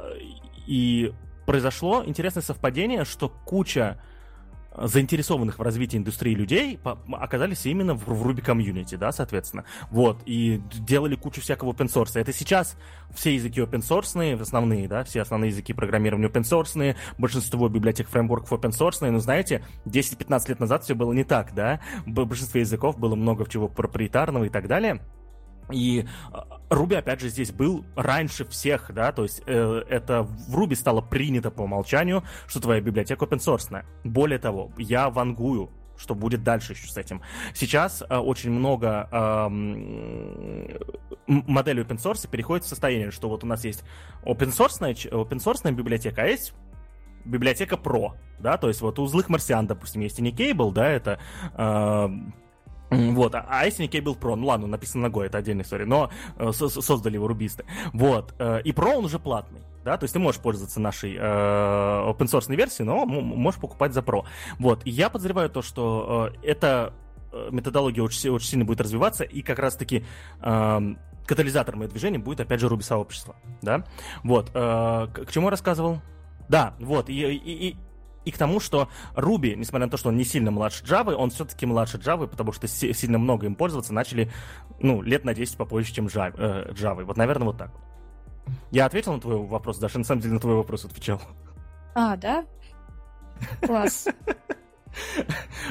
и 0.67 1.13
произошло 1.45 2.03
интересное 2.05 2.43
совпадение, 2.43 3.03
что 3.03 3.29
куча 3.29 4.01
заинтересованных 4.75 5.59
в 5.59 5.61
развитии 5.61 5.97
индустрии 5.97 6.33
людей 6.33 6.79
оказались 7.11 7.65
именно 7.65 7.93
в, 7.93 8.05
в 8.05 8.27
Ruby 8.27 8.41
комьюнити, 8.41 8.95
да, 8.95 9.11
соответственно. 9.11 9.65
Вот, 9.89 10.21
и 10.25 10.61
делали 10.73 11.15
кучу 11.15 11.41
всякого 11.41 11.73
open 11.73 11.87
source. 11.87 12.19
Это 12.19 12.33
сейчас 12.33 12.77
все 13.13 13.35
языки 13.35 13.59
open 13.59 13.81
source, 13.81 14.41
основные, 14.41 14.87
да, 14.87 15.03
все 15.03 15.21
основные 15.21 15.49
языки 15.49 15.73
программирования 15.73 16.27
open 16.27 16.43
source, 16.43 16.95
большинство 17.17 17.67
библиотек 17.67 18.07
фреймворков 18.09 18.53
open 18.53 18.71
source, 18.71 19.09
но 19.09 19.19
знаете, 19.19 19.63
10-15 19.85 20.49
лет 20.49 20.59
назад 20.59 20.83
все 20.83 20.95
было 20.95 21.11
не 21.13 21.23
так, 21.23 21.53
да, 21.53 21.81
в 22.05 22.11
большинстве 22.11 22.61
языков 22.61 22.97
было 22.97 23.15
много 23.15 23.47
чего 23.49 23.67
проприетарного 23.67 24.45
и 24.45 24.49
так 24.49 24.67
далее. 24.67 25.01
И 25.69 26.05
Руби, 26.69 26.95
опять 26.95 27.21
же, 27.21 27.29
здесь 27.29 27.51
был 27.51 27.85
раньше 27.95 28.45
всех, 28.45 28.91
да, 28.93 29.11
то 29.11 29.23
есть 29.23 29.41
э, 29.45 29.83
это 29.89 30.23
в 30.23 30.55
Руби 30.55 30.75
стало 30.75 31.01
принято 31.01 31.51
по 31.51 31.63
умолчанию, 31.63 32.23
что 32.47 32.61
твоя 32.61 32.81
библиотека 32.81 33.25
source. 33.25 33.83
Более 34.03 34.39
того, 34.39 34.71
я 34.77 35.09
вангую 35.09 35.69
что 35.97 36.15
будет 36.15 36.43
дальше 36.43 36.73
еще 36.73 36.87
с 36.87 36.97
этим. 36.97 37.21
Сейчас 37.53 38.01
э, 38.01 38.17
очень 38.17 38.49
много 38.49 39.07
э, 39.11 39.49
моделей 41.27 41.83
open 41.83 41.97
source 41.97 42.27
переходит 42.27 42.65
в 42.65 42.67
состояние, 42.67 43.11
что 43.11 43.29
вот 43.29 43.43
у 43.43 43.47
нас 43.47 43.63
есть 43.63 43.83
open 44.23 44.49
source, 44.49 44.79
open 45.11 45.37
source 45.37 45.71
библиотека, 45.71 46.23
а 46.23 46.25
есть 46.25 46.53
библиотека 47.23 47.75
Pro, 47.75 48.13
да, 48.39 48.57
то 48.57 48.67
есть 48.67 48.81
вот 48.81 48.97
у 48.97 49.05
злых 49.05 49.29
марсиан, 49.29 49.67
допустим, 49.67 50.01
есть 50.01 50.19
Anycable, 50.19 50.71
да, 50.71 50.89
это 50.89 51.19
э, 51.55 52.09
Вот, 52.91 53.35
а 53.35 53.67
SNK 53.67 54.01
был 54.01 54.15
Pro, 54.15 54.35
ну 54.35 54.47
ладно, 54.47 54.67
написано 54.67 55.03
ногой, 55.03 55.27
это 55.27 55.37
отдельная 55.37 55.63
история, 55.63 55.85
но 55.85 56.11
э, 56.37 56.51
создали 56.51 57.13
его 57.15 57.27
рубисты. 57.27 57.63
Вот, 57.93 58.33
э, 58.37 58.61
и 58.65 58.71
Pro 58.71 58.95
он 58.95 59.05
уже 59.05 59.17
платный, 59.17 59.61
да, 59.85 59.97
то 59.97 60.03
есть 60.03 60.13
ты 60.13 60.19
можешь 60.19 60.41
пользоваться 60.41 60.81
нашей 60.81 61.15
э, 61.15 61.19
open 61.19 62.27
source 62.27 62.53
версией, 62.53 62.85
но 62.85 63.05
можешь 63.05 63.59
покупать 63.61 63.93
за 63.93 64.01
Pro. 64.01 64.25
Вот, 64.59 64.85
и 64.85 64.89
я 64.89 65.09
подозреваю 65.09 65.49
то, 65.49 65.61
что 65.61 66.33
э, 66.43 66.47
эта 66.47 66.93
э, 67.31 67.47
методология 67.51 68.03
очень, 68.03 68.29
очень 68.29 68.47
сильно 68.47 68.65
будет 68.65 68.81
развиваться, 68.81 69.23
и 69.23 69.41
как 69.41 69.59
раз-таки 69.59 70.03
э, 70.41 70.95
катализатором 71.25 71.83
этого 71.83 71.93
движения 71.93 72.19
будет, 72.19 72.41
опять 72.41 72.59
же, 72.59 72.67
Ruby 72.67 72.81
сообщество, 72.81 73.37
да. 73.61 73.85
Вот, 74.23 74.49
э, 74.53 75.07
к, 75.13 75.25
к 75.27 75.31
чему 75.31 75.47
я 75.47 75.51
рассказывал? 75.51 76.01
Да, 76.49 76.73
вот, 76.79 77.07
и, 77.07 77.13
и, 77.13 77.69
и 77.69 77.77
и 78.25 78.31
к 78.31 78.37
тому, 78.37 78.59
что 78.59 78.89
Ruby, 79.15 79.55
несмотря 79.55 79.87
на 79.87 79.91
то, 79.91 79.97
что 79.97 80.09
он 80.09 80.17
не 80.17 80.23
сильно 80.23 80.51
младше 80.51 80.83
Java, 80.83 81.13
он 81.13 81.29
все-таки 81.31 81.65
младше 81.65 81.97
Java, 81.97 82.27
потому 82.27 82.51
что 82.51 82.67
сильно 82.67 83.17
много 83.17 83.45
им 83.47 83.55
пользоваться 83.55 83.93
начали, 83.93 84.31
ну, 84.79 85.01
лет 85.01 85.25
на 85.25 85.33
10 85.33 85.57
попозже, 85.57 85.93
чем 85.93 86.07
Java. 86.07 86.33
Э, 86.37 86.71
Java. 86.73 87.03
Вот, 87.03 87.17
наверное, 87.17 87.47
вот 87.47 87.57
так 87.57 87.71
Я 88.69 88.85
ответил 88.85 89.13
на 89.13 89.19
твой 89.19 89.37
вопрос, 89.37 89.77
даже 89.79 89.97
на 89.97 90.03
самом 90.03 90.21
деле 90.21 90.35
на 90.35 90.39
твой 90.39 90.55
вопрос 90.55 90.85
отвечал. 90.85 91.21
А, 91.95 92.15
да? 92.15 92.45
Класс. 93.61 94.07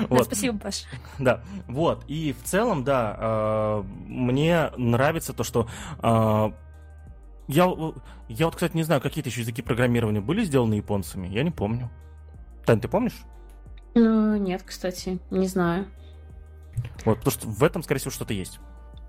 Вот. 0.08 0.20
Да, 0.20 0.24
спасибо, 0.24 0.58
Паш. 0.58 0.84
Да, 1.18 1.42
вот. 1.68 2.04
И 2.08 2.32
в 2.32 2.42
целом, 2.44 2.84
да, 2.84 3.16
э, 3.20 3.82
мне 4.06 4.70
нравится 4.78 5.34
то, 5.34 5.44
что 5.44 5.68
э, 6.02 6.50
я, 7.48 7.74
я 8.28 8.46
вот, 8.46 8.54
кстати, 8.54 8.74
не 8.74 8.82
знаю, 8.82 9.02
какие-то 9.02 9.28
еще 9.28 9.42
языки 9.42 9.60
программирования 9.60 10.22
были 10.22 10.42
сделаны 10.42 10.74
японцами, 10.74 11.26
я 11.28 11.42
не 11.42 11.50
помню. 11.50 11.90
Тань, 12.64 12.80
ты 12.80 12.88
помнишь? 12.88 13.24
Ну, 13.94 14.36
нет, 14.36 14.62
кстати, 14.64 15.18
не 15.30 15.46
знаю. 15.46 15.86
Вот, 17.04 17.18
потому 17.18 17.32
что 17.32 17.48
в 17.48 17.62
этом, 17.64 17.82
скорее 17.82 18.00
всего, 18.00 18.12
что-то 18.12 18.32
есть. 18.32 18.60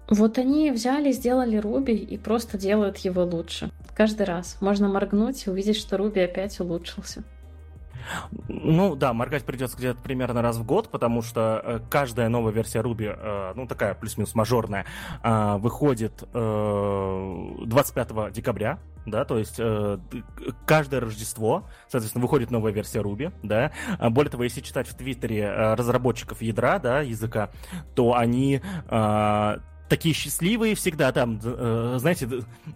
Вот 0.09 0.37
они 0.37 0.71
взяли, 0.71 1.11
сделали 1.11 1.57
Руби 1.57 1.95
и 1.95 2.17
просто 2.17 2.57
делают 2.57 2.97
его 2.97 3.23
лучше. 3.23 3.71
Каждый 3.95 4.25
раз. 4.25 4.57
Можно 4.59 4.89
моргнуть 4.89 5.45
и 5.45 5.49
увидеть, 5.49 5.77
что 5.77 5.97
Руби 5.97 6.19
опять 6.19 6.59
улучшился. 6.59 7.23
Ну 8.47 8.95
да, 8.95 9.13
моргать 9.13 9.43
придется 9.45 9.77
где-то 9.77 9.99
примерно 10.01 10.41
раз 10.41 10.57
в 10.57 10.65
год, 10.65 10.89
потому 10.89 11.21
что 11.21 11.61
э, 11.63 11.79
каждая 11.89 12.29
новая 12.29 12.51
версия 12.51 12.79
Ruby, 12.79 13.15
э, 13.17 13.53
ну 13.55 13.67
такая 13.67 13.93
плюс-минус 13.93 14.35
мажорная, 14.35 14.85
э, 15.23 15.57
выходит 15.57 16.23
э, 16.33 17.47
25 17.65 18.31
декабря, 18.31 18.79
да, 19.05 19.25
то 19.25 19.39
есть 19.39 19.59
каждое 20.67 20.99
Рождество, 20.99 21.67
соответственно, 21.87 22.21
выходит 22.21 22.51
новая 22.51 22.71
версия 22.71 22.99
Ruby, 22.99 23.33
да. 23.41 23.71
А 23.97 24.11
более 24.11 24.29
того, 24.29 24.43
если 24.43 24.61
читать 24.61 24.87
в 24.87 24.95
Твиттере 24.95 25.49
разработчиков 25.73 26.41
ядра, 26.43 26.77
да, 26.77 27.01
языка, 27.01 27.49
то 27.95 28.13
они 28.15 28.61
такие 29.91 30.15
счастливые 30.15 30.73
всегда 30.73 31.11
там, 31.11 31.37
э, 31.43 31.95
знаете, 31.99 32.25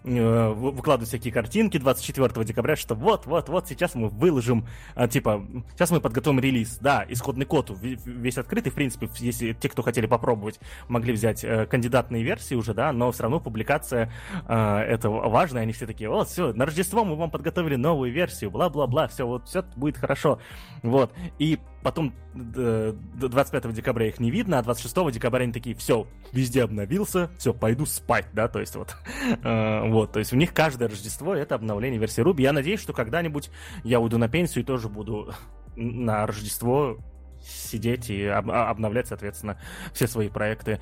э, 0.04 0.48
выкладывают 0.50 1.08
всякие 1.08 1.32
картинки 1.32 1.78
24 1.78 2.44
декабря, 2.44 2.76
что 2.76 2.94
вот-вот-вот 2.94 3.66
сейчас 3.66 3.94
мы 3.94 4.08
выложим, 4.08 4.66
э, 4.96 5.08
типа, 5.08 5.42
сейчас 5.72 5.90
мы 5.90 6.02
подготовим 6.02 6.40
релиз. 6.40 6.76
Да, 6.78 7.06
исходный 7.08 7.46
код 7.46 7.72
весь 7.80 8.36
открытый, 8.36 8.70
в 8.70 8.74
принципе, 8.74 9.08
если 9.20 9.54
те, 9.54 9.70
кто 9.70 9.80
хотели 9.80 10.04
попробовать, 10.04 10.60
могли 10.88 11.14
взять 11.14 11.42
э, 11.42 11.64
кандидатные 11.64 12.22
версии 12.22 12.54
уже, 12.54 12.74
да, 12.74 12.92
но 12.92 13.10
все 13.12 13.22
равно 13.22 13.40
публикация 13.40 14.12
э, 14.46 14.78
это 14.80 15.08
важно, 15.08 15.60
и 15.60 15.62
они 15.62 15.72
все 15.72 15.86
такие, 15.86 16.10
вот, 16.10 16.28
все, 16.28 16.52
на 16.52 16.66
Рождество 16.66 17.02
мы 17.02 17.16
вам 17.16 17.30
подготовили 17.30 17.76
новую 17.76 18.12
версию, 18.12 18.50
бла-бла-бла, 18.50 19.08
все, 19.08 19.26
вот, 19.26 19.48
все 19.48 19.64
будет 19.74 19.96
хорошо. 19.96 20.38
Вот, 20.82 21.14
и 21.38 21.58
потом 21.86 22.12
25 22.34 23.72
декабря 23.72 24.08
их 24.08 24.18
не 24.18 24.32
видно, 24.32 24.58
а 24.58 24.62
26 24.64 25.12
декабря 25.12 25.44
они 25.44 25.52
такие, 25.52 25.76
все, 25.76 26.08
везде 26.32 26.64
обновился, 26.64 27.30
все, 27.38 27.54
пойду 27.54 27.86
спать, 27.86 28.26
да, 28.32 28.48
то 28.48 28.58
есть 28.58 28.74
вот, 28.74 28.96
э, 29.44 29.88
вот, 29.88 30.10
то 30.10 30.18
есть 30.18 30.32
у 30.32 30.36
них 30.36 30.52
каждое 30.52 30.88
Рождество 30.88 31.32
это 31.32 31.54
обновление 31.54 32.00
версии 32.00 32.24
Ruby. 32.24 32.42
Я 32.42 32.52
надеюсь, 32.52 32.80
что 32.80 32.92
когда-нибудь 32.92 33.50
я 33.84 34.00
уйду 34.00 34.18
на 34.18 34.28
пенсию 34.28 34.64
и 34.64 34.66
тоже 34.66 34.88
буду 34.88 35.32
на 35.76 36.26
Рождество 36.26 36.98
сидеть 37.40 38.10
и 38.10 38.24
об- 38.26 38.50
а, 38.50 38.68
обновлять, 38.68 39.06
соответственно, 39.06 39.56
все 39.92 40.08
свои 40.08 40.28
проекты 40.28 40.80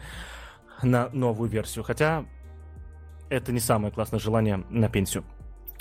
на 0.82 1.10
новую 1.10 1.50
версию. 1.50 1.84
Хотя 1.84 2.24
это 3.28 3.52
не 3.52 3.60
самое 3.60 3.92
классное 3.92 4.20
желание 4.20 4.64
на 4.70 4.88
пенсию. 4.88 5.22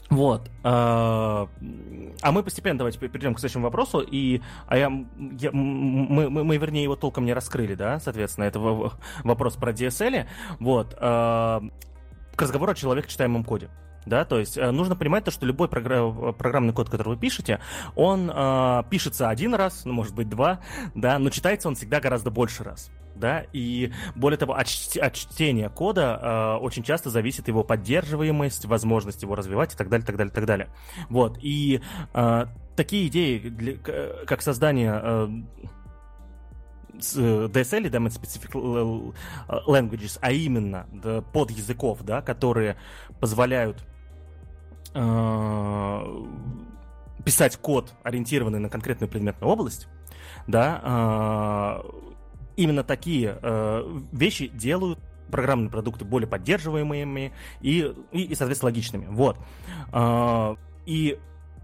Вот. 0.09 0.49
А, 0.63 1.47
а 2.21 2.31
мы 2.31 2.43
постепенно 2.43 2.77
давайте 2.77 2.99
перейдем 2.99 3.33
к 3.33 3.39
следующему 3.39 3.63
вопросу. 3.63 3.99
И 3.99 4.41
а 4.67 4.77
я, 4.77 4.91
я, 5.39 5.51
мы, 5.51 6.29
мы, 6.29 6.43
мы, 6.43 6.57
вернее, 6.57 6.83
его 6.83 6.95
толком 6.95 7.25
не 7.25 7.33
раскрыли, 7.33 7.75
да, 7.75 7.99
соответственно, 7.99 8.45
это 8.45 8.59
вопрос 9.23 9.55
про 9.55 9.71
DSL. 9.71 10.25
Вот. 10.59 10.95
А, 10.99 11.61
к 12.35 12.41
разговору 12.41 12.71
о 12.71 12.75
человеке 12.75 13.09
читаемом 13.09 13.43
коде. 13.43 13.69
Да, 14.05 14.25
то 14.25 14.37
есть 14.37 14.57
э, 14.57 14.71
нужно 14.71 14.97
понимать 14.97 15.23
то, 15.23 15.31
что 15.31 15.45
любой 15.45 15.69
програ- 15.69 16.33
программный 16.33 16.73
код, 16.73 16.89
который 16.89 17.09
вы 17.09 17.17
пишете, 17.17 17.61
он 17.95 18.29
э, 18.29 18.83
пишется 18.89 19.29
один 19.29 19.55
раз, 19.55 19.85
ну, 19.85 19.93
может 19.93 20.13
быть, 20.13 20.27
два, 20.27 20.59
да, 20.93 21.17
но 21.19 21.29
читается 21.29 21.69
он 21.69 21.75
всегда 21.75 22.01
гораздо 22.01 22.29
больше 22.29 22.65
раз 22.65 22.91
да, 23.24 23.45
и 23.53 23.93
более 24.15 24.38
того, 24.38 24.53
от, 24.53 24.67
от 25.01 25.13
чтения 25.13 25.69
кода 25.69 26.19
э, 26.21 26.61
очень 26.61 26.84
часто 26.84 27.09
зависит 27.09 27.47
его 27.47 27.63
поддерживаемость, 27.63 28.65
возможность 28.65 29.24
его 29.24 29.34
развивать 29.34 29.74
и 29.74 29.78
так 29.78 29.88
далее, 29.88 30.05
так 30.05 30.17
далее, 30.17 30.34
так 30.34 30.45
далее. 30.45 30.67
Вот, 31.09 31.39
и 31.41 31.80
э, 32.13 32.45
такие 32.76 33.07
идеи, 33.07 33.39
для, 33.39 33.78
как 34.26 34.41
создание 34.41 34.99
э, 35.01 35.28
DSL, 36.95 37.89
Domain 37.89 38.09
Specific 38.09 39.15
Languages, 39.67 40.19
а 40.19 40.34
именно 40.34 40.86
да, 40.91 41.21
под 41.21 41.49
языков, 41.51 41.99
да, 42.01 42.21
которые 42.21 42.76
позволяют 43.21 43.86
э, 44.93 46.26
писать 47.24 47.55
код, 47.55 47.93
ориентированный 48.03 48.59
на 48.59 48.67
конкретную 48.67 49.09
предметную 49.09 49.49
область, 49.49 49.88
да, 50.45 51.82
э, 51.86 52.12
именно 52.55 52.83
такие 52.83 53.37
э, 53.41 54.01
вещи 54.11 54.47
делают 54.47 54.99
программные 55.31 55.69
продукты 55.69 56.05
более 56.05 56.27
поддерживаемыми 56.27 57.33
и, 57.61 57.93
и, 58.11 58.21
и 58.21 58.35
соответственно, 58.35 58.69
логичными. 58.69 59.07
Вот. 59.09 59.37
Э, 59.91 60.55
и 60.85 61.17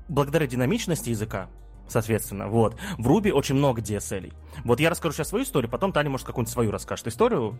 благодаря 0.08 0.48
динамичности 0.48 1.10
языка 1.10 1.50
соответственно, 1.90 2.48
вот. 2.48 2.76
В 2.98 3.08
Ruby 3.08 3.32
очень 3.32 3.56
много 3.56 3.82
DSL. 3.82 4.34
Вот 4.64 4.80
я 4.80 4.90
расскажу 4.90 5.14
сейчас 5.14 5.30
свою 5.30 5.46
историю, 5.46 5.70
потом 5.70 5.92
Таня, 5.92 6.10
может, 6.10 6.26
какую-нибудь 6.26 6.52
свою 6.52 6.72
расскажет 6.72 7.08
историю, 7.08 7.60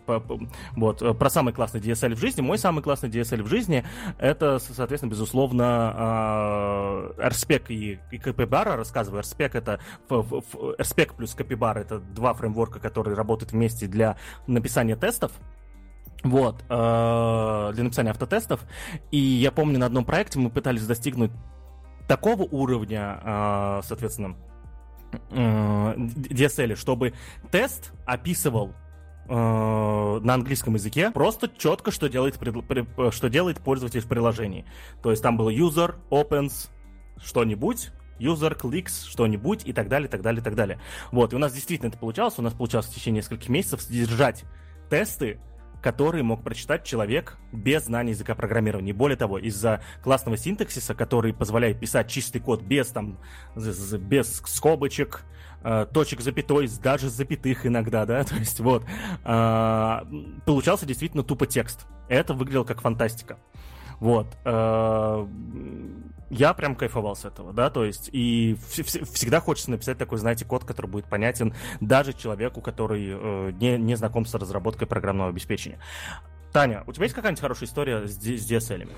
вот, 0.76 1.02
э, 1.02 1.14
про 1.14 1.30
самый 1.30 1.54
классный 1.54 1.80
DSL 1.80 2.16
в 2.16 2.20
жизни. 2.20 2.42
Мой 2.42 2.58
самый 2.58 2.82
классный 2.82 3.10
DSL 3.10 3.44
в 3.44 3.48
жизни, 3.48 3.86
это, 4.18 4.60
соответственно, 4.60 5.12
безусловно, 5.12 7.14
э, 7.18 7.28
RSpec 7.28 7.66
и, 7.70 8.00
и 8.12 8.18
Capybara, 8.18 8.76
рассказываю. 8.76 9.22
RSpec 9.22 9.52
это, 9.54 9.80
RSpec 10.10 11.16
плюс 11.16 11.36
Capybara 11.36 11.80
это 11.80 12.00
два 12.00 12.34
фреймворка, 12.34 12.80
которые 12.80 13.16
работают 13.16 13.52
вместе 13.52 13.88
для 13.88 14.18
написания 14.48 14.96
тестов, 14.96 15.32
вот, 16.24 16.64
э, 16.70 17.72
для 17.74 17.84
написания 17.84 18.12
автотестов. 18.12 18.62
И 19.12 19.18
я 19.18 19.52
помню, 19.52 19.80
на 19.80 19.86
одном 19.86 20.06
проекте 20.06 20.40
мы 20.40 20.50
пытались 20.50 20.86
достигнуть 20.86 21.32
такого 22.10 22.42
уровня, 22.42 23.22
а, 23.24 23.82
соответственно, 23.84 24.36
DSL, 25.30 26.76
чтобы 26.76 27.14
тест 27.52 27.94
описывал 28.06 28.74
на 29.28 30.34
английском 30.34 30.74
языке 30.74 31.12
просто 31.12 31.52
четко, 31.56 31.92
что 31.92 32.10
делает, 32.10 32.40
что 33.12 33.30
делает 33.30 33.60
пользователь 33.60 34.02
в 34.02 34.08
приложении. 34.08 34.66
То 35.04 35.12
есть 35.12 35.22
там 35.22 35.38
было 35.38 35.54
user, 35.54 35.96
opens, 36.10 36.72
что-нибудь, 37.24 37.92
user 38.18 38.60
clicks 38.60 39.08
что-нибудь 39.08 39.68
и 39.68 39.74
так 39.74 39.88
далее, 39.88 40.10
так 40.10 40.24
далее, 40.24 40.44
так 40.44 40.56
далее. 40.56 40.82
Вот, 41.12 41.34
и 41.34 41.36
у 41.36 41.40
нас 41.40 41.54
действительно 41.54 41.90
это 41.90 42.00
получалось. 42.00 42.40
У 42.40 42.42
нас 42.42 42.54
получалось 42.54 42.88
в 42.88 42.96
течение 42.96 43.22
нескольких 43.22 43.50
месяцев 43.50 43.84
содержать 43.84 44.46
тесты 44.90 45.40
который 45.82 46.24
мог 46.24 46.44
прочитать 46.44 46.84
человек 46.84 47.38
без 47.52 47.86
знания 47.86 48.12
языка 48.12 48.36
программирования. 48.36 48.94
Более 48.94 49.18
того, 49.18 49.38
из-за 49.38 49.82
классного 50.04 50.38
синтаксиса, 50.38 50.94
который 50.94 51.34
позволяет 51.34 51.80
писать 51.80 52.10
чистый 52.10 52.40
код 52.40 52.62
без, 52.62 52.88
там, 52.88 53.18
без 53.56 54.42
скобочек, 54.46 55.24
э, 55.64 55.88
точек 55.94 56.22
запятой, 56.22 56.70
даже 56.82 57.10
запятых 57.10 57.66
иногда, 57.66 58.06
да, 58.06 58.24
то 58.26 58.36
есть 58.36 58.60
вот, 58.60 58.84
э, 59.24 60.00
получался 60.46 60.86
действительно 60.86 61.24
тупо 61.24 61.48
текст. 61.48 61.88
Это 62.08 62.34
выглядело 62.34 62.64
как 62.64 62.82
фантастика. 62.82 63.38
Вот. 64.00 64.28
Э, 64.46 65.28
я 66.30 66.54
прям 66.54 66.76
кайфовал 66.76 67.16
с 67.16 67.26
этого, 67.26 67.54
да, 67.54 67.70
то 67.70 67.84
есть 67.84 68.10
и 68.12 68.56
всегда 68.70 69.40
хочется 69.40 69.72
написать 69.72 69.98
такой, 69.98 70.20
знаете, 70.20 70.46
код, 70.46 70.64
который 70.64 70.88
будет 70.88 71.06
понятен 71.06 71.54
даже 71.80 72.14
человеку, 72.14 72.62
который 72.62 73.08
э, 73.10 73.52
не, 73.60 73.78
не 73.78 73.96
знаком 73.96 74.26
с 74.26 74.34
разработкой 74.36 74.88
программного 74.88 75.30
обеспечения. 75.30 75.80
Таня, 76.52 76.84
у 76.88 76.94
тебя 76.94 77.04
есть 77.04 77.16
какая-нибудь 77.16 77.42
хорошая 77.42 77.70
история 77.70 78.08
с, 78.08 78.14
с 78.14 78.52
DSL? 78.52 78.90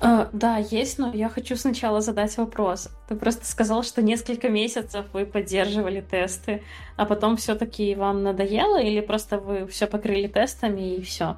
Uh, 0.00 0.28
да, 0.32 0.56
есть, 0.56 0.98
но 0.98 1.12
я 1.12 1.28
хочу 1.28 1.56
сначала 1.56 2.00
задать 2.00 2.36
вопрос. 2.38 2.90
Ты 3.08 3.14
просто 3.14 3.46
сказал, 3.46 3.84
что 3.84 4.02
несколько 4.02 4.48
месяцев 4.48 5.06
вы 5.12 5.26
поддерживали 5.26 6.00
тесты, 6.00 6.62
а 6.96 7.06
потом 7.06 7.36
все-таки 7.36 7.94
вам 7.94 8.24
надоело 8.24 8.80
или 8.80 9.00
просто 9.00 9.38
вы 9.38 9.66
все 9.68 9.86
покрыли 9.86 10.26
тестами 10.26 10.96
и 10.96 11.02
все? 11.02 11.36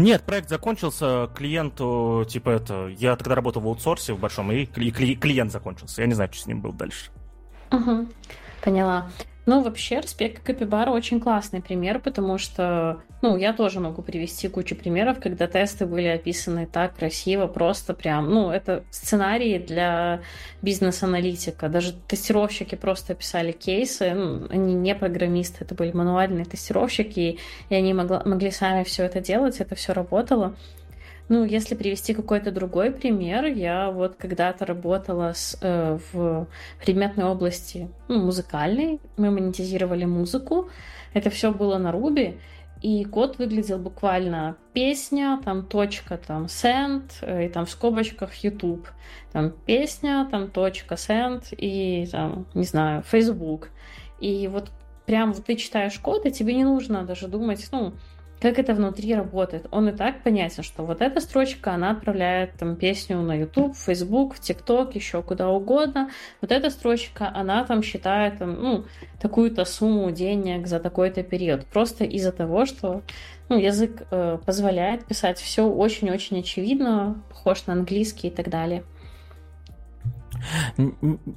Нет, 0.00 0.22
проект 0.22 0.48
закончился, 0.48 1.28
клиенту, 1.34 2.24
типа 2.26 2.50
это, 2.50 2.88
я 2.88 3.16
тогда 3.16 3.34
работал 3.34 3.60
в 3.60 3.66
аутсорсе 3.66 4.14
в 4.14 4.18
большом, 4.18 4.50
и 4.50 4.64
клиент 4.64 5.52
закончился. 5.52 6.00
Я 6.00 6.08
не 6.08 6.14
знаю, 6.14 6.32
что 6.32 6.42
с 6.42 6.46
ним 6.46 6.62
было 6.62 6.72
дальше. 6.72 7.10
Угу, 7.70 8.08
поняла. 8.62 9.10
Ну, 9.46 9.62
вообще, 9.62 10.00
респект 10.00 10.42
Капибара 10.42 10.90
очень 10.90 11.18
классный 11.18 11.62
пример, 11.62 11.98
потому 11.98 12.36
что, 12.36 13.00
ну, 13.22 13.36
я 13.36 13.52
тоже 13.52 13.80
могу 13.80 14.02
привести 14.02 14.48
кучу 14.48 14.76
примеров, 14.76 15.18
когда 15.18 15.46
тесты 15.46 15.86
были 15.86 16.08
описаны 16.08 16.66
так 16.66 16.94
красиво, 16.96 17.46
просто 17.46 17.94
прям, 17.94 18.30
ну, 18.30 18.50
это 18.50 18.84
сценарии 18.90 19.58
для 19.58 20.20
бизнес-аналитика. 20.60 21.68
Даже 21.68 21.94
тестировщики 22.06 22.74
просто 22.74 23.14
писали 23.14 23.52
кейсы, 23.52 24.12
ну, 24.12 24.46
они 24.50 24.74
не 24.74 24.94
программисты, 24.94 25.64
это 25.64 25.74
были 25.74 25.92
мануальные 25.92 26.44
тестировщики, 26.44 27.38
и 27.70 27.74
они 27.74 27.94
могла, 27.94 28.22
могли 28.26 28.50
сами 28.50 28.84
все 28.84 29.04
это 29.04 29.20
делать, 29.20 29.60
это 29.60 29.74
все 29.74 29.94
работало. 29.94 30.54
Ну, 31.30 31.44
если 31.44 31.76
привести 31.76 32.12
какой-то 32.12 32.50
другой 32.50 32.90
пример, 32.90 33.44
я 33.44 33.92
вот 33.92 34.16
когда-то 34.16 34.66
работала 34.66 35.32
с, 35.32 35.56
э, 35.62 35.96
в 36.12 36.48
предметной 36.84 37.24
области 37.24 37.88
ну, 38.08 38.18
музыкальной, 38.18 38.98
мы 39.16 39.30
монетизировали 39.30 40.06
музыку, 40.06 40.70
это 41.14 41.30
все 41.30 41.52
было 41.52 41.78
на 41.78 41.92
Руби, 41.92 42.36
и 42.82 43.04
код 43.04 43.38
выглядел 43.38 43.78
буквально 43.78 44.56
песня, 44.72 45.40
там 45.44 45.64
точка, 45.64 46.16
там 46.16 46.46
send, 46.46 47.04
э, 47.20 47.46
и 47.46 47.48
там 47.48 47.64
в 47.64 47.70
скобочках 47.70 48.34
YouTube, 48.42 48.88
там 49.30 49.52
песня, 49.52 50.26
там 50.28 50.50
точка 50.50 50.96
send, 50.96 51.54
и 51.56 52.08
там, 52.10 52.46
не 52.54 52.64
знаю, 52.64 53.04
Facebook. 53.04 53.68
И 54.18 54.48
вот 54.48 54.72
прям 55.06 55.32
вот 55.32 55.44
ты 55.44 55.54
читаешь 55.54 55.96
код, 56.00 56.26
и 56.26 56.32
тебе 56.32 56.56
не 56.56 56.64
нужно 56.64 57.04
даже 57.04 57.28
думать, 57.28 57.68
ну, 57.70 57.92
как 58.40 58.58
это 58.58 58.74
внутри 58.74 59.14
работает. 59.14 59.66
Он 59.70 59.88
и 59.88 59.92
так 59.92 60.22
понятен, 60.22 60.62
что 60.62 60.84
вот 60.84 61.02
эта 61.02 61.20
строчка, 61.20 61.74
она 61.74 61.90
отправляет 61.90 62.54
там 62.54 62.76
песню 62.76 63.20
на 63.20 63.34
YouTube, 63.34 63.76
Facebook, 63.76 64.36
TikTok, 64.36 64.92
еще 64.94 65.22
куда 65.22 65.48
угодно. 65.50 66.10
Вот 66.40 66.50
эта 66.50 66.70
строчка, 66.70 67.30
она 67.34 67.64
там 67.64 67.82
считает 67.82 68.38
там, 68.38 68.54
ну, 68.54 68.84
такую-то 69.20 69.64
сумму 69.64 70.10
денег 70.10 70.66
за 70.66 70.80
такой-то 70.80 71.22
период. 71.22 71.66
Просто 71.66 72.04
из-за 72.04 72.32
того, 72.32 72.64
что 72.64 73.02
ну, 73.50 73.58
язык 73.58 74.04
э, 74.10 74.38
позволяет 74.44 75.04
писать 75.04 75.38
все 75.38 75.66
очень-очень 75.66 76.38
очевидно, 76.38 77.22
похож 77.28 77.66
на 77.66 77.74
английский 77.74 78.28
и 78.28 78.30
так 78.30 78.48
далее. 78.48 78.84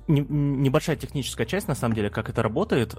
Небольшая 0.08 0.95
техническая 0.95 1.45
часть, 1.45 1.68
на 1.68 1.76
самом 1.76 1.95
деле, 1.95 2.10
как 2.10 2.30
это 2.30 2.41
работает. 2.41 2.95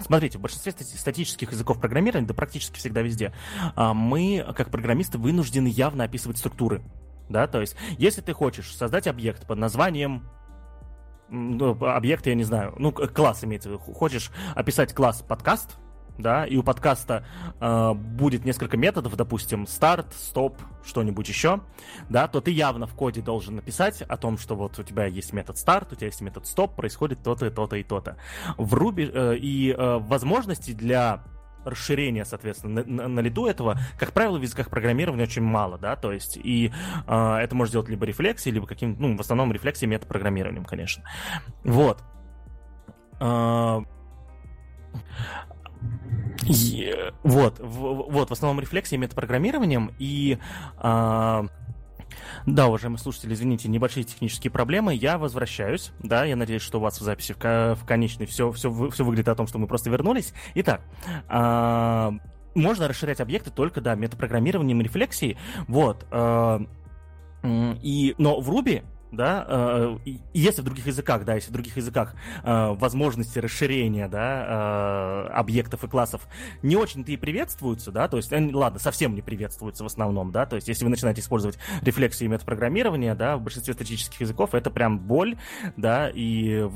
Смотрите, 0.00 0.38
в 0.38 0.40
большинстве 0.40 0.72
статических 0.72 1.52
языков 1.52 1.80
программирования, 1.80 2.26
да 2.26 2.34
практически 2.34 2.78
всегда 2.78 3.02
везде, 3.02 3.32
а, 3.74 3.94
мы, 3.94 4.44
как 4.56 4.70
программисты, 4.70 5.18
вынуждены 5.18 5.68
явно 5.68 6.04
описывать 6.04 6.38
структуры. 6.38 6.82
Да, 7.28 7.46
то 7.46 7.60
есть, 7.60 7.76
если 7.98 8.22
ты 8.22 8.32
хочешь 8.32 8.74
создать 8.74 9.06
объект 9.06 9.46
под 9.46 9.58
названием 9.58 10.28
ну, 11.28 11.76
объект, 11.84 12.26
я 12.26 12.34
не 12.34 12.44
знаю, 12.44 12.74
ну, 12.78 12.90
класс 12.90 13.44
имеется 13.44 13.68
в 13.68 13.72
виду. 13.72 13.92
Хочешь 13.92 14.30
описать 14.54 14.94
класс 14.94 15.22
подкаст, 15.26 15.76
да, 16.18 16.44
и 16.44 16.56
у 16.56 16.62
подкаста 16.62 17.24
э, 17.60 17.94
будет 17.94 18.44
несколько 18.44 18.76
методов, 18.76 19.16
допустим, 19.16 19.66
старт, 19.66 20.12
стоп, 20.14 20.56
что-нибудь 20.84 21.28
еще, 21.28 21.60
да, 22.08 22.28
то 22.28 22.40
ты 22.40 22.50
явно 22.50 22.86
в 22.86 22.94
коде 22.94 23.22
должен 23.22 23.56
написать 23.56 24.02
о 24.02 24.16
том, 24.16 24.36
что 24.36 24.56
вот 24.56 24.78
у 24.78 24.82
тебя 24.82 25.06
есть 25.06 25.32
метод 25.32 25.56
старт, 25.56 25.92
у 25.92 25.96
тебя 25.96 26.06
есть 26.06 26.20
метод 26.20 26.46
стоп, 26.46 26.74
происходит 26.74 27.22
то-то, 27.22 27.50
то-то 27.50 27.76
и 27.76 27.82
то-то. 27.82 28.16
В 28.56 28.74
Ruby 28.74 29.10
э, 29.12 29.36
и 29.36 29.72
э, 29.72 29.98
возможностей 29.98 30.74
для 30.74 31.24
расширения, 31.64 32.24
соответственно, 32.24 32.82
на, 32.82 33.02
на, 33.02 33.08
на 33.08 33.20
лету 33.20 33.46
этого, 33.46 33.78
как 33.98 34.12
правило, 34.12 34.38
в 34.38 34.42
языках 34.42 34.70
программирования 34.70 35.24
очень 35.24 35.42
мало, 35.42 35.78
да, 35.78 35.96
то 35.96 36.12
есть 36.12 36.36
и 36.36 36.72
э, 37.06 37.34
это 37.36 37.54
может 37.54 37.70
сделать 37.70 37.88
либо 37.88 38.06
рефлексией, 38.06 38.54
либо 38.54 38.66
каким, 38.66 38.96
ну, 38.98 39.16
в 39.16 39.20
основном 39.20 39.52
рефлексией 39.52 39.90
метапрограммированием, 39.90 40.64
конечно. 40.64 41.04
Вот. 41.64 42.02
Э, 43.20 43.80
и, 46.48 46.94
вот, 47.22 47.58
в, 47.58 48.10
вот, 48.10 48.30
в 48.30 48.32
основном 48.32 48.60
рефлексией, 48.60 49.00
метапрограммированием, 49.00 49.92
и 49.98 50.38
а, 50.78 51.46
да, 52.46 52.66
уважаемые 52.66 52.98
слушатели, 52.98 53.34
извините, 53.34 53.68
небольшие 53.68 54.04
технические 54.04 54.50
проблемы. 54.50 54.94
Я 54.94 55.18
возвращаюсь. 55.18 55.92
Да, 56.02 56.24
я 56.24 56.36
надеюсь, 56.36 56.62
что 56.62 56.78
у 56.78 56.80
вас 56.80 57.00
в 57.00 57.04
записи 57.04 57.34
в, 57.34 57.74
в 57.74 57.84
конечной 57.84 58.26
все, 58.26 58.50
все, 58.52 58.70
все 58.90 59.04
выглядит 59.04 59.28
о 59.28 59.34
том, 59.34 59.46
что 59.46 59.58
мы 59.58 59.66
просто 59.66 59.90
вернулись. 59.90 60.32
Итак, 60.54 60.80
а, 61.28 62.14
можно 62.54 62.88
расширять 62.88 63.20
объекты 63.20 63.50
только, 63.50 63.80
да, 63.80 63.94
метапрограммированием 63.94 64.80
рефлексией. 64.80 65.36
Вот. 65.66 66.06
А, 66.10 66.60
и, 67.44 68.14
но 68.18 68.40
в 68.40 68.50
Ruby 68.50 68.84
да, 69.10 69.44
э, 69.48 69.96
если 70.34 70.62
в 70.62 70.64
других 70.64 70.86
языках, 70.86 71.24
да, 71.24 71.34
если 71.34 71.50
в 71.50 71.52
других 71.52 71.76
языках 71.76 72.14
э, 72.44 72.68
возможности 72.74 73.38
расширения, 73.38 74.08
да, 74.08 75.26
э, 75.28 75.32
объектов 75.32 75.84
и 75.84 75.88
классов 75.88 76.28
не 76.62 76.76
очень-то 76.76 77.12
и 77.12 77.16
приветствуются, 77.16 77.90
да, 77.92 78.08
то 78.08 78.16
есть, 78.16 78.32
э, 78.32 78.50
ладно, 78.52 78.78
совсем 78.78 79.14
не 79.14 79.22
приветствуются 79.22 79.84
в 79.84 79.86
основном, 79.86 80.32
да, 80.32 80.46
то 80.46 80.56
есть, 80.56 80.68
если 80.68 80.84
вы 80.84 80.90
начинаете 80.90 81.20
использовать 81.20 81.58
рефлексию 81.82 82.28
и 82.28 82.32
метапрограммирование, 82.32 83.14
да, 83.14 83.36
в 83.36 83.42
большинстве 83.42 83.74
статических 83.74 84.20
языков 84.20 84.54
это 84.54 84.70
прям 84.70 84.98
боль, 84.98 85.36
да, 85.76 86.10
и 86.12 86.68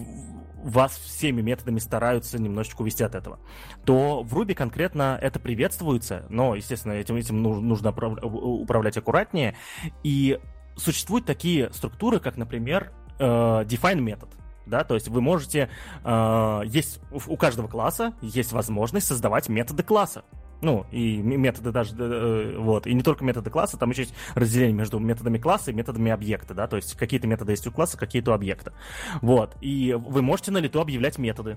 вас 0.63 0.97
всеми 0.97 1.43
методами 1.43 1.79
стараются 1.79 2.41
немножечко 2.41 2.83
увести 2.83 3.03
от 3.03 3.15
этого, 3.15 3.41
то 3.85 4.23
в 4.23 4.39
Ruby 4.39 4.55
конкретно 4.55 5.19
это 5.21 5.41
приветствуется, 5.41 6.25
но, 6.29 6.55
естественно, 6.55 6.93
этим, 6.93 7.17
этим 7.17 7.43
нужно 7.43 7.91
управлять 7.91 8.97
аккуратнее, 8.97 9.57
и 10.05 10.39
существуют 10.77 11.27
такие 11.27 11.73
структуры, 11.73 12.21
как, 12.21 12.37
например, 12.37 12.93
э, 13.19 13.25
define 13.25 14.01
метод. 14.01 14.29
Да, 14.65 14.85
то 14.85 14.95
есть 14.95 15.09
вы 15.09 15.21
можете, 15.21 15.71
э, 16.05 16.61
есть 16.67 17.01
у 17.11 17.37
каждого 17.37 17.67
класса 17.67 18.15
есть 18.23 18.53
возможность 18.53 19.07
создавать 19.07 19.49
методы 19.49 19.83
класса. 19.83 20.25
Ну, 20.61 20.87
и 20.93 21.17
методы 21.17 21.73
даже, 21.73 21.93
э, 21.99 22.57
вот, 22.57 22.87
и 22.87 22.95
не 22.95 23.03
только 23.03 23.25
методы 23.25 23.51
класса, 23.51 23.77
там 23.77 23.91
еще 23.91 24.03
есть 24.03 24.15
разделение 24.37 24.77
между 24.77 25.01
методами 25.01 25.39
класса 25.39 25.73
и 25.73 25.75
методами 25.75 26.13
объекта, 26.13 26.55
да, 26.55 26.69
то 26.69 26.77
есть 26.77 26.95
какие-то 26.95 27.27
методы 27.27 27.51
есть 27.51 27.67
у 27.67 27.73
класса, 27.73 27.99
какие-то 27.99 28.31
у 28.31 28.35
объекта. 28.35 28.73
Вот, 29.21 29.57
и 29.61 29.93
вы 29.93 30.23
можете 30.23 30.53
на 30.53 30.59
лету 30.59 30.81
объявлять 30.81 31.19
методы. 31.19 31.57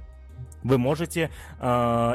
Вы 0.63 0.79
можете 0.79 1.29
э, 1.59 1.67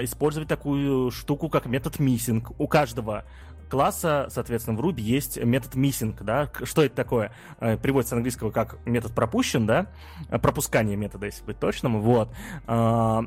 использовать 0.03 0.49
такую 0.49 1.13
штуку, 1.13 1.49
как 1.49 1.67
метод 1.67 2.01
missing. 2.01 2.45
У 2.59 2.67
каждого 2.67 3.25
класса, 3.71 4.27
соответственно, 4.29 4.77
в 4.77 4.85
Ruby 4.85 5.01
есть 5.01 5.43
метод 5.43 5.75
missing, 5.75 6.15
да, 6.23 6.51
что 6.65 6.83
это 6.83 6.95
такое? 6.95 7.33
Э, 7.61 7.79
переводится 7.79 8.15
с 8.15 8.17
английского 8.17 8.51
как 8.51 8.85
метод 8.87 9.15
пропущен, 9.15 9.67
да, 9.67 9.87
э, 10.29 10.39
пропускание 10.39 10.97
метода, 10.97 11.27
если 11.27 11.45
быть 11.45 11.59
точным, 11.59 12.01
вот. 12.03 12.31
А, 12.67 13.23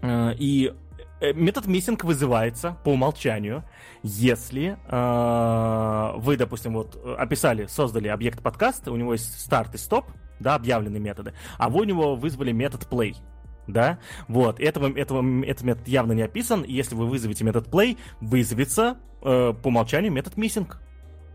э, 0.00 0.34
и 0.38 0.72
метод 1.20 1.66
missing 1.66 1.98
вызывается 2.04 2.76
по 2.84 2.90
умолчанию, 2.90 3.64
если 4.02 4.76
вы, 6.20 6.36
допустим, 6.36 6.74
вот 6.74 7.02
описали, 7.18 7.66
создали 7.66 8.08
объект 8.08 8.42
подкаста, 8.42 8.92
у 8.92 8.96
него 8.96 9.14
есть 9.14 9.40
старт 9.40 9.74
и 9.74 9.78
стоп, 9.78 10.04
да, 10.40 10.54
объявленные 10.54 11.00
методы, 11.00 11.32
а 11.56 11.70
вы 11.70 11.80
у 11.80 11.84
него 11.84 12.16
вызвали 12.16 12.52
метод 12.52 12.86
play, 12.90 13.16
да, 13.66 13.98
вот, 14.28 14.60
этого, 14.60 14.96
этого, 14.96 15.44
этот 15.44 15.64
метод 15.64 15.88
явно 15.88 16.12
не 16.12 16.22
описан, 16.22 16.62
и 16.62 16.72
если 16.72 16.94
вы 16.94 17.06
вызовете 17.06 17.44
метод 17.44 17.68
play, 17.68 17.98
вызовется 18.20 18.96
э, 19.22 19.54
по 19.62 19.68
умолчанию 19.68 20.12
метод 20.12 20.34
missing, 20.34 20.68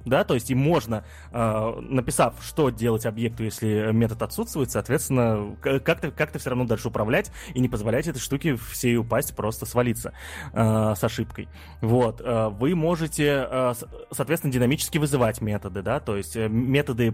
да, 0.06 0.24
то 0.24 0.34
есть 0.34 0.50
и 0.50 0.56
можно, 0.56 1.04
э, 1.32 1.80
написав, 1.82 2.36
что 2.42 2.70
делать 2.70 3.06
объекту, 3.06 3.44
если 3.44 3.92
метод 3.92 4.22
отсутствует, 4.24 4.72
соответственно, 4.72 5.56
как-то 5.62 6.12
как 6.12 6.36
все 6.38 6.50
равно 6.50 6.66
дальше 6.66 6.88
управлять 6.88 7.32
и 7.54 7.60
не 7.60 7.70
позволять 7.70 8.08
этой 8.08 8.20
штуке 8.20 8.56
всей 8.56 8.98
упасть, 8.98 9.36
просто 9.36 9.66
свалиться 9.66 10.14
э, 10.54 10.94
с 10.96 11.04
ошибкой. 11.04 11.50
Вот, 11.82 12.22
э, 12.22 12.50
вы 12.50 12.76
можете, 12.76 13.48
э, 13.50 13.74
соответственно, 14.12 14.54
динамически 14.54 14.98
вызывать 14.98 15.42
методы, 15.42 15.82
да, 15.82 16.00
то 16.00 16.18
есть 16.18 16.36
э, 16.36 16.48
методы 16.48 17.14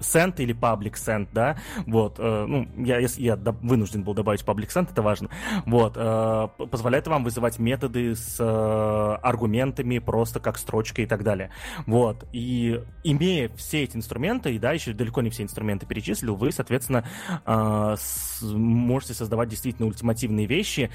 send 0.00 0.34
или 0.38 0.54
public 0.54 0.94
send, 0.94 1.28
да, 1.32 1.58
вот, 1.86 2.16
э, 2.18 2.44
ну, 2.46 2.68
я, 2.76 2.98
я 2.98 3.36
вынужден 3.36 4.02
был 4.02 4.14
добавить 4.14 4.42
public 4.42 4.68
send, 4.68 4.90
это 4.90 5.02
важно, 5.02 5.28
вот, 5.66 5.94
э, 5.96 6.48
позволяет 6.70 7.06
вам 7.06 7.24
вызывать 7.24 7.58
методы 7.58 8.14
с 8.14 8.36
э, 8.40 9.18
аргументами 9.22 9.98
просто 9.98 10.40
как 10.40 10.58
строчка 10.58 11.02
и 11.02 11.06
так 11.06 11.22
далее, 11.22 11.50
вот, 11.86 12.26
и 12.32 12.80
имея 13.04 13.48
все 13.56 13.84
эти 13.84 13.96
инструменты, 13.96 14.54
и 14.54 14.58
да, 14.58 14.72
еще 14.72 14.92
далеко 14.92 15.20
не 15.22 15.30
все 15.30 15.42
инструменты 15.42 15.86
перечислил, 15.86 16.34
вы, 16.34 16.52
соответственно, 16.52 17.04
э, 17.46 17.96
с, 17.98 18.42
можете 18.42 19.14
создавать 19.14 19.48
действительно 19.48 19.86
ультимативные 19.86 20.46
вещи, 20.46 20.90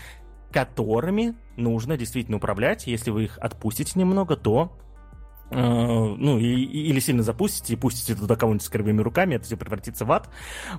которыми 0.52 1.36
нужно 1.58 1.98
действительно 1.98 2.38
управлять. 2.38 2.88
Если 2.88 3.12
вы 3.12 3.26
их 3.26 3.38
отпустите 3.40 4.00
немного, 4.00 4.38
то 4.38 4.72
ну, 5.52 6.38
и, 6.40 6.64
или 6.64 7.00
сильно 7.00 7.24
запустите 7.24 7.74
и 7.74 7.76
пустите 7.76 8.16
туда 8.16 8.36
кого-нибудь 8.36 8.66
с 8.66 8.70
кривыми 8.70 9.02
руками, 9.02 9.36
это 9.36 9.46
все 9.46 9.58
превратится 9.58 10.06
в 10.06 10.12
ад. 10.12 10.30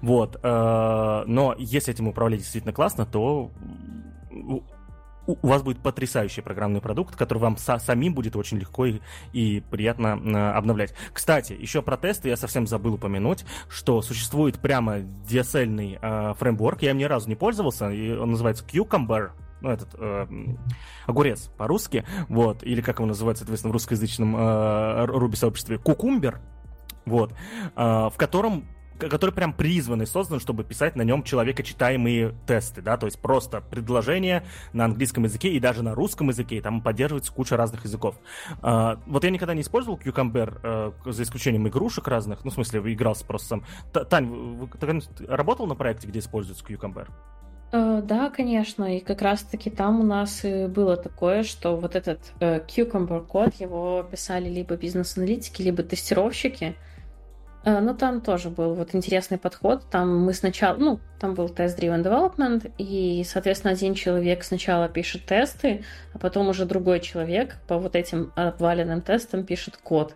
Вот. 0.03 0.39
Э, 0.43 1.25
но 1.27 1.55
если 1.59 1.95
этим 1.95 2.09
управлять 2.09 2.41
действительно 2.41 2.73
классно, 2.73 3.07
то 3.07 3.51
у 5.27 5.47
вас 5.47 5.63
будет 5.63 5.79
потрясающий 5.79 6.41
программный 6.41 6.81
продукт, 6.81 7.17
который 7.17 7.39
вам 7.39 7.55
са- 7.55 7.81
самим 7.81 8.15
будет 8.15 8.37
очень 8.37 8.59
легко 8.59 8.87
и, 8.87 9.01
и 9.33 9.63
приятно 9.71 10.21
э, 10.23 10.57
обновлять. 10.57 10.95
Кстати, 11.13 11.53
еще 11.53 11.83
про 11.83 11.97
тесты 11.97 12.29
я 12.29 12.37
совсем 12.37 12.67
забыл 12.67 12.95
упомянуть, 12.95 13.45
что 13.69 14.03
существует 14.03 14.59
прямо 14.59 14.99
DSL-ный 14.99 15.99
э, 16.01 16.35
фреймворк, 16.39 16.83
я 16.83 16.91
им 16.91 16.99
ни 16.99 17.05
разу 17.05 17.29
не 17.29 17.35
пользовался, 17.35 17.91
и 17.91 18.13
он 18.13 18.33
называется 18.33 18.65
Cucumber, 18.65 19.31
ну, 19.61 19.71
этот 19.71 19.89
э, 19.99 20.27
огурец 21.07 21.51
по-русски, 21.57 22.05
вот, 22.29 22.63
или 22.63 22.81
как 22.81 22.99
его 22.99 23.07
называют, 23.07 23.39
соответственно, 23.39 23.71
в 23.71 23.75
русскоязычном 23.75 24.37
э, 24.37 25.07
Ruby-сообществе, 25.07 25.79
кукумбер, 25.79 26.41
вот, 27.05 27.33
э, 27.33 27.37
в 27.77 28.15
котором 28.17 28.65
который 28.99 29.31
прям 29.31 29.53
призван 29.53 30.03
и 30.03 30.07
создан, 30.07 30.41
чтобы 30.41 30.65
писать 30.65 30.97
на 30.97 31.03
нем 31.03 31.23
человекочитаемые 31.23 32.35
тесты, 32.47 32.83
да, 32.83 32.97
то 32.97 33.07
есть 33.07 33.21
просто 33.21 33.61
предложения 33.61 34.45
на 34.73 34.85
английском 34.87 35.25
языке 35.25 35.51
и 35.51 35.61
даже 35.61 35.83
на 35.83 35.95
русском 35.95 36.29
языке, 36.29 36.57
и 36.57 36.61
там 36.61 36.81
поддерживается 36.81 37.33
куча 37.33 37.57
разных 37.57 37.85
языков. 37.85 38.17
А, 38.63 38.99
вот 39.07 39.25
я 39.25 39.31
никогда 39.31 39.55
не 39.55 39.63
использовал 39.63 39.99
Cucumber, 39.99 40.61
а, 40.63 40.93
за 41.05 41.23
исключением 41.23 41.69
игрушек 41.69 42.09
разных, 42.09 42.45
ну, 42.45 42.51
в 42.51 42.55
смысле, 42.55 42.81
игрался 42.93 43.25
просто 43.27 43.49
сам. 43.49 43.65
Тань, 43.93 44.69
ты 44.81 45.27
работал 45.27 45.67
на 45.67 45.75
проекте, 45.75 46.09
где 46.09 46.21
используется 46.21 46.65
Cucumber? 46.65 47.09
Uh, 47.73 48.01
да, 48.01 48.31
конечно, 48.31 48.97
и 48.97 49.01
как 49.01 49.23
раз-таки 49.23 49.71
там 49.71 50.01
у 50.01 50.05
нас 50.05 50.45
и 50.45 50.67
было 50.67 50.97
такое, 50.97 51.43
что 51.43 51.77
вот 51.77 51.97
этот 51.97 52.21
uh, 52.39 52.65
Cucumber 52.65 53.27
код, 53.27 53.55
его 53.55 54.07
писали 54.09 54.49
либо 54.49 54.77
бизнес-аналитики, 54.77 55.63
либо 55.63 55.83
тестировщики, 55.83 56.77
Э, 57.67 57.81
ну, 57.81 57.95
там 57.95 58.21
тоже 58.21 58.49
был 58.49 58.75
вот 58.75 58.95
интересный 58.95 59.39
подход. 59.39 59.83
Там 59.91 60.21
мы 60.25 60.33
сначала, 60.33 60.77
ну, 60.77 61.01
там 61.19 61.35
был 61.35 61.49
тест-driven 61.49 62.05
development, 62.05 62.71
и, 62.79 63.25
соответственно, 63.29 63.73
один 63.73 63.95
человек 63.95 64.45
сначала 64.45 64.89
пишет 64.89 65.27
тесты, 65.27 65.85
а 66.15 66.19
потом 66.19 66.49
уже 66.49 66.65
другой 66.65 67.01
человек 67.01 67.57
по 67.67 67.77
вот 67.77 67.97
этим 67.97 68.33
обваленным 68.37 69.03
тестам 69.03 69.45
пишет 69.45 69.77
код. 69.79 70.15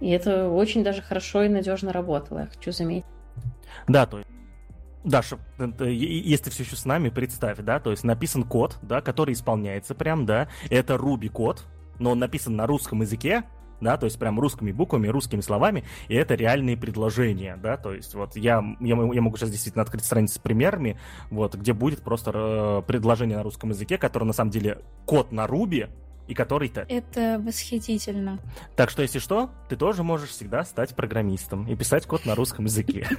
И 0.00 0.10
это 0.10 0.50
очень 0.50 0.84
даже 0.84 1.00
хорошо 1.00 1.44
и 1.44 1.48
надежно 1.48 1.94
работало, 1.94 2.40
я 2.40 2.46
хочу 2.46 2.72
заметить. 2.72 3.06
Да, 3.88 4.04
то 4.04 4.18
есть 4.18 4.28
Даша, 5.04 5.38
если 5.58 6.44
ты 6.44 6.50
все 6.50 6.62
еще 6.62 6.76
с 6.76 6.84
нами, 6.84 7.08
представь, 7.08 7.58
да, 7.58 7.80
то 7.80 7.90
есть 7.90 8.04
написан 8.04 8.44
код, 8.44 8.78
да, 8.82 9.00
который 9.00 9.34
исполняется 9.34 9.94
прям, 9.94 10.26
да, 10.26 10.48
это 10.70 10.94
Ruby 10.94 11.28
код, 11.28 11.64
но 11.98 12.12
он 12.12 12.20
написан 12.20 12.54
на 12.54 12.66
русском 12.66 13.00
языке, 13.00 13.44
да, 13.80 13.96
то 13.96 14.06
есть 14.06 14.18
прям 14.18 14.38
русскими 14.38 14.70
буквами, 14.70 15.08
русскими 15.08 15.40
словами, 15.40 15.84
и 16.08 16.14
это 16.14 16.34
реальные 16.34 16.76
предложения, 16.76 17.58
да, 17.60 17.76
то 17.76 17.92
есть 17.92 18.14
вот 18.14 18.36
я, 18.36 18.62
я, 18.80 18.96
я 18.96 18.96
могу 18.96 19.36
сейчас 19.36 19.50
действительно 19.50 19.82
открыть 19.82 20.04
страницу 20.04 20.36
с 20.36 20.38
примерами, 20.38 20.98
вот, 21.30 21.56
где 21.56 21.72
будет 21.72 22.02
просто 22.02 22.30
э, 22.32 22.82
предложение 22.86 23.38
на 23.38 23.42
русском 23.42 23.70
языке, 23.70 23.98
которое 23.98 24.26
на 24.26 24.32
самом 24.32 24.52
деле 24.52 24.78
код 25.04 25.32
на 25.32 25.48
Руби, 25.48 25.88
и 26.28 26.34
который-то. 26.34 26.86
Это 26.88 27.40
восхитительно. 27.44 28.38
Так 28.76 28.90
что, 28.90 29.02
если 29.02 29.18
что, 29.18 29.50
ты 29.68 29.76
тоже 29.76 30.02
можешь 30.02 30.30
всегда 30.30 30.64
стать 30.64 30.94
программистом 30.94 31.66
и 31.66 31.74
писать 31.76 32.06
код 32.06 32.26
на 32.26 32.34
русском 32.34 32.64
языке. 32.64 33.06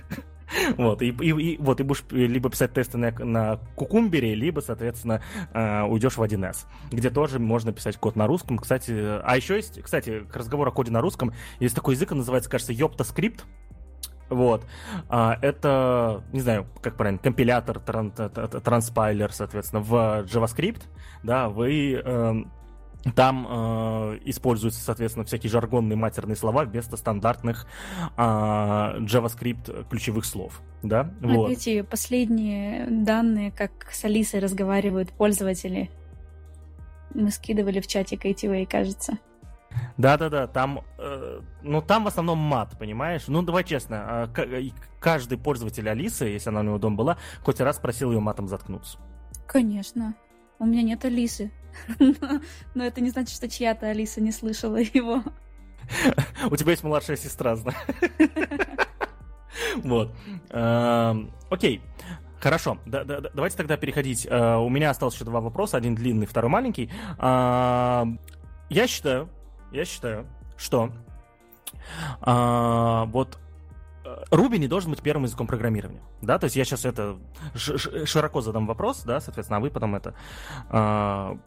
Вот, 0.78 1.02
и, 1.02 1.08
и, 1.08 1.30
и, 1.30 1.58
вот, 1.58 1.80
и 1.80 1.84
будешь 1.84 2.04
либо 2.12 2.50
писать 2.50 2.74
тесты 2.74 2.98
на, 2.98 3.12
на 3.12 3.58
кукумбере, 3.76 4.36
либо, 4.36 4.60
соответственно, 4.60 5.24
э, 5.52 5.82
уйдешь 5.84 6.16
в 6.18 6.22
1С, 6.22 6.66
где 6.92 7.10
тоже 7.10 7.40
можно 7.40 7.72
писать 7.72 7.98
код 7.98 8.16
на 8.16 8.28
русском. 8.28 8.60
Кстати, 8.60 8.92
а 8.92 9.36
еще 9.36 9.56
есть, 9.56 9.82
кстати, 9.82 10.20
к 10.20 10.36
разговору 10.36 10.70
о 10.70 10.74
коде 10.74 10.92
на 10.92 11.02
русском, 11.02 11.34
есть 11.60 11.74
такой 11.74 11.96
язык, 11.96 12.12
он 12.12 12.20
называется, 12.20 12.52
кажется, 12.52 12.72
Йоптаскрипт. 12.72 13.46
Вот. 14.30 14.66
А, 15.10 15.38
это, 15.42 16.24
не 16.32 16.42
знаю, 16.42 16.68
как 16.82 16.98
правильно, 16.98 17.20
компилятор, 17.20 17.80
тран, 17.80 18.12
transpiler, 18.12 19.32
соответственно, 19.32 19.82
в 19.82 20.26
JavaScript, 20.26 20.84
да, 21.24 21.50
вы 21.50 22.02
э, 22.04 22.34
там 23.12 23.46
э, 23.50 24.20
используются, 24.26 24.82
соответственно, 24.82 25.26
всякие 25.26 25.50
жаргонные 25.50 25.98
матерные 25.98 26.36
слова 26.36 26.64
вместо 26.64 26.96
стандартных 26.96 27.68
э, 28.16 28.22
JavaScript 28.22 29.90
ключевых 29.90 30.26
слов. 30.26 30.62
Да? 30.84 31.12
А 31.22 31.28
вот. 31.28 31.52
эти 31.52 31.82
последние 31.82 32.88
данные, 32.88 33.52
как 33.52 33.90
с 33.92 34.06
Алисой 34.06 34.40
разговаривают 34.40 35.12
пользователи, 35.12 35.92
мы 37.14 37.30
скидывали 37.30 37.80
в 37.82 37.88
чатик 37.88 38.26
ATV, 38.26 38.66
кажется. 38.66 39.18
Да-да-да, 39.98 40.48
там, 40.48 40.84
э, 40.98 41.42
ну 41.62 41.82
там 41.82 42.04
в 42.04 42.08
основном 42.08 42.38
мат, 42.38 42.78
понимаешь? 42.80 43.24
Ну 43.28 43.42
давай 43.42 43.64
честно, 43.64 44.30
э, 44.38 44.70
каждый 45.00 45.38
пользователь 45.38 45.90
Алисы, 45.90 46.26
если 46.26 46.50
она 46.50 46.62
у 46.62 46.64
него 46.64 46.78
дома 46.78 46.96
была, 46.96 47.18
хоть 47.44 47.60
раз 47.60 47.80
просил 47.80 48.12
ее 48.12 48.20
матом 48.20 48.48
заткнуться. 48.48 48.98
Конечно. 49.46 50.16
У 50.60 50.66
меня 50.66 50.84
нет 50.84 51.04
Алисы. 51.06 51.52
Но 52.74 52.84
это 52.84 53.02
не 53.02 53.10
значит, 53.10 53.36
что 53.36 53.50
чья-то 53.50 53.88
Алиса 53.88 54.22
не 54.22 54.32
слышала 54.32 54.78
его. 54.78 55.24
У 56.50 56.56
тебя 56.56 56.72
есть 56.72 56.84
младшая 56.84 57.18
сестра, 57.18 57.56
знаю. 57.56 57.78
Вот. 59.78 60.14
Эм, 60.50 61.32
окей. 61.50 61.82
Хорошо, 62.40 62.78
да, 62.86 63.04
да, 63.06 63.22
давайте 63.22 63.56
тогда 63.56 63.78
переходить. 63.78 64.28
Э, 64.30 64.58
у 64.58 64.68
меня 64.68 64.90
осталось 64.90 65.16
еще 65.16 65.24
два 65.24 65.40
вопроса, 65.40 65.78
один 65.78 65.96
длинный, 65.96 66.26
второй 66.26 66.50
маленький. 66.50 66.92
Эм, 67.18 68.20
я 68.70 68.88
считаю, 68.88 69.30
я 69.72 69.86
считаю, 69.86 70.28
что 70.58 70.92
э, 72.26 73.04
вот 73.08 73.40
Руби 74.32 74.60
не 74.60 74.68
должен 74.68 74.92
быть 74.92 75.02
первым 75.02 75.24
языком 75.24 75.48
программирования, 75.48 76.02
да, 76.22 76.40
то 76.40 76.46
есть 76.46 76.56
я 76.56 76.66
сейчас 76.66 76.86
это 76.86 77.18
широко 77.56 78.42
задам 78.42 78.68
вопрос, 78.68 79.04
да, 79.04 79.20
соответственно, 79.20 79.58
а 79.58 79.60
вы 79.62 79.70
потом 79.70 79.96
это 79.96 80.14
а, 80.70 81.38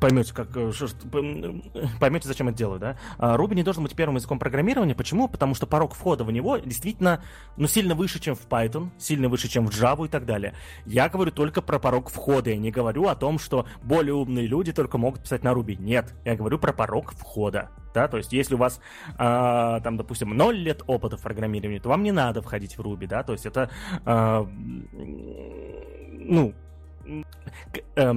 поймете, 0.00 0.34
как, 0.34 0.48
э, 0.56 0.72
поймете, 2.00 2.28
зачем 2.28 2.48
это 2.48 2.58
делаю, 2.58 2.80
да. 2.80 2.96
Руби 3.18 3.54
не 3.54 3.62
должен 3.62 3.82
быть 3.82 3.94
первым 3.94 4.16
языком 4.16 4.38
программирования. 4.38 4.94
Почему? 4.94 5.28
Потому 5.28 5.54
что 5.54 5.66
порог 5.66 5.94
входа 5.94 6.24
в 6.24 6.32
него 6.32 6.56
действительно, 6.58 7.22
ну, 7.56 7.66
сильно 7.66 7.94
выше, 7.94 8.20
чем 8.20 8.34
в 8.34 8.46
Python, 8.48 8.90
сильно 8.98 9.28
выше, 9.28 9.48
чем 9.48 9.66
в 9.66 9.70
Java 9.70 10.06
и 10.06 10.08
так 10.08 10.26
далее. 10.26 10.54
Я 10.86 11.08
говорю 11.08 11.30
только 11.30 11.62
про 11.62 11.78
порог 11.78 12.10
входа, 12.10 12.50
я 12.50 12.56
не 12.56 12.70
говорю 12.70 13.06
о 13.06 13.14
том, 13.14 13.38
что 13.38 13.66
более 13.82 14.14
умные 14.14 14.46
люди 14.46 14.72
только 14.72 14.98
могут 14.98 15.22
писать 15.22 15.44
на 15.44 15.54
Руби. 15.54 15.76
Нет, 15.76 16.14
я 16.24 16.36
говорю 16.36 16.58
про 16.58 16.72
порог 16.72 17.12
входа, 17.12 17.70
да, 17.94 18.08
то 18.08 18.16
есть 18.16 18.32
если 18.32 18.54
у 18.54 18.58
вас, 18.58 18.80
э, 19.14 19.80
там, 19.82 19.96
допустим, 19.96 20.36
0 20.36 20.56
лет 20.56 20.82
опыта 20.86 21.16
в 21.16 21.22
программировании, 21.22 21.78
то 21.78 21.88
вам 21.88 22.02
не 22.02 22.12
надо 22.12 22.42
входить 22.42 22.76
в 22.78 22.80
Руби, 22.80 23.06
да, 23.06 23.22
то 23.22 23.32
есть 23.32 23.46
это, 23.46 23.70
э, 24.04 24.46
ну, 26.12 26.54
э, 27.96 28.14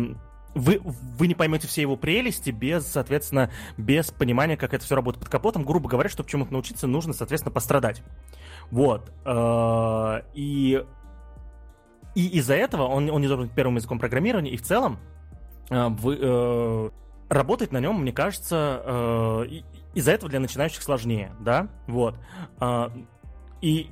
вы, 0.55 0.81
вы 0.83 1.27
не 1.27 1.35
поймете 1.35 1.67
все 1.67 1.81
его 1.81 1.95
прелести 1.95 2.51
без, 2.51 2.85
соответственно, 2.85 3.51
без 3.77 4.11
понимания, 4.11 4.57
как 4.57 4.73
это 4.73 4.85
все 4.85 4.95
работает 4.95 5.23
под 5.23 5.31
капотом. 5.31 5.63
Грубо 5.63 5.89
говоря, 5.89 6.09
чтобы 6.09 6.29
чему-то 6.29 6.53
научиться, 6.53 6.87
нужно, 6.87 7.13
соответственно, 7.13 7.53
пострадать. 7.53 8.03
Вот. 8.71 9.11
Э, 9.25 10.21
и, 10.33 10.83
и 12.15 12.27
из-за 12.39 12.55
этого 12.55 12.83
он, 12.83 13.09
он 13.09 13.21
не 13.21 13.27
должен 13.27 13.47
быть 13.47 13.55
первым 13.55 13.75
языком 13.75 13.99
программирования, 13.99 14.51
и 14.51 14.57
в 14.57 14.63
целом 14.63 14.99
э, 15.69 15.87
вы, 15.89 16.17
э, 16.19 16.89
работать 17.29 17.71
на 17.71 17.79
нем, 17.79 18.01
мне 18.01 18.11
кажется, 18.11 19.47
из-за 19.95 20.11
этого 20.11 20.29
для 20.29 20.39
начинающих 20.39 20.83
сложнее, 20.83 21.31
да, 21.39 21.67
вот. 21.87 22.15
И 23.61 23.89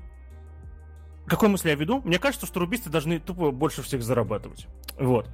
какой 1.26 1.49
мысли 1.49 1.70
я 1.70 1.76
веду? 1.76 2.01
Мне 2.01 2.20
кажется, 2.20 2.45
что 2.45 2.59
рубисты 2.59 2.89
должны 2.89 3.20
тупо 3.20 3.51
больше 3.51 3.82
всех 3.82 4.03
зарабатывать. 4.03 4.68
Вот. 5.02 5.28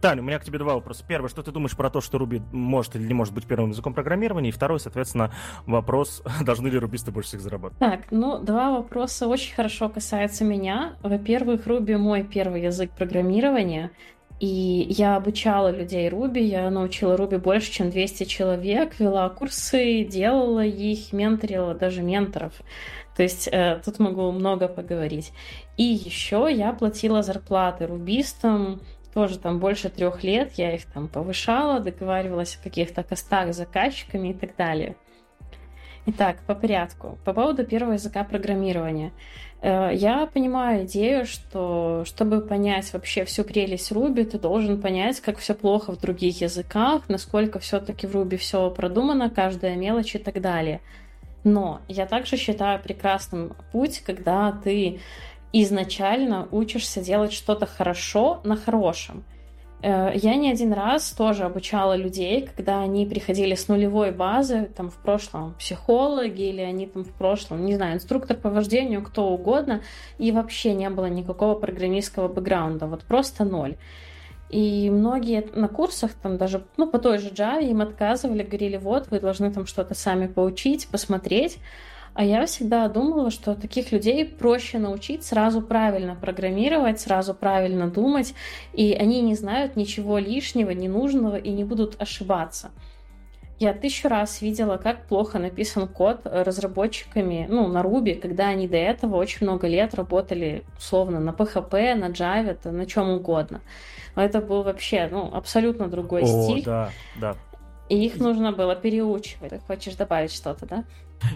Таня, 0.00 0.20
у 0.20 0.24
меня 0.24 0.38
к 0.38 0.44
тебе 0.44 0.58
два 0.58 0.74
вопроса. 0.74 1.04
Первый, 1.06 1.28
что 1.28 1.42
ты 1.42 1.52
думаешь 1.52 1.76
про 1.76 1.90
то, 1.90 2.00
что 2.00 2.18
Руби 2.18 2.42
может 2.52 2.96
или 2.96 3.06
не 3.06 3.14
может 3.14 3.32
быть 3.32 3.46
первым 3.46 3.70
языком 3.70 3.94
программирования? 3.94 4.48
И 4.48 4.52
второй, 4.52 4.80
соответственно, 4.80 5.32
вопрос, 5.64 6.22
должны 6.44 6.68
ли 6.68 6.78
рубисты 6.78 7.12
больше 7.12 7.30
всех 7.30 7.40
зарабатывать? 7.40 7.78
Так, 7.78 8.10
ну, 8.10 8.38
два 8.38 8.72
вопроса 8.72 9.28
очень 9.28 9.54
хорошо 9.54 9.88
касаются 9.88 10.44
меня. 10.44 10.94
Во-первых, 11.02 11.66
Руби 11.66 11.94
мой 11.94 12.24
первый 12.24 12.62
язык 12.62 12.90
программирования. 12.90 13.92
И 14.40 14.86
я 14.88 15.16
обучала 15.16 15.70
людей 15.70 16.08
Руби, 16.08 16.42
я 16.42 16.70
научила 16.70 17.16
Руби 17.16 17.36
больше, 17.36 17.70
чем 17.70 17.90
200 17.90 18.24
человек, 18.24 18.98
вела 18.98 19.28
курсы, 19.28 20.02
делала 20.02 20.64
их, 20.64 21.12
менторила 21.12 21.74
даже 21.74 22.02
менторов. 22.02 22.54
То 23.16 23.22
есть 23.22 23.50
э, 23.52 23.82
тут 23.84 23.98
могу 23.98 24.32
много 24.32 24.66
поговорить. 24.66 25.32
И 25.80 25.82
еще 25.82 26.46
я 26.50 26.74
платила 26.74 27.22
зарплаты 27.22 27.86
рубистам, 27.86 28.82
тоже 29.14 29.38
там 29.38 29.60
больше 29.60 29.88
трех 29.88 30.22
лет, 30.22 30.52
я 30.56 30.74
их 30.74 30.84
там 30.84 31.08
повышала, 31.08 31.80
договаривалась 31.80 32.58
о 32.60 32.62
каких-то 32.62 33.02
костах 33.02 33.54
с 33.54 33.56
заказчиками 33.56 34.28
и 34.28 34.34
так 34.34 34.54
далее. 34.56 34.94
Итак, 36.04 36.36
по 36.46 36.54
порядку. 36.54 37.18
По 37.24 37.32
поводу 37.32 37.64
первого 37.64 37.94
языка 37.94 38.24
программирования. 38.24 39.12
Э, 39.62 39.88
я 39.94 40.26
понимаю 40.26 40.84
идею, 40.84 41.24
что 41.24 42.02
чтобы 42.04 42.42
понять 42.42 42.92
вообще 42.92 43.24
всю 43.24 43.42
прелесть 43.42 43.90
Ruby, 43.90 44.24
ты 44.24 44.38
должен 44.38 44.82
понять, 44.82 45.20
как 45.20 45.38
все 45.38 45.54
плохо 45.54 45.92
в 45.92 45.98
других 45.98 46.42
языках, 46.42 47.04
насколько 47.08 47.58
все-таки 47.58 48.06
в 48.06 48.14
Ruby 48.14 48.36
все 48.36 48.70
продумано, 48.70 49.30
каждая 49.30 49.76
мелочь 49.76 50.14
и 50.14 50.18
так 50.18 50.42
далее. 50.42 50.82
Но 51.42 51.80
я 51.88 52.04
также 52.04 52.36
считаю 52.36 52.82
прекрасным 52.82 53.54
путь, 53.72 54.00
когда 54.00 54.52
ты 54.52 55.00
изначально 55.52 56.48
учишься 56.50 57.00
делать 57.00 57.32
что-то 57.32 57.66
хорошо 57.66 58.40
на 58.44 58.56
хорошем. 58.56 59.24
Э, 59.82 60.12
я 60.14 60.34
не 60.36 60.50
один 60.50 60.72
раз 60.72 61.10
тоже 61.12 61.44
обучала 61.44 61.96
людей, 61.96 62.48
когда 62.54 62.80
они 62.80 63.06
приходили 63.06 63.54
с 63.54 63.68
нулевой 63.68 64.12
базы, 64.12 64.70
там 64.76 64.90
в 64.90 64.96
прошлом 64.96 65.54
психологи 65.54 66.42
или 66.42 66.60
они 66.60 66.86
там 66.86 67.04
в 67.04 67.12
прошлом, 67.12 67.64
не 67.64 67.74
знаю, 67.74 67.94
инструктор 67.94 68.36
по 68.36 68.50
вождению, 68.50 69.02
кто 69.02 69.28
угодно, 69.28 69.82
и 70.18 70.32
вообще 70.32 70.74
не 70.74 70.90
было 70.90 71.06
никакого 71.06 71.54
программистского 71.54 72.28
бэкграунда, 72.28 72.86
вот 72.86 73.04
просто 73.04 73.44
ноль. 73.44 73.76
И 74.50 74.90
многие 74.90 75.46
на 75.54 75.68
курсах, 75.68 76.12
там 76.14 76.36
даже 76.36 76.64
ну, 76.76 76.90
по 76.90 76.98
той 76.98 77.18
же 77.18 77.28
Java 77.28 77.62
им 77.62 77.80
отказывали, 77.80 78.42
говорили, 78.42 78.76
вот, 78.76 79.08
вы 79.10 79.20
должны 79.20 79.50
там 79.52 79.64
что-то 79.66 79.94
сами 79.94 80.26
поучить, 80.26 80.88
посмотреть. 80.88 81.58
А 82.20 82.22
я 82.22 82.44
всегда 82.44 82.86
думала, 82.88 83.30
что 83.30 83.54
таких 83.54 83.92
людей 83.92 84.26
проще 84.26 84.78
научить 84.78 85.24
сразу 85.24 85.62
правильно 85.62 86.14
программировать, 86.14 87.00
сразу 87.00 87.32
правильно 87.32 87.88
думать, 87.88 88.34
и 88.74 88.92
они 88.92 89.22
не 89.22 89.34
знают 89.34 89.74
ничего 89.74 90.18
лишнего, 90.18 90.72
ненужного 90.72 91.36
и 91.36 91.48
не 91.48 91.64
будут 91.64 91.96
ошибаться. 91.98 92.72
Я 93.58 93.72
тысячу 93.72 94.08
раз 94.08 94.42
видела, 94.42 94.76
как 94.76 95.06
плохо 95.06 95.38
написан 95.38 95.88
код 95.88 96.20
разработчиками, 96.24 97.46
ну, 97.48 97.68
на 97.68 97.80
Ruby, 97.80 98.16
когда 98.16 98.48
они 98.48 98.68
до 98.68 98.76
этого 98.76 99.16
очень 99.16 99.46
много 99.46 99.66
лет 99.66 99.94
работали, 99.94 100.64
условно, 100.76 101.20
на 101.20 101.30
PHP, 101.30 101.94
на 101.94 102.10
Java, 102.10 102.70
на 102.70 102.84
чем 102.84 103.08
угодно. 103.08 103.62
Но 104.14 104.22
это 104.22 104.42
был 104.42 104.62
вообще, 104.62 105.08
ну, 105.10 105.30
абсолютно 105.32 105.88
другой 105.88 106.24
О, 106.24 106.26
стиль. 106.26 106.64
да, 106.64 106.90
да. 107.18 107.36
И 107.90 108.06
их 108.06 108.20
нужно 108.20 108.52
было 108.52 108.76
переучивать. 108.76 109.50
Ты 109.50 109.58
хочешь 109.58 109.96
добавить 109.96 110.32
что-то, 110.32 110.64
да? 110.64 110.84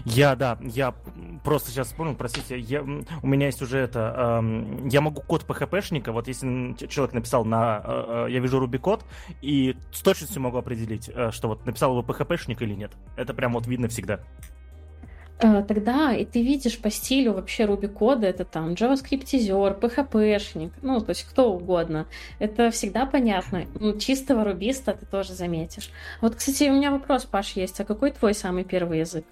Я, 0.05 0.35
да, 0.35 0.57
я 0.61 0.95
просто 1.43 1.69
сейчас 1.69 1.87
вспомнил, 1.87 2.15
простите, 2.15 2.57
я, 2.57 2.81
у 2.81 3.27
меня 3.27 3.47
есть 3.47 3.61
уже 3.61 3.77
это, 3.77 4.39
эм, 4.39 4.87
я 4.87 5.01
могу 5.01 5.21
код 5.21 5.45
PHP-шника, 5.47 6.11
вот 6.11 6.27
если 6.27 6.73
человек 6.87 7.13
написал 7.13 7.45
на, 7.45 7.81
э, 7.83 8.25
э, 8.27 8.31
я 8.31 8.39
вижу 8.39 8.59
Ruby 8.63 8.79
код, 8.79 9.05
и 9.43 9.75
с 9.91 9.99
точностью 9.99 10.41
могу 10.41 10.57
определить, 10.57 11.11
э, 11.13 11.29
что 11.31 11.49
вот 11.49 11.65
написал 11.67 11.91
его 11.91 12.01
PHP-шник 12.01 12.63
или 12.63 12.73
нет. 12.73 12.93
Это 13.15 13.35
прям 13.35 13.53
вот 13.53 13.67
видно 13.67 13.87
всегда. 13.89 14.21
Э, 15.39 15.63
тогда 15.63 16.13
и 16.13 16.23
ты 16.23 16.41
видишь 16.41 16.79
по 16.79 16.89
стилю 16.89 17.33
вообще 17.33 17.63
Ruby 17.63 17.89
кода, 17.89 18.27
это 18.27 18.45
там 18.45 18.73
JavaScript-изер, 18.73 19.77
PHP-шник, 19.79 20.71
ну, 20.81 21.01
то 21.01 21.09
есть 21.09 21.23
кто 21.23 21.51
угодно. 21.53 22.07
Это 22.39 22.71
всегда 22.71 23.05
понятно. 23.05 23.65
Ну, 23.79 23.97
чистого 23.97 24.45
рубиста 24.45 24.93
ты 24.93 25.05
тоже 25.05 25.33
заметишь. 25.33 25.91
Вот, 26.21 26.35
кстати, 26.35 26.69
у 26.69 26.73
меня 26.73 26.91
вопрос, 26.91 27.25
Паш, 27.25 27.51
есть. 27.53 27.79
А 27.81 27.85
какой 27.85 28.11
твой 28.11 28.33
самый 28.33 28.63
первый 28.63 28.99
язык? 28.99 29.25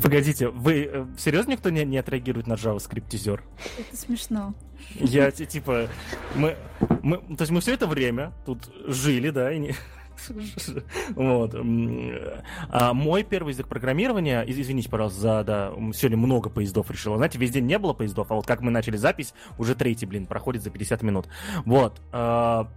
Погодите, 0.00 0.48
вы 0.48 0.88
э, 0.90 1.06
серьезно 1.18 1.52
никто 1.52 1.70
не, 1.70 1.84
не 1.84 1.98
отреагирует 1.98 2.46
на 2.46 2.54
JavaScript-изер? 2.54 3.42
Это 3.78 3.96
смешно. 3.96 4.54
Я, 4.94 5.32
типа, 5.32 5.88
мы, 6.36 6.56
мы, 7.02 7.18
то 7.18 7.42
есть 7.42 7.50
мы 7.50 7.60
все 7.60 7.74
это 7.74 7.88
время 7.88 8.32
тут 8.44 8.70
жили, 8.86 9.30
да, 9.30 9.52
и 9.52 9.58
не, 9.58 9.74
вот. 11.14 11.54
А 12.70 12.92
мой 12.92 13.22
первый 13.22 13.52
язык 13.52 13.68
программирования, 13.68 14.44
извините, 14.46 14.88
пожалуйста, 14.88 15.20
за, 15.20 15.44
да, 15.44 15.72
сегодня 15.94 16.16
много 16.16 16.50
поездов 16.50 16.90
решил. 16.90 17.16
Знаете, 17.16 17.38
весь 17.38 17.50
день 17.50 17.66
не 17.66 17.78
было 17.78 17.92
поездов, 17.92 18.30
а 18.30 18.34
вот 18.34 18.46
как 18.46 18.60
мы 18.60 18.70
начали 18.70 18.96
запись, 18.96 19.34
уже 19.58 19.74
третий, 19.74 20.06
блин, 20.06 20.26
проходит 20.26 20.62
за 20.62 20.70
50 20.70 21.02
минут. 21.02 21.28
Вот. 21.64 22.00
А, 22.12 22.68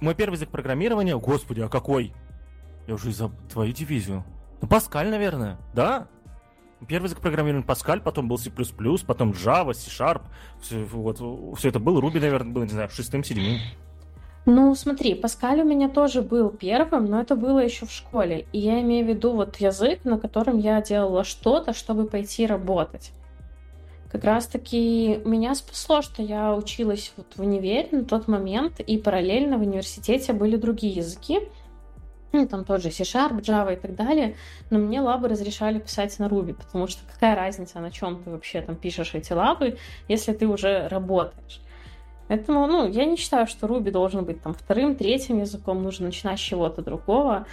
мой 0.00 0.14
первый 0.14 0.34
язык 0.34 0.50
программирования, 0.50 1.16
господи, 1.16 1.60
а 1.60 1.68
какой? 1.68 2.12
Я 2.86 2.94
уже 2.94 3.12
за 3.12 3.30
твою 3.52 3.72
дивизию. 3.72 4.24
Ну, 4.60 4.68
Паскаль, 4.68 5.08
наверное, 5.08 5.58
да? 5.74 6.08
Первый 6.86 7.06
язык 7.06 7.20
программирования 7.20 7.66
Паскаль, 7.66 8.00
потом 8.00 8.28
был 8.28 8.38
C++, 8.38 8.50
потом 8.50 9.30
Java, 9.30 9.72
C-Sharp. 9.72 10.22
Все, 10.60 10.84
вот, 10.84 11.58
все 11.58 11.70
это 11.70 11.78
было. 11.78 12.00
Ruby, 12.00 12.20
наверное, 12.20 12.52
был, 12.52 12.62
не 12.62 12.68
знаю, 12.68 12.90
шестым, 12.90 13.24
седьмым. 13.24 13.58
Ну, 14.48 14.76
смотри, 14.76 15.14
Паскаль 15.14 15.60
у 15.60 15.64
меня 15.64 15.88
тоже 15.88 16.22
был 16.22 16.50
первым, 16.50 17.06
но 17.06 17.20
это 17.20 17.34
было 17.34 17.58
еще 17.58 17.84
в 17.84 17.90
школе. 17.90 18.46
И 18.52 18.60
я 18.60 18.80
имею 18.80 19.04
в 19.04 19.08
виду 19.08 19.32
вот 19.32 19.56
язык, 19.56 20.04
на 20.04 20.20
котором 20.20 20.58
я 20.58 20.80
делала 20.80 21.24
что-то, 21.24 21.74
чтобы 21.74 22.06
пойти 22.06 22.46
работать. 22.46 23.10
Как 24.10 24.22
раз-таки 24.22 25.20
меня 25.24 25.56
спасло, 25.56 26.00
что 26.00 26.22
я 26.22 26.54
училась 26.54 27.12
вот 27.16 27.26
в 27.34 27.40
универе 27.40 27.88
на 27.90 28.04
тот 28.04 28.28
момент, 28.28 28.78
и 28.78 28.98
параллельно 28.98 29.58
в 29.58 29.62
университете 29.62 30.32
были 30.32 30.54
другие 30.54 30.94
языки, 30.94 31.40
ну, 32.32 32.46
там 32.46 32.64
тот 32.64 32.82
же 32.82 32.92
C-Sharp, 32.92 33.40
Java 33.40 33.72
и 33.72 33.76
так 33.76 33.96
далее, 33.96 34.36
но 34.70 34.78
мне 34.78 35.00
лабы 35.00 35.28
разрешали 35.28 35.80
писать 35.80 36.16
на 36.20 36.26
Ruby, 36.26 36.54
потому 36.54 36.86
что 36.86 37.02
какая 37.12 37.34
разница, 37.34 37.80
на 37.80 37.90
чем 37.90 38.22
ты 38.22 38.30
вообще 38.30 38.60
там 38.60 38.76
пишешь 38.76 39.14
эти 39.14 39.32
лабы, 39.32 39.78
если 40.06 40.32
ты 40.32 40.46
уже 40.46 40.86
работаешь. 40.88 41.60
Поэтому, 42.28 42.66
ну, 42.66 42.88
я 42.88 43.04
не 43.04 43.16
считаю, 43.16 43.46
что 43.46 43.66
Ruby 43.66 43.90
должен 43.90 44.24
быть 44.24 44.42
там 44.42 44.54
вторым, 44.54 44.96
третьим 44.96 45.38
языком, 45.38 45.82
нужно 45.82 46.06
начинать 46.06 46.38
с 46.38 46.42
чего-то 46.42 46.82
другого. 46.82 47.46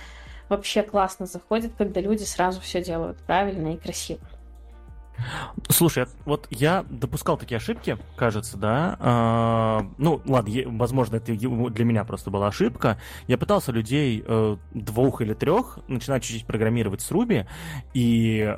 Вообще 0.49 0.83
классно 0.83 1.25
заходит, 1.25 1.73
когда 1.77 2.01
люди 2.01 2.23
сразу 2.23 2.59
все 2.61 2.83
делают 2.83 3.17
правильно 3.19 3.73
и 3.73 3.77
красиво. 3.77 4.21
Слушай, 5.69 6.05
вот 6.25 6.47
я 6.49 6.85
допускал 6.89 7.37
такие 7.37 7.57
ошибки, 7.57 7.97
кажется, 8.15 8.57
да. 8.57 8.97
А, 8.99 9.85
ну, 9.97 10.21
ладно, 10.25 10.51
возможно, 10.65 11.17
это 11.17 11.33
для 11.33 11.85
меня 11.85 12.03
просто 12.03 12.31
была 12.31 12.47
ошибка. 12.47 12.99
Я 13.27 13.37
пытался 13.37 13.71
людей 13.71 14.23
э, 14.25 14.57
двух 14.73 15.21
или 15.21 15.33
трех 15.33 15.79
начинать 15.87 16.23
учить 16.23 16.45
программировать 16.45 17.01
с 17.01 17.11
Ruby, 17.11 17.45
и 17.93 18.57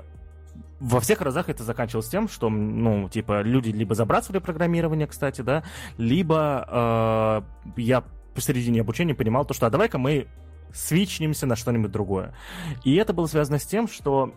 во 0.80 0.99
всех 0.99 1.21
разах 1.21 1.49
это 1.49 1.63
заканчивалось 1.63 2.09
тем, 2.09 2.28
что, 2.28 2.49
ну, 2.49 3.09
типа, 3.09 3.41
люди 3.41 3.69
либо 3.69 3.95
забрасывали 3.95 4.39
программирование, 4.39 5.07
кстати, 5.07 5.41
да, 5.41 5.63
либо 5.97 7.43
э, 7.76 7.82
я 7.82 8.03
посередине 8.34 8.82
обучения 8.82 9.15
понимал 9.15 9.45
то, 9.45 9.53
что 9.53 9.67
а 9.67 9.69
давай-ка 9.69 9.97
мы 9.97 10.28
свичнемся 10.73 11.45
на 11.45 11.55
что-нибудь 11.55 11.91
другое. 11.91 12.36
И 12.84 12.95
это 12.95 13.13
было 13.13 13.28
связано 13.28 13.59
с 13.59 13.65
тем, 13.65 13.88
что 13.88 14.34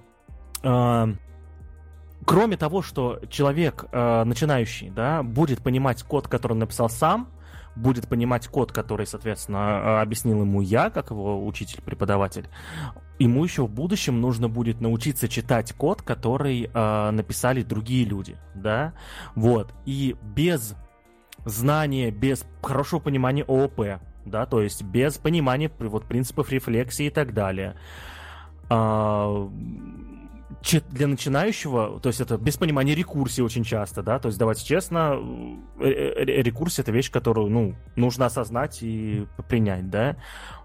э, 0.62 1.07
кроме 2.24 2.57
того, 2.57 2.82
что 2.82 3.20
человек 3.28 3.86
э, 3.91 4.24
начинающий, 4.24 4.91
да, 4.91 5.24
будет 5.24 5.61
понимать 5.61 6.05
код, 6.05 6.28
который 6.28 6.53
он 6.53 6.61
написал 6.61 6.89
сам, 6.89 7.28
будет 7.74 8.09
понимать 8.09 8.49
код, 8.49 8.72
который, 8.72 9.07
соответственно, 9.07 10.01
объяснил 10.01 10.41
ему 10.43 10.61
я, 10.61 10.91
как 10.91 11.11
его 11.11 11.45
учитель-преподаватель, 11.47 12.49
ему 13.18 13.44
еще 13.44 13.66
в 13.66 13.70
будущем 13.70 14.20
нужно 14.20 14.48
будет 14.48 14.80
научиться 14.80 15.28
читать 15.28 15.72
код, 15.72 16.02
который 16.02 16.70
э, 16.72 17.10
написали 17.10 17.62
другие 17.62 18.04
люди, 18.04 18.36
да, 18.54 18.94
вот, 19.34 19.74
и 19.84 20.16
без 20.22 20.74
знания, 21.44 22.10
без 22.10 22.44
хорошего 22.62 23.00
понимания 23.00 23.44
ООП, 23.44 24.00
да, 24.24 24.46
то 24.46 24.62
есть 24.62 24.82
без 24.82 25.18
понимания 25.18 25.70
вот 25.78 26.04
принципов 26.04 26.50
рефлексии 26.50 27.06
и 27.06 27.10
так 27.10 27.34
далее, 27.34 27.76
э, 28.70 29.48
для 30.62 31.06
начинающего, 31.06 32.00
то 32.00 32.09
есть 32.09 32.20
это 32.20 32.36
без 32.36 32.56
понимания 32.56 32.94
рекурсии 32.94 33.42
очень 33.42 33.64
часто, 33.64 34.02
да, 34.02 34.18
то 34.18 34.26
есть 34.26 34.38
давайте 34.38 34.64
честно, 34.64 35.18
э, 35.78 35.88
э, 35.88 36.24
рекурсия 36.42 36.82
это 36.82 36.90
вещь, 36.92 37.11
которую, 37.11 37.48
ну, 37.48 37.74
нужно 37.96 38.26
осознать 38.26 38.82
и 38.82 39.26
принять, 39.48 39.88
да, 39.88 40.16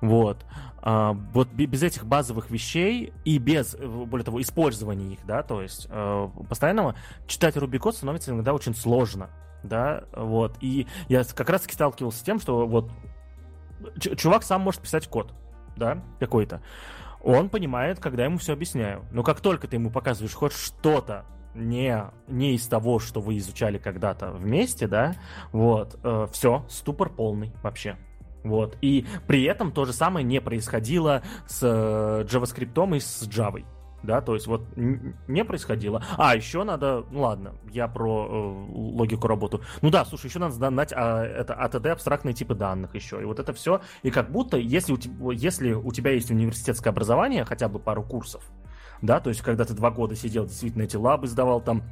вот. 0.02 0.46
А, 0.86 1.14
вот 1.14 1.50
без 1.54 1.82
этих 1.84 2.06
базовых 2.06 2.50
вещей 2.50 3.14
и 3.24 3.38
без, 3.38 3.76
более 3.76 4.26
того, 4.26 4.42
использования 4.42 5.14
их, 5.14 5.26
да, 5.26 5.44
то 5.44 5.62
есть 5.62 5.88
э, 5.90 6.30
постоянного, 6.50 6.96
читать 7.28 7.56
Ruby 7.56 7.78
код 7.78 7.96
становится 7.96 8.32
иногда 8.32 8.54
очень 8.54 8.76
сложно, 8.76 9.30
да, 9.64 10.04
вот. 10.14 10.58
И 10.60 10.88
я 11.08 11.24
как 11.24 11.50
раз 11.50 11.62
таки 11.62 11.76
сталкивался 11.76 12.20
с 12.20 12.24
тем, 12.24 12.40
что 12.40 12.68
вот 12.68 12.92
чувак 14.00 14.44
сам 14.44 14.62
может 14.62 14.82
писать 14.82 15.08
код, 15.08 15.34
да, 15.78 16.04
какой-то 16.20 16.62
он 17.24 17.50
понимает, 17.50 18.00
когда 18.00 18.26
ему 18.26 18.38
все 18.38 18.54
объясняю. 18.54 19.06
Но 19.12 19.24
как 19.24 19.42
только 19.42 19.68
ты 19.68 19.78
ему 19.78 19.90
показываешь 19.90 20.34
хоть 20.36 20.54
что-то 20.54 21.26
не, 21.56 22.04
не 22.28 22.56
из 22.56 22.68
того, 22.68 23.00
что 23.00 23.22
вы 23.22 23.38
изучали 23.38 23.78
когда-то 23.78 24.32
вместе, 24.32 24.88
да, 24.88 25.16
вот, 25.52 26.00
э, 26.04 26.28
все, 26.32 26.66
ступор 26.70 27.10
полный 27.10 27.52
вообще. 27.64 27.98
Вот. 28.44 28.78
И 28.82 29.06
при 29.26 29.44
этом 29.44 29.72
то 29.72 29.86
же 29.86 29.94
самое 29.94 30.26
не 30.26 30.42
происходило 30.42 31.24
с 31.48 31.60
э, 31.64 32.26
JavaScript 32.26 32.96
и 32.96 33.00
с 33.00 33.24
Java 33.28 33.64
да, 34.04 34.22
то 34.22 34.34
есть 34.34 34.48
вот 34.48 34.64
не 34.76 35.44
происходило. 35.44 36.04
А, 36.18 36.36
еще 36.36 36.64
надо, 36.64 37.06
ну 37.10 37.22
ладно, 37.22 37.56
я 37.72 37.88
про 37.88 38.28
э, 38.30 38.72
логику 38.74 39.28
работу. 39.28 39.62
Ну 39.82 39.90
да, 39.90 40.06
слушай, 40.06 40.28
еще 40.28 40.40
надо 40.40 40.54
знать 40.54 40.94
а, 40.94 41.24
это 41.24 41.54
АТД, 41.54 41.88
абстрактные 41.88 42.34
типы 42.34 42.54
данных 42.54 42.94
еще, 42.96 43.22
и 43.22 43.26
вот 43.26 43.40
это 43.40 43.54
все. 43.54 43.82
И 44.04 44.12
как 44.12 44.32
будто, 44.32 44.58
если 44.58 44.94
у, 44.94 44.98
тебя, 44.98 45.32
если 45.32 45.72
у 45.72 45.92
тебя 45.92 46.12
есть 46.12 46.30
университетское 46.30 46.92
образование, 46.92 47.46
хотя 47.46 47.70
бы 47.70 47.80
пару 47.80 48.04
курсов, 48.04 48.44
да, 49.02 49.20
то 49.20 49.30
есть 49.30 49.42
когда 49.42 49.66
ты 49.66 49.74
два 49.74 49.90
года 49.90 50.16
сидел, 50.16 50.46
действительно 50.46 50.84
эти 50.84 50.98
лабы 50.98 51.28
сдавал 51.28 51.62
там, 51.62 51.84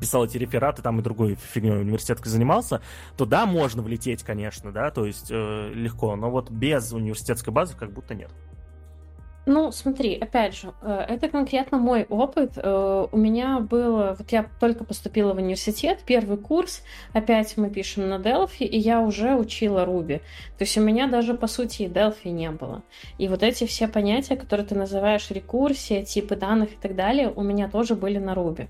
писал 0.00 0.24
эти 0.24 0.36
рефераты, 0.36 0.82
там 0.82 0.98
и 1.00 1.02
другой 1.02 1.36
фигней 1.36 1.80
университеткой 1.80 2.30
занимался, 2.30 2.82
то 3.16 3.24
да, 3.24 3.46
можно 3.46 3.82
влететь, 3.82 4.22
конечно, 4.22 4.72
да, 4.72 4.90
то 4.90 5.06
есть 5.06 5.28
э, 5.30 5.72
легко, 5.72 6.14
но 6.16 6.30
вот 6.30 6.50
без 6.50 6.92
университетской 6.92 7.52
базы 7.52 7.76
как 7.76 7.92
будто 7.92 8.14
нет. 8.14 8.30
Ну, 9.50 9.72
смотри, 9.72 10.14
опять 10.14 10.54
же, 10.54 10.74
э, 10.82 11.06
это 11.08 11.30
конкретно 11.30 11.78
мой 11.78 12.04
опыт. 12.10 12.52
Э, 12.56 13.06
у 13.10 13.16
меня 13.16 13.60
было, 13.60 14.14
вот 14.18 14.30
я 14.30 14.44
только 14.60 14.84
поступила 14.84 15.32
в 15.32 15.38
университет, 15.38 16.00
первый 16.04 16.36
курс, 16.36 16.82
опять 17.14 17.56
мы 17.56 17.70
пишем 17.70 18.10
на 18.10 18.16
Delphi, 18.16 18.66
и 18.66 18.78
я 18.78 19.00
уже 19.00 19.36
учила 19.36 19.86
Ruby. 19.86 20.18
То 20.58 20.64
есть 20.64 20.76
у 20.76 20.82
меня 20.82 21.06
даже, 21.06 21.32
по 21.32 21.46
сути, 21.46 21.84
и 21.84 21.88
Delphi 21.88 22.28
не 22.28 22.50
было. 22.50 22.82
И 23.16 23.26
вот 23.26 23.42
эти 23.42 23.66
все 23.66 23.88
понятия, 23.88 24.36
которые 24.36 24.66
ты 24.66 24.74
называешь 24.74 25.30
рекурсия, 25.30 26.04
типы 26.04 26.36
данных 26.36 26.74
и 26.74 26.76
так 26.76 26.94
далее, 26.94 27.32
у 27.34 27.42
меня 27.42 27.70
тоже 27.70 27.94
были 27.94 28.18
на 28.18 28.34
Ruby. 28.34 28.68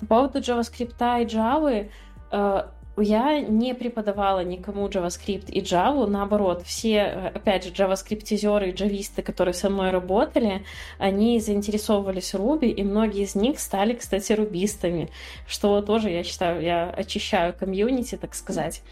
По 0.00 0.06
поводу 0.06 0.40
JavaScript 0.40 1.22
и 1.22 1.24
Java, 1.24 1.88
э, 2.30 2.62
я 2.96 3.40
не 3.40 3.74
преподавала 3.74 4.44
никому 4.44 4.86
JavaScript 4.88 5.50
и 5.50 5.60
Java, 5.60 6.06
наоборот, 6.06 6.62
все, 6.64 6.96
э, 6.96 7.28
опять 7.34 7.64
же, 7.64 7.70
JavaScript-изеры 7.70 8.70
и 8.70 8.72
джависты, 8.72 9.22
которые 9.22 9.54
со 9.54 9.70
мной 9.70 9.90
работали, 9.90 10.64
они 10.98 11.40
заинтересовывались 11.40 12.34
Ruby, 12.34 12.68
и 12.68 12.82
многие 12.82 13.22
из 13.22 13.34
них 13.34 13.58
стали, 13.58 13.94
кстати, 13.94 14.32
рубистами, 14.32 15.10
что 15.46 15.82
тоже, 15.82 16.10
я 16.10 16.22
считаю, 16.22 16.62
я 16.62 16.90
очищаю 16.90 17.52
комьюнити, 17.52 18.16
так 18.16 18.34
сказать. 18.34 18.82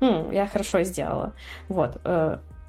Ну, 0.00 0.30
я 0.32 0.46
хорошо 0.46 0.82
сделала. 0.82 1.34
Вот. 1.68 2.00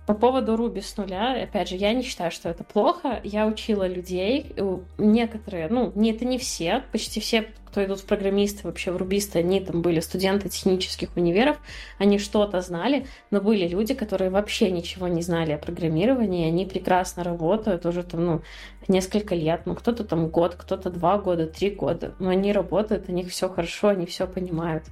Э, 0.02 0.12
по 0.12 0.14
поводу 0.14 0.56
Руби 0.58 0.82
с 0.82 0.98
нуля, 0.98 1.42
опять 1.44 1.70
же, 1.70 1.76
я 1.76 1.94
не 1.94 2.04
считаю, 2.04 2.32
что 2.32 2.50
это 2.50 2.64
плохо. 2.64 3.20
Я 3.24 3.48
учила 3.48 3.88
людей, 3.88 4.54
некоторые, 4.98 5.68
ну, 5.70 5.92
не, 5.96 6.12
это 6.12 6.26
не 6.26 6.38
все, 6.38 6.84
почти 6.92 7.20
все, 7.20 7.48
кто 7.66 7.84
идут 7.86 8.02
в 8.02 8.06
программисты, 8.06 8.68
вообще 8.68 8.92
в 8.92 8.98
рубисты, 8.98 9.40
они 9.40 9.62
там 9.62 9.82
были 9.82 10.02
студенты 10.02 10.50
технических 10.50 11.16
универов, 11.16 11.58
они 12.00 12.20
что-то 12.20 12.60
знали, 12.62 13.06
но 13.30 13.40
были 13.40 13.68
люди, 13.68 13.94
которые 13.94 14.30
вообще 14.30 14.70
ничего 14.72 15.08
не 15.08 15.22
знали 15.22 15.54
о 15.54 15.58
программировании, 15.58 16.48
они 16.48 16.66
прекрасно 16.66 17.24
работают 17.24 17.86
уже 17.86 18.04
там, 18.04 18.26
ну, 18.26 18.42
несколько 18.90 19.36
лет, 19.36 19.62
ну, 19.66 19.76
кто-то 19.76 20.04
там 20.04 20.28
год, 20.28 20.56
кто-то 20.56 20.90
два 20.90 21.18
года, 21.18 21.48
три 21.48 21.70
года, 21.70 22.14
но 22.20 22.30
они 22.30 22.52
работают, 22.52 23.08
у 23.08 23.14
них 23.14 23.30
все 23.30 23.48
хорошо, 23.48 23.90
они 23.90 24.06
все 24.06 24.28
понимают. 24.28 24.84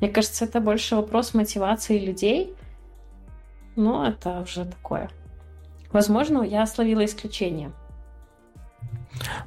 Мне 0.00 0.08
кажется, 0.08 0.46
это 0.46 0.60
больше 0.60 0.96
вопрос 0.96 1.34
мотивации 1.34 1.98
людей– 1.98 2.54
но 3.76 4.06
это 4.06 4.40
уже 4.40 4.64
такое. 4.64 5.10
Возможно, 5.92 6.42
я 6.42 6.66
словила 6.66 7.04
исключение. 7.04 7.72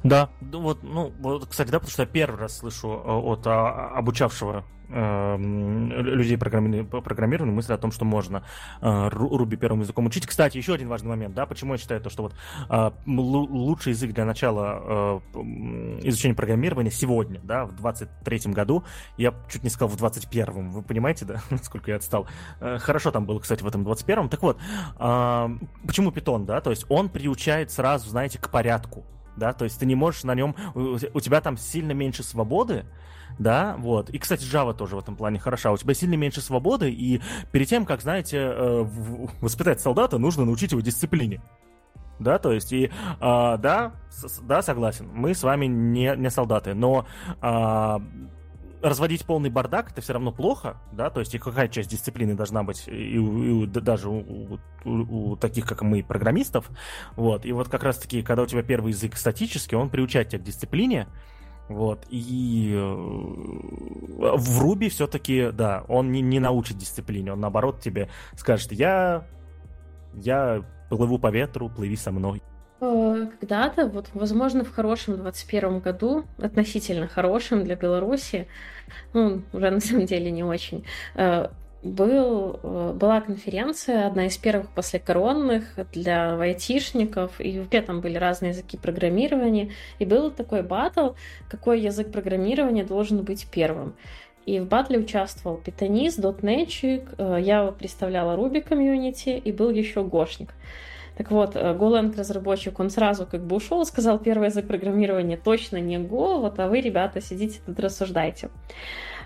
Да, 0.02 0.30
вот, 0.40 0.82
ну, 0.82 1.12
вот, 1.20 1.46
кстати, 1.46 1.70
да, 1.70 1.78
потому 1.78 1.92
что 1.92 2.02
я 2.02 2.08
первый 2.08 2.40
раз 2.40 2.58
слышу 2.58 2.88
э, 2.88 3.10
от 3.10 3.46
а, 3.46 3.90
обучавшего 3.90 4.64
людей 4.90 6.36
программи... 6.36 6.82
программированию 6.82 7.54
мысль 7.54 7.72
о 7.72 7.78
том, 7.78 7.92
что 7.92 8.04
можно 8.04 8.42
э, 8.80 8.86
Ruby 8.86 9.56
первым 9.56 9.80
языком 9.80 10.06
учить. 10.06 10.26
Кстати, 10.26 10.56
еще 10.56 10.74
один 10.74 10.88
важный 10.88 11.10
момент, 11.10 11.34
да, 11.34 11.46
почему 11.46 11.74
я 11.74 11.78
считаю 11.78 12.00
то, 12.00 12.10
что 12.10 12.24
вот 12.24 12.34
э, 12.68 12.90
лучший 13.06 13.90
язык 13.90 14.12
для 14.12 14.24
начала 14.24 15.20
э, 15.34 15.38
изучения 16.02 16.34
программирования 16.34 16.90
сегодня, 16.90 17.40
да, 17.42 17.66
в 17.66 17.74
23-м 17.74 18.52
году, 18.52 18.84
я 19.16 19.34
чуть 19.48 19.62
не 19.62 19.70
сказал 19.70 19.88
в 19.88 20.02
21-м, 20.02 20.70
вы 20.70 20.82
понимаете, 20.82 21.24
да, 21.24 21.40
насколько 21.50 21.90
я 21.90 21.96
отстал. 21.96 22.26
Хорошо 22.58 23.10
там 23.10 23.26
было, 23.26 23.38
кстати, 23.38 23.62
в 23.62 23.66
этом 23.66 23.86
21-м. 23.86 24.28
Так 24.28 24.42
вот, 24.42 24.58
почему 24.96 26.10
Python, 26.10 26.44
да, 26.44 26.60
то 26.60 26.70
есть 26.70 26.86
он 26.88 27.08
приучает 27.08 27.70
сразу, 27.70 28.10
знаете, 28.10 28.38
к 28.38 28.50
порядку, 28.50 29.04
да, 29.36 29.52
то 29.52 29.64
есть 29.64 29.78
ты 29.78 29.86
не 29.86 29.94
можешь 29.94 30.24
на 30.24 30.34
нем, 30.34 30.54
у 30.74 31.20
тебя 31.20 31.40
там 31.40 31.56
сильно 31.56 31.92
меньше 31.92 32.22
свободы, 32.22 32.84
да, 33.40 33.74
вот. 33.78 34.10
И, 34.10 34.18
кстати, 34.18 34.44
Java 34.44 34.74
тоже 34.74 34.96
в 34.96 34.98
этом 34.98 35.16
плане 35.16 35.38
хороша. 35.38 35.72
У 35.72 35.76
тебя 35.78 35.94
сильно 35.94 36.14
меньше 36.14 36.42
свободы, 36.42 36.90
и 36.90 37.22
перед 37.52 37.68
тем, 37.68 37.86
как, 37.86 38.02
знаете, 38.02 38.36
э, 38.36 38.86
воспитать 39.40 39.80
солдата, 39.80 40.18
нужно 40.18 40.44
научить 40.44 40.72
его 40.72 40.82
дисциплине. 40.82 41.40
Да, 42.18 42.38
то 42.38 42.52
есть, 42.52 42.70
и, 42.74 42.90
а, 43.18 43.56
да, 43.56 43.92
с, 44.10 44.40
да, 44.40 44.60
согласен, 44.60 45.08
мы 45.14 45.34
с 45.34 45.42
вами 45.42 45.64
не, 45.64 46.14
не 46.18 46.28
солдаты, 46.28 46.74
но 46.74 47.06
а, 47.40 48.02
разводить 48.82 49.24
полный 49.24 49.48
бардак 49.48 49.92
это 49.92 50.02
все 50.02 50.12
равно 50.12 50.30
плохо, 50.30 50.76
да, 50.92 51.08
то 51.08 51.20
есть 51.20 51.34
и 51.34 51.38
какая 51.38 51.68
часть 51.68 51.88
дисциплины 51.88 52.34
должна 52.34 52.62
быть 52.62 52.86
и, 52.88 52.92
и, 52.92 53.62
и 53.62 53.66
даже 53.66 54.10
у, 54.10 54.60
у, 54.84 55.30
у 55.32 55.36
таких, 55.36 55.64
как 55.64 55.80
мы, 55.80 56.02
программистов, 56.02 56.68
вот, 57.16 57.46
и 57.46 57.52
вот 57.52 57.70
как 57.70 57.84
раз-таки, 57.84 58.20
когда 58.20 58.42
у 58.42 58.46
тебя 58.46 58.62
первый 58.62 58.90
язык 58.90 59.16
статический, 59.16 59.78
он 59.78 59.88
приучает 59.88 60.28
тебя 60.28 60.40
к 60.40 60.44
дисциплине, 60.44 61.06
вот, 61.70 62.04
и 62.10 62.72
э, 62.74 62.80
в 62.82 64.60
Руби 64.60 64.88
все-таки, 64.88 65.50
да, 65.52 65.84
он 65.86 66.10
не, 66.10 66.20
не 66.20 66.40
научит 66.40 66.76
дисциплине, 66.76 67.32
он 67.32 67.40
наоборот 67.40 67.80
тебе 67.80 68.08
скажет, 68.36 68.72
я, 68.72 69.24
я 70.14 70.64
плыву 70.88 71.20
по 71.20 71.30
ветру, 71.30 71.68
плыви 71.68 71.94
со 71.94 72.10
мной. 72.10 72.42
Э, 72.80 73.28
когда-то, 73.38 73.86
вот, 73.86 74.08
возможно, 74.14 74.64
в 74.64 74.72
хорошем 74.72 75.18
21 75.18 75.78
году, 75.78 76.24
относительно 76.38 77.06
хорошем 77.06 77.62
для 77.62 77.76
Беларуси, 77.76 78.48
ну, 79.12 79.42
уже 79.52 79.70
на 79.70 79.78
самом 79.80 80.06
деле 80.06 80.32
не 80.32 80.42
очень, 80.42 80.84
э, 81.14 81.50
был, 81.82 82.60
э, 82.62 82.92
была 82.94 83.20
конференция, 83.20 84.06
одна 84.06 84.26
из 84.26 84.36
первых 84.36 84.68
после 84.70 84.98
коронных 84.98 85.64
для 85.92 86.38
айтишников, 86.38 87.40
и 87.40 87.58
вообще 87.58 87.80
там 87.80 88.00
были 88.00 88.18
разные 88.18 88.50
языки 88.50 88.76
программирования, 88.76 89.72
и 89.98 90.04
был 90.04 90.30
такой 90.30 90.62
батл, 90.62 91.10
какой 91.48 91.80
язык 91.80 92.12
программирования 92.12 92.84
должен 92.84 93.22
быть 93.22 93.46
первым. 93.50 93.94
И 94.46 94.58
в 94.60 94.66
батле 94.66 94.98
участвовал 94.98 95.56
питонист, 95.56 96.18
дотнетчик, 96.18 97.14
э, 97.16 97.38
я 97.40 97.66
представляла 97.72 98.36
Ruby 98.36 98.60
комьюнити, 98.60 99.30
и 99.30 99.52
был 99.52 99.70
еще 99.70 100.02
Гошник. 100.02 100.54
Так 101.16 101.30
вот, 101.30 101.56
э, 101.56 101.74
Golang 101.74 102.16
разработчик, 102.16 102.78
он 102.80 102.90
сразу 102.90 103.26
как 103.26 103.42
бы 103.44 103.56
ушел, 103.56 103.84
сказал, 103.86 104.18
первый 104.18 104.48
язык 104.48 104.66
программирования 104.66 105.36
точно 105.36 105.78
не 105.78 105.96
Go, 105.96 106.40
вот, 106.40 106.58
а 106.58 106.68
вы, 106.68 106.80
ребята, 106.80 107.20
сидите 107.20 107.60
тут 107.64 107.78
рассуждайте. 107.80 108.50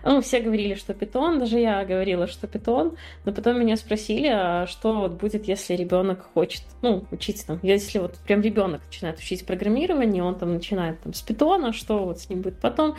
Ну, 0.05 0.21
все 0.21 0.41
говорили, 0.41 0.75
что 0.75 0.93
питон, 0.93 1.39
даже 1.39 1.59
я 1.59 1.83
говорила, 1.85 2.27
что 2.27 2.47
питон, 2.47 2.97
но 3.25 3.33
потом 3.33 3.59
меня 3.59 3.77
спросили, 3.77 4.29
а 4.29 4.67
что 4.67 4.93
вот 4.93 5.13
будет, 5.13 5.49
если 5.49 5.75
ребенок 5.75 6.27
хочет, 6.35 6.63
ну, 6.83 7.07
учить 7.11 7.47
там, 7.47 7.59
если 7.63 7.99
вот 7.99 8.17
прям 8.19 8.43
ребенок 8.43 8.83
начинает 8.87 9.19
учить 9.19 9.47
программирование, 9.47 10.23
он 10.23 10.35
там 10.35 10.53
начинает 10.53 11.01
там 11.01 11.15
с 11.15 11.23
питона, 11.23 11.73
что 11.73 12.05
вот 12.05 12.21
с 12.21 12.29
ним 12.29 12.43
будет 12.43 12.59
потом? 12.61 12.97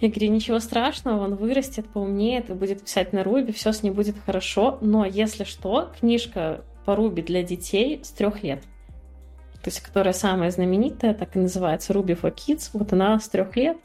Я 0.00 0.08
говорю, 0.08 0.30
ничего 0.30 0.58
страшного, 0.58 1.24
он 1.24 1.34
вырастет, 1.34 1.86
поумнеет 1.88 2.48
и 2.48 2.54
будет 2.54 2.82
писать 2.82 3.12
на 3.12 3.22
Руби, 3.22 3.52
все 3.52 3.72
с 3.72 3.82
ним 3.82 3.92
будет 3.92 4.16
хорошо, 4.24 4.78
но 4.80 5.04
если 5.04 5.44
что, 5.44 5.92
книжка 6.00 6.62
по 6.86 6.96
Руби 6.96 7.20
для 7.20 7.42
детей 7.42 8.00
с 8.02 8.10
трех 8.10 8.42
лет. 8.42 8.62
То 9.62 9.68
есть 9.68 9.80
которая 9.80 10.14
самая 10.14 10.50
знаменитая, 10.50 11.12
так 11.12 11.36
и 11.36 11.38
называется 11.38 11.92
Ruby 11.92 12.18
for 12.18 12.32
Kids, 12.32 12.70
вот 12.72 12.92
она 12.92 13.18
с 13.18 13.28
трех 13.28 13.56
лет, 13.56 13.76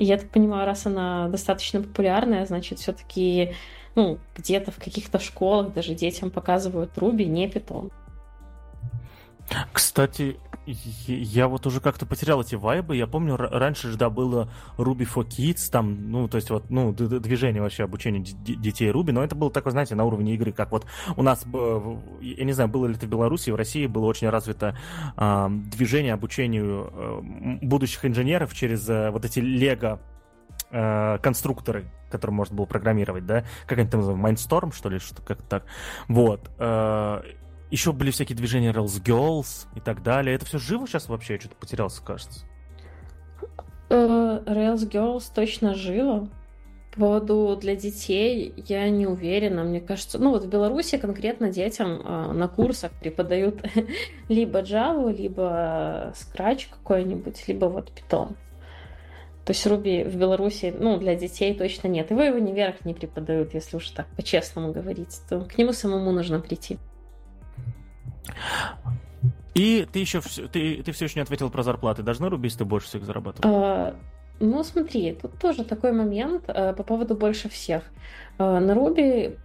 и 0.00 0.04
я 0.04 0.16
так 0.16 0.30
понимаю, 0.30 0.64
раз 0.64 0.86
она 0.86 1.28
достаточно 1.28 1.82
популярная, 1.82 2.46
значит, 2.46 2.78
все-таки 2.78 3.52
ну, 3.94 4.18
где-то 4.34 4.70
в 4.70 4.76
каких-то 4.76 5.18
школах 5.18 5.74
даже 5.74 5.94
детям 5.94 6.30
показывают 6.30 6.96
Руби, 6.96 7.26
не 7.26 7.46
питон. 7.50 7.90
Кстати, 9.74 10.38
я 11.06 11.48
вот 11.48 11.66
уже 11.66 11.80
как-то 11.80 12.06
потерял 12.06 12.40
эти 12.40 12.54
вайбы. 12.54 12.96
Я 12.96 13.06
помню, 13.06 13.36
раньше 13.36 13.90
же, 13.90 13.98
да, 13.98 14.10
было 14.10 14.50
Ruby 14.76 15.08
for 15.12 15.26
Kids, 15.26 15.70
там, 15.70 16.10
ну, 16.10 16.28
то 16.28 16.36
есть 16.36 16.50
вот, 16.50 16.70
ну, 16.70 16.92
движение 16.92 17.62
вообще 17.62 17.84
обучения 17.84 18.20
детей 18.20 18.90
Ruby, 18.90 19.12
но 19.12 19.22
это 19.22 19.34
было 19.34 19.50
такое, 19.50 19.72
знаете, 19.72 19.94
на 19.94 20.04
уровне 20.04 20.34
игры, 20.34 20.52
как 20.52 20.72
вот 20.72 20.86
у 21.16 21.22
нас, 21.22 21.44
я 22.20 22.44
не 22.44 22.52
знаю, 22.52 22.68
было 22.68 22.86
ли 22.86 22.94
это 22.94 23.06
в 23.06 23.08
Беларуси, 23.08 23.50
в 23.50 23.56
России 23.56 23.86
было 23.86 24.06
очень 24.06 24.28
развито 24.28 24.76
э, 25.16 25.48
движение 25.50 26.14
обучению 26.14 26.90
э, 26.92 27.20
будущих 27.62 28.04
инженеров 28.04 28.54
через 28.54 28.88
э, 28.88 29.10
вот 29.10 29.24
эти 29.24 29.40
лего 29.40 30.00
э, 30.70 31.18
конструкторы, 31.22 31.90
которые 32.10 32.34
можно 32.34 32.56
было 32.56 32.66
программировать, 32.66 33.26
да, 33.26 33.44
как 33.66 33.78
они 33.78 33.88
там 33.88 34.00
называют, 34.00 34.38
Mindstorm, 34.38 34.74
что 34.74 34.88
ли, 34.88 34.98
что 34.98 35.22
как 35.22 35.42
так, 35.42 35.64
вот, 36.08 36.50
э, 36.58 37.22
еще 37.70 37.92
были 37.92 38.10
всякие 38.10 38.36
движения 38.36 38.72
Rails 38.72 39.02
Girls 39.02 39.66
и 39.74 39.80
так 39.80 40.02
далее. 40.02 40.34
Это 40.34 40.46
все 40.46 40.58
живо 40.58 40.86
сейчас 40.86 41.08
вообще? 41.08 41.34
Я 41.34 41.40
что-то 41.40 41.56
потерялся, 41.56 42.02
кажется. 42.02 42.44
Uh, 43.88 44.44
Rails 44.44 44.88
Girls 44.88 45.24
точно 45.34 45.74
живо. 45.74 46.28
По 46.92 47.00
поводу 47.00 47.56
для 47.60 47.76
детей 47.76 48.52
я 48.68 48.88
не 48.90 49.06
уверена. 49.06 49.62
Мне 49.62 49.80
кажется, 49.80 50.18
ну 50.18 50.30
вот 50.30 50.44
в 50.44 50.48
Беларуси 50.48 50.98
конкретно 50.98 51.50
детям 51.50 52.00
э, 52.04 52.32
на 52.32 52.48
курсах 52.48 52.90
преподают 53.00 53.62
либо 54.28 54.60
Java, 54.62 55.16
либо 55.16 56.12
Scratch 56.14 56.66
какой-нибудь, 56.70 57.46
либо 57.46 57.66
вот 57.66 57.92
Python. 57.92 58.34
То 59.44 59.52
есть 59.52 59.66
Руби 59.66 60.02
в 60.04 60.16
Беларуси, 60.16 60.74
ну, 60.76 60.98
для 60.98 61.14
детей 61.14 61.54
точно 61.54 61.88
нет. 61.88 62.10
Его 62.10 62.22
его 62.22 62.38
не 62.38 62.52
вверх 62.52 62.84
не 62.84 62.94
преподают, 62.94 63.54
если 63.54 63.76
уж 63.76 63.88
так 63.90 64.06
по-честному 64.16 64.72
говорить. 64.72 65.20
То 65.28 65.40
к 65.40 65.58
нему 65.58 65.72
самому 65.72 66.12
нужно 66.12 66.40
прийти. 66.40 66.78
И 69.54 69.86
ты 69.92 69.98
еще 69.98 70.20
ты, 70.20 70.82
ты 70.82 70.92
все 70.92 71.06
еще 71.06 71.16
не 71.16 71.22
ответил 71.22 71.50
про 71.50 71.62
зарплаты. 71.62 72.02
Должны 72.02 72.28
рубисты 72.28 72.64
больше 72.64 72.88
всех 72.88 73.04
зарабатывать? 73.04 73.44
А, 73.44 73.94
ну, 74.38 74.62
смотри, 74.64 75.12
тут 75.20 75.38
тоже 75.38 75.64
такой 75.64 75.92
момент 75.92 76.44
а, 76.48 76.72
по 76.72 76.82
поводу 76.82 77.14
больше 77.14 77.48
всех. 77.48 77.82
А, 78.38 78.60
на 78.60 78.74
Руби 78.74 79.36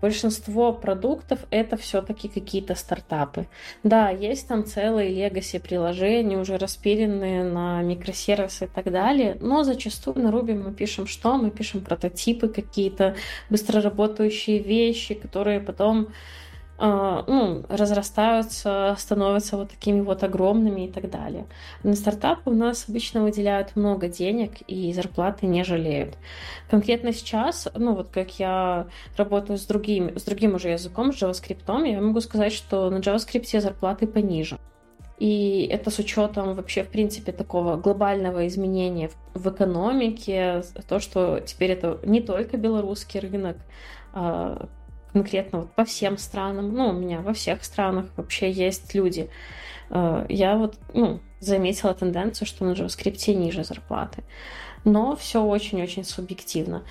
большинство 0.00 0.72
продуктов 0.72 1.40
это 1.50 1.76
все-таки 1.76 2.28
какие-то 2.28 2.74
стартапы. 2.74 3.46
Да, 3.82 4.10
есть 4.10 4.48
там 4.48 4.64
целые 4.64 5.10
легаси 5.10 5.58
приложения, 5.58 6.38
уже 6.38 6.56
распиленные 6.56 7.44
на 7.44 7.82
микросервисы 7.82 8.64
и 8.64 8.68
так 8.68 8.90
далее, 8.90 9.36
но 9.40 9.62
зачастую 9.62 10.18
на 10.22 10.28
Ruby 10.28 10.54
мы 10.54 10.72
пишем 10.72 11.06
что? 11.06 11.36
Мы 11.36 11.50
пишем 11.50 11.82
прототипы 11.82 12.48
какие-то, 12.48 13.14
быстро 13.50 13.80
работающие 13.80 14.58
вещи, 14.58 15.14
которые 15.14 15.60
потом 15.60 16.08
ну, 16.80 17.62
разрастаются, 17.68 18.96
становятся 18.98 19.58
вот 19.58 19.70
такими 19.70 20.00
вот 20.00 20.22
огромными 20.24 20.86
и 20.86 20.90
так 20.90 21.10
далее. 21.10 21.46
На 21.82 21.94
стартапы 21.94 22.50
у 22.50 22.54
нас 22.54 22.86
обычно 22.88 23.22
выделяют 23.22 23.76
много 23.76 24.08
денег 24.08 24.52
и 24.66 24.92
зарплаты 24.94 25.46
не 25.46 25.62
жалеют. 25.62 26.16
Конкретно 26.70 27.12
сейчас, 27.12 27.68
ну 27.74 27.94
вот 27.94 28.08
как 28.08 28.38
я 28.38 28.86
работаю 29.16 29.58
с 29.58 29.66
другим, 29.66 30.18
с 30.18 30.22
другим 30.22 30.54
уже 30.54 30.70
языком, 30.70 31.12
с 31.12 31.22
JavaScript, 31.22 31.86
я 31.86 32.00
могу 32.00 32.20
сказать, 32.20 32.52
что 32.52 32.88
на 32.88 32.98
JavaScript 32.98 33.60
зарплаты 33.60 34.06
пониже. 34.06 34.58
И 35.18 35.68
это 35.70 35.90
с 35.90 35.98
учетом 35.98 36.54
вообще, 36.54 36.82
в 36.82 36.88
принципе, 36.88 37.30
такого 37.32 37.76
глобального 37.76 38.46
изменения 38.46 39.10
в, 39.34 39.42
в 39.42 39.50
экономике, 39.50 40.62
то, 40.88 40.98
что 40.98 41.40
теперь 41.40 41.72
это 41.72 42.00
не 42.04 42.22
только 42.22 42.56
белорусский 42.56 43.20
рынок, 43.20 43.58
а 44.14 44.66
конкретно 45.12 45.60
вот 45.60 45.72
по 45.72 45.84
всем 45.84 46.18
странам, 46.18 46.72
ну, 46.74 46.88
у 46.88 46.92
меня 46.92 47.20
во 47.20 47.32
всех 47.32 47.64
странах 47.64 48.06
вообще 48.16 48.50
есть 48.50 48.94
люди. 48.94 49.28
Э, 49.90 50.26
я 50.28 50.56
вот 50.56 50.76
ну, 50.94 51.20
заметила 51.40 51.94
тенденцию, 51.94 52.46
что 52.46 52.64
на 52.64 52.72
JavaScript 52.72 53.32
ниже 53.34 53.64
зарплаты. 53.64 54.22
Но 54.84 55.16
все 55.16 55.42
очень-очень 55.42 56.04
субъективно. 56.04 56.82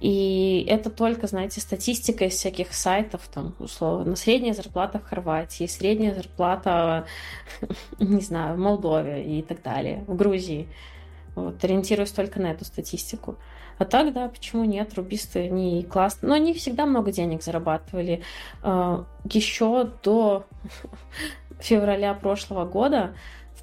И 0.00 0.66
это 0.68 0.90
только, 0.90 1.26
знаете, 1.26 1.60
статистика 1.60 2.26
из 2.26 2.34
всяких 2.34 2.74
сайтов, 2.74 3.28
там, 3.32 3.54
условно, 3.58 4.14
средняя 4.14 4.52
зарплата 4.52 4.98
в 4.98 5.04
Хорватии, 5.04 5.66
средняя 5.66 6.14
зарплата, 6.14 7.06
не 7.98 8.20
знаю, 8.20 8.56
в 8.56 8.58
Молдове 8.58 9.38
и 9.38 9.42
так 9.42 9.62
далее, 9.62 10.04
в 10.06 10.14
Грузии. 10.14 10.68
Вот, 11.34 11.62
ориентируюсь 11.64 12.12
только 12.12 12.40
на 12.40 12.48
эту 12.48 12.64
статистику. 12.64 13.36
А 13.78 13.84
так, 13.84 14.12
да, 14.12 14.28
почему 14.28 14.64
нет? 14.64 14.94
Рубисты, 14.94 15.46
они 15.46 15.82
классные. 15.84 16.30
Но 16.30 16.34
они 16.34 16.54
всегда 16.54 16.86
много 16.86 17.12
денег 17.12 17.42
зарабатывали. 17.42 18.22
А, 18.62 19.04
Еще 19.24 19.90
до 20.02 20.46
февраля 21.60 22.14
прошлого 22.14 22.64
года 22.64 23.14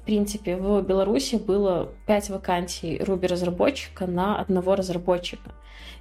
в 0.04 0.06
принципе, 0.06 0.56
в 0.56 0.82
Беларуси 0.82 1.36
было 1.36 1.88
5 2.04 2.28
вакансий 2.28 2.98
Руби-разработчика 3.02 4.06
на 4.06 4.38
одного 4.38 4.74
разработчика. 4.74 5.52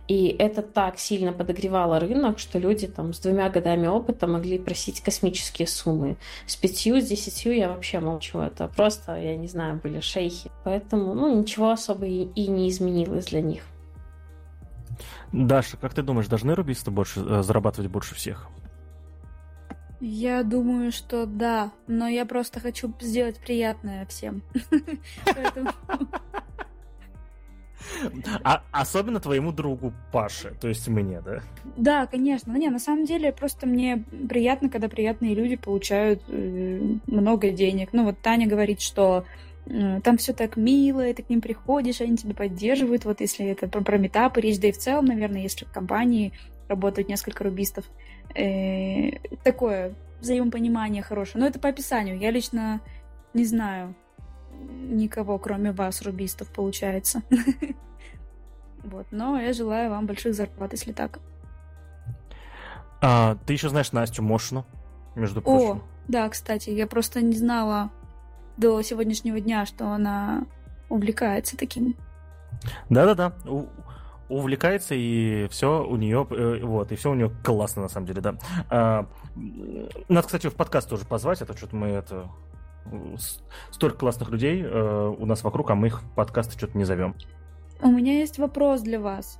И 0.09 0.27
это 0.37 0.61
так 0.61 0.99
сильно 0.99 1.31
подогревало 1.31 2.01
рынок, 2.01 2.37
что 2.37 2.59
люди 2.59 2.87
там 2.87 3.13
с 3.13 3.19
двумя 3.19 3.49
годами 3.49 3.87
опыта 3.87 4.27
могли 4.27 4.59
просить 4.59 4.99
космические 4.99 5.69
суммы. 5.69 6.17
С 6.45 6.57
пятью, 6.57 6.99
с 6.99 7.05
десятью 7.05 7.55
я 7.55 7.69
вообще 7.69 8.01
молчу. 8.01 8.39
Это 8.39 8.67
просто, 8.67 9.15
я 9.15 9.37
не 9.37 9.47
знаю, 9.47 9.79
были 9.81 10.01
шейхи. 10.01 10.51
Поэтому, 10.65 11.13
ну, 11.13 11.39
ничего 11.39 11.69
особо 11.71 12.05
и, 12.05 12.23
и 12.35 12.47
не 12.47 12.69
изменилось 12.69 13.27
для 13.27 13.41
них. 13.41 13.63
Даша, 15.31 15.77
как 15.77 15.93
ты 15.93 16.01
думаешь, 16.01 16.27
должны 16.27 16.55
рубисты 16.55 16.91
больше 16.91 17.21
э, 17.21 17.43
зарабатывать 17.43 17.89
больше 17.89 18.15
всех? 18.15 18.49
Я 19.99 20.43
думаю, 20.43 20.91
что 20.91 21.25
да, 21.25 21.71
но 21.87 22.07
я 22.07 22.25
просто 22.25 22.59
хочу 22.59 22.93
сделать 22.99 23.39
приятное 23.39 24.05
всем. 24.05 24.43
А 28.43 28.63
особенно 28.71 29.19
твоему 29.19 29.51
другу 29.51 29.93
Паше, 30.11 30.55
то 30.59 30.67
есть 30.67 30.87
мне, 30.87 31.21
да? 31.21 31.41
Да, 31.77 32.05
конечно. 32.05 32.51
Не, 32.53 32.69
на 32.69 32.79
самом 32.79 33.05
деле, 33.05 33.31
просто 33.31 33.65
мне 33.67 34.03
приятно, 34.29 34.69
когда 34.69 34.89
приятные 34.89 35.35
люди 35.35 35.55
получают 35.55 36.21
э, 36.27 36.97
много 37.07 37.51
денег. 37.51 37.89
Ну, 37.93 38.05
вот 38.05 38.19
Таня 38.19 38.47
говорит, 38.47 38.81
что 38.81 39.25
там 39.65 40.17
все 40.17 40.33
так 40.33 40.57
мило, 40.57 41.07
и 41.07 41.13
ты 41.13 41.23
к 41.23 41.29
ним 41.29 41.41
приходишь, 41.41 42.01
они 42.01 42.17
тебя 42.17 42.33
поддерживают. 42.33 43.05
Вот 43.05 43.21
если 43.21 43.45
это 43.45 43.67
про, 43.67 43.81
про 43.81 43.97
метапы 43.97 44.41
речь, 44.41 44.59
да 44.59 44.67
и 44.67 44.71
в 44.71 44.77
целом, 44.77 45.05
наверное, 45.05 45.41
если 45.41 45.65
в 45.65 45.71
компании 45.71 46.33
работают 46.67 47.07
несколько 47.07 47.43
рубистов, 47.43 47.85
э, 48.35 49.17
такое 49.43 49.95
взаимопонимание 50.19 51.01
хорошее. 51.01 51.41
Но 51.41 51.47
это 51.47 51.59
по 51.59 51.69
описанию. 51.69 52.17
Я 52.17 52.31
лично 52.31 52.81
не 53.33 53.45
знаю 53.45 53.95
никого, 54.53 55.37
кроме 55.37 55.71
вас, 55.71 56.01
рубистов, 56.01 56.49
получается. 56.49 57.21
Вот, 58.83 59.07
но 59.11 59.39
я 59.39 59.53
желаю 59.53 59.91
вам 59.91 60.07
больших 60.07 60.33
зарплат, 60.33 60.73
если 60.73 60.91
так. 60.91 61.19
А, 63.01 63.37
ты 63.45 63.53
еще 63.53 63.69
знаешь 63.69 63.93
Настю 63.93 64.23
Мошину, 64.23 64.65
между 65.15 65.41
прочим. 65.41 65.77
О, 65.77 65.81
да, 66.09 66.27
кстати, 66.27 66.69
я 66.69 66.85
просто 66.85 67.21
не 67.21 67.37
знала 67.37 67.91
до 68.57 68.81
сегодняшнего 68.81 69.39
дня, 69.39 69.65
что 69.65 69.87
она 69.87 70.45
увлекается 70.89 71.57
таким. 71.57 71.95
Да-да-да, 72.89 73.33
увлекается, 74.29 74.95
и 74.95 75.47
все 75.49 75.85
у 75.85 75.95
нее, 75.95 76.25
э, 76.29 76.59
вот, 76.63 76.91
и 76.91 76.95
все 76.95 77.11
у 77.11 77.13
нее 77.13 77.31
классно, 77.43 77.83
на 77.83 77.89
самом 77.89 78.07
деле, 78.07 78.21
да. 78.21 78.35
А, 78.69 79.07
надо, 80.07 80.25
кстати, 80.25 80.47
в 80.47 80.55
подкаст 80.55 80.89
тоже 80.89 81.05
позвать, 81.05 81.41
это 81.41 81.55
что-то 81.55 81.75
мы 81.75 81.87
это 81.87 82.29
столько 83.71 83.97
классных 83.97 84.29
людей 84.29 84.61
э, 84.61 85.15
у 85.17 85.25
нас 85.25 85.43
вокруг, 85.43 85.69
а 85.71 85.75
мы 85.75 85.87
их 85.87 86.01
в 86.01 86.09
подкасты 86.15 86.57
что-то 86.57 86.77
не 86.77 86.83
зовем. 86.83 87.15
У 87.81 87.89
меня 87.89 88.19
есть 88.19 88.39
вопрос 88.39 88.81
для 88.81 88.99
вас. 88.99 89.39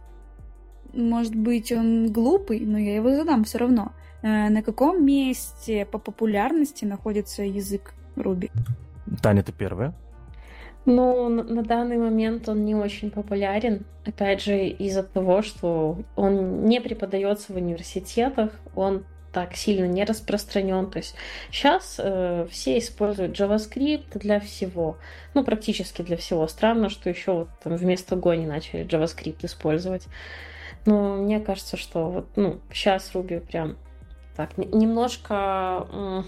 Может 0.93 1.35
быть, 1.35 1.71
он 1.71 2.11
глупый, 2.11 2.59
но 2.61 2.77
я 2.77 2.95
его 2.95 3.15
задам 3.15 3.43
все 3.43 3.57
равно. 3.57 3.91
Э, 4.21 4.49
на 4.49 4.61
каком 4.63 5.05
месте 5.05 5.85
по 5.85 5.97
популярности 5.97 6.85
находится 6.85 7.43
язык 7.43 7.93
Руби? 8.15 8.51
Таня, 9.21 9.43
ты 9.43 9.51
первая. 9.51 9.93
Ну, 10.85 11.29
на 11.29 11.63
данный 11.63 11.97
момент 11.97 12.49
он 12.49 12.65
не 12.65 12.75
очень 12.75 13.09
популярен. 13.09 13.85
Опять 14.05 14.41
же, 14.41 14.67
из-за 14.67 15.03
того, 15.03 15.41
что 15.41 15.97
он 16.15 16.65
не 16.65 16.81
преподается 16.81 17.53
в 17.53 17.55
университетах, 17.55 18.51
он 18.75 19.05
так 19.31 19.55
сильно 19.55 19.85
не 19.85 20.03
распространен. 20.03 20.89
То 20.89 20.99
есть 20.99 21.15
сейчас 21.51 21.99
э, 22.03 22.45
все 22.51 22.77
используют 22.77 23.39
JavaScript 23.39 24.19
для 24.19 24.39
всего. 24.41 24.97
Ну, 25.33 25.43
практически 25.43 26.01
для 26.01 26.17
всего. 26.17 26.47
Странно, 26.47 26.89
что 26.89 27.09
еще 27.09 27.31
вот 27.31 27.49
там 27.63 27.75
вместо 27.75 28.15
Go 28.15 28.35
не 28.35 28.45
начали 28.45 28.85
JavaScript 28.85 29.45
использовать. 29.45 30.07
Но 30.85 31.15
мне 31.15 31.39
кажется, 31.39 31.77
что 31.77 32.09
вот, 32.09 32.27
ну, 32.35 32.59
сейчас 32.71 33.11
Ruby 33.13 33.39
прям 33.39 33.77
так 34.35 34.57
немножко 34.57 35.87
э, 35.89 36.23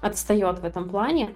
отстает 0.00 0.60
в 0.60 0.64
этом 0.64 0.88
плане. 0.88 1.30
А, 1.30 1.34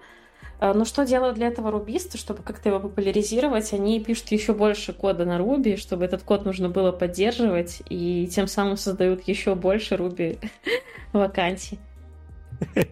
но 0.75 0.85
что 0.85 1.05
делают 1.05 1.35
для 1.35 1.49
этого 1.49 1.71
рубисты, 1.71 2.19
чтобы 2.19 2.43
как-то 2.43 2.69
его 2.69 2.79
популяризировать? 2.79 3.73
Они 3.73 3.99
пишут 3.99 4.31
еще 4.31 4.55
больше 4.55 4.93
кода 4.93 5.25
на 5.25 5.39
Руби, 5.39 5.77
чтобы 5.77 6.05
этот 6.05 6.23
код 6.23 6.45
нужно 6.45 6.69
было 6.69 6.93
поддерживать, 6.93 7.83
и 7.89 8.29
тем 8.29 8.47
самым 8.47 8.77
создают 8.77 9.27
еще 9.27 9.55
больше 9.57 9.97
Руби 9.97 10.39
вакансий. 11.13 11.81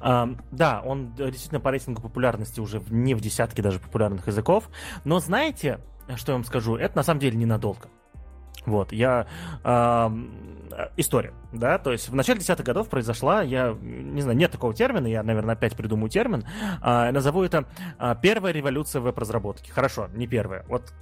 Да, 0.00 0.82
он 0.84 1.14
действительно 1.14 1.60
по 1.60 1.70
рейтингу 1.70 2.02
популярности 2.02 2.60
уже 2.60 2.82
не 2.90 3.14
в 3.14 3.20
десятке 3.20 3.62
даже 3.62 3.78
популярных 3.78 4.26
языков. 4.26 4.68
Но 5.04 5.18
знаете, 5.18 5.80
что 6.16 6.32
я 6.32 6.36
вам 6.36 6.44
скажу? 6.44 6.76
Это 6.76 6.96
на 6.96 7.02
самом 7.02 7.20
деле 7.20 7.36
ненадолго. 7.36 7.88
Вот, 8.66 8.92
я... 8.92 9.26
Э, 9.64 10.10
история, 10.96 11.32
да, 11.52 11.78
то 11.78 11.92
есть 11.92 12.08
в 12.08 12.14
начале 12.14 12.40
десятых 12.40 12.64
годов 12.64 12.88
произошла, 12.88 13.42
я 13.42 13.76
не 13.80 14.22
знаю, 14.22 14.36
нет 14.36 14.50
такого 14.50 14.74
термина, 14.74 15.06
я, 15.06 15.22
наверное, 15.22 15.54
опять 15.54 15.76
придумаю 15.76 16.08
термин, 16.10 16.44
э, 16.82 17.10
назову 17.10 17.42
это 17.42 17.66
э, 17.98 18.14
первая 18.20 18.52
революция 18.52 19.00
веб-разработки. 19.00 19.70
Хорошо, 19.70 20.08
не 20.14 20.26
первая, 20.26 20.64
вот 20.68 20.92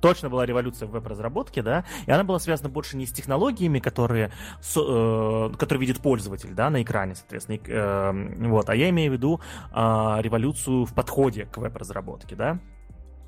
точно 0.00 0.28
была 0.28 0.44
революция 0.44 0.86
в 0.88 0.90
веб-разработке, 0.90 1.62
да, 1.62 1.84
и 2.06 2.10
она 2.10 2.24
была 2.24 2.38
связана 2.38 2.68
больше 2.68 2.96
не 2.96 3.06
с 3.06 3.12
технологиями, 3.12 3.78
которые, 3.78 4.32
с, 4.60 4.76
э, 4.76 5.50
которые 5.56 5.80
видит 5.80 6.02
пользователь, 6.02 6.52
да, 6.52 6.68
на 6.68 6.82
экране, 6.82 7.14
соответственно, 7.14 7.58
э, 7.66 8.48
вот, 8.48 8.68
а 8.68 8.74
я 8.74 8.90
имею 8.90 9.12
в 9.12 9.14
виду 9.14 9.40
э, 9.70 9.74
революцию 9.74 10.84
в 10.84 10.92
подходе 10.94 11.46
к 11.46 11.56
веб-разработке, 11.58 12.36
да, 12.36 12.58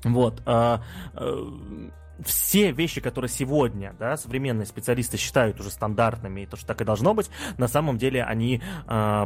вот, 0.03 0.43
э, 0.45 0.77
э, 1.13 1.89
все 2.23 2.71
вещи, 2.71 3.01
которые 3.01 3.29
сегодня 3.29 3.95
да, 3.99 4.17
современные 4.17 4.65
специалисты 4.65 5.17
считают 5.17 5.59
уже 5.59 5.69
стандартными, 5.69 6.41
и 6.41 6.45
то, 6.45 6.57
что 6.57 6.67
так 6.67 6.81
и 6.81 6.85
должно 6.85 7.13
быть, 7.13 7.29
на 7.57 7.67
самом 7.67 7.97
деле 7.97 8.23
они 8.23 8.61
э, 8.87 9.25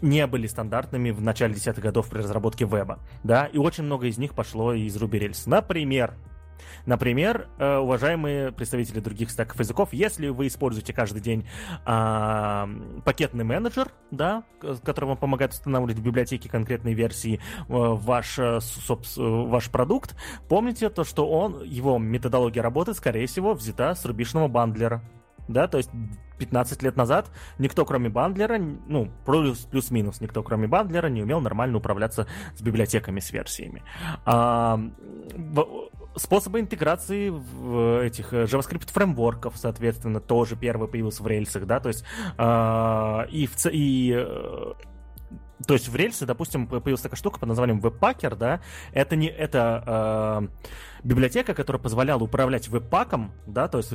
не 0.00 0.26
были 0.26 0.46
стандартными 0.46 1.10
в 1.10 1.20
начале 1.22 1.54
десятых 1.54 1.82
годов 1.84 2.08
при 2.08 2.18
разработке 2.18 2.64
веба. 2.64 2.98
Да, 3.22 3.46
и 3.46 3.58
очень 3.58 3.84
много 3.84 4.06
из 4.06 4.18
них 4.18 4.34
пошло 4.34 4.72
из 4.72 4.96
Ruby 4.96 5.28
Rails. 5.28 5.42
Например, 5.46 6.14
Например, 6.86 7.48
э, 7.58 7.76
уважаемые 7.76 8.52
представители 8.52 9.00
других 9.00 9.30
стеков 9.30 9.58
языков, 9.58 9.90
если 9.92 10.28
вы 10.28 10.46
используете 10.46 10.92
каждый 10.92 11.20
день 11.20 11.46
а, 11.84 12.68
пакетный 13.04 13.44
менеджер, 13.44 13.92
да, 14.10 14.44
который 14.84 15.06
вам 15.06 15.16
помогает 15.16 15.52
устанавливать 15.52 15.98
в 15.98 16.02
библиотеке 16.02 16.48
конкретной 16.48 16.94
версии 16.94 17.36
э, 17.36 17.38
ваш, 17.68 18.38
ваш 19.16 19.70
продукт, 19.70 20.16
помните 20.48 20.90
то, 20.90 21.04
что 21.04 21.28
он, 21.28 21.62
его 21.64 21.98
методология 21.98 22.62
работы, 22.62 22.94
скорее 22.94 23.26
всего, 23.26 23.54
взята 23.54 23.94
с 23.94 24.04
рубишного 24.04 24.48
бандлера 24.48 25.02
да, 25.48 25.66
то 25.66 25.78
есть 25.78 25.90
15 26.38 26.82
лет 26.82 26.96
назад 26.96 27.30
никто, 27.58 27.84
кроме 27.84 28.08
бандлера, 28.08 28.58
ну, 28.58 29.10
плюс, 29.26 29.60
плюс-минус, 29.60 30.20
никто, 30.20 30.42
кроме 30.42 30.68
бандлера, 30.68 31.08
не 31.08 31.22
умел 31.22 31.40
нормально 31.40 31.78
управляться 31.78 32.26
с 32.54 32.62
библиотеками, 32.62 33.18
с 33.18 33.32
версиями. 33.32 33.82
А, 34.24 34.78
способы 36.16 36.60
интеграции 36.60 37.30
в 37.30 38.02
этих 38.02 38.32
э, 38.32 38.44
JavaScript 38.44 38.90
фреймворков, 38.92 39.56
соответственно, 39.56 40.20
тоже 40.20 40.56
первый 40.56 40.88
появился 40.88 41.22
в 41.22 41.26
рельсах, 41.26 41.66
да, 41.66 41.80
то 41.80 41.88
есть 41.88 42.04
а, 42.36 43.26
и, 43.30 43.46
в, 43.46 43.66
и 43.66 44.14
э, 44.16 44.72
то 45.66 45.74
есть 45.74 45.88
в 45.88 45.96
рельсы, 45.96 46.26
допустим, 46.26 46.66
появилась 46.66 47.00
такая 47.00 47.16
штука 47.16 47.38
под 47.38 47.48
названием 47.48 47.80
Webpacker, 47.80 48.36
да, 48.36 48.60
это 48.92 49.16
не 49.16 49.28
это 49.28 50.48
э, 51.02 51.04
библиотека, 51.04 51.54
которая 51.54 51.82
позволяла 51.82 52.22
управлять 52.22 52.68
веб-паком, 52.68 53.32
да, 53.46 53.68
то 53.68 53.78
есть 53.78 53.92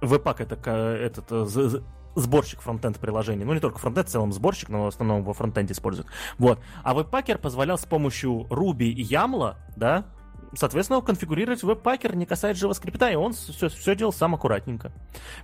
веб-пак 0.00 0.40
это 0.40 0.56
этот 0.80 1.26
э, 1.30 1.80
сборщик 2.14 2.60
фронтенд 2.60 2.98
приложений. 2.98 3.44
Ну, 3.44 3.54
не 3.54 3.60
только 3.60 3.78
фронтенд, 3.78 4.08
в 4.08 4.10
целом 4.10 4.32
сборщик, 4.32 4.68
но 4.68 4.84
в 4.84 4.88
основном 4.88 5.24
во 5.24 5.32
фронтенде 5.32 5.72
используют. 5.72 6.08
Вот. 6.38 6.60
А 6.82 6.94
веб-пакер 6.94 7.38
позволял 7.38 7.78
с 7.78 7.84
помощью 7.84 8.46
Ruby 8.50 8.84
и 8.84 9.02
YAML, 9.02 9.56
да, 9.76 10.06
соответственно, 10.54 11.00
конфигурировать 11.00 11.62
веб-пакер, 11.62 12.16
не 12.16 12.26
касаясь 12.26 12.62
JavaScript, 12.62 13.12
и 13.12 13.16
он 13.16 13.32
все, 13.32 13.68
все 13.68 13.96
делал 13.96 14.12
сам 14.12 14.34
аккуратненько. 14.34 14.92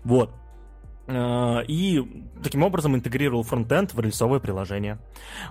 Вот. 0.05 0.31
Э, 1.09 1.63
и 1.67 2.27
таким 2.43 2.63
образом 2.63 2.95
интегрировал 2.95 3.43
фронтенд 3.43 3.95
в 3.95 4.01
рельсовое 4.01 4.41
приложение. 4.41 4.99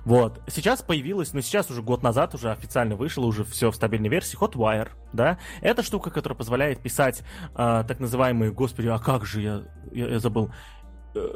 Вот. 0.06 0.40
Сейчас 0.48 0.84
появилась, 0.84 1.34
ну 1.34 1.42
сейчас 1.42 1.72
уже 1.72 1.82
год 1.82 2.04
назад 2.04 2.36
уже 2.36 2.52
официально 2.52 2.96
вышло 2.96 3.26
уже 3.26 3.44
все 3.44 3.72
в 3.72 3.76
стабильной 3.76 4.10
версии 4.10 4.40
Hotwire, 4.40 4.90
да. 5.14 5.40
Это 5.62 5.82
штука, 5.82 6.12
которая 6.12 6.38
позволяет 6.38 6.80
писать 6.80 7.24
э, 7.56 7.84
так 7.88 8.00
называемые, 8.00 8.52
господи, 8.52 8.88
а 8.88 9.00
как 9.00 9.26
же 9.26 9.42
я, 9.42 9.64
я, 9.92 10.10
я 10.10 10.20
забыл, 10.20 10.52
э, 11.16 11.28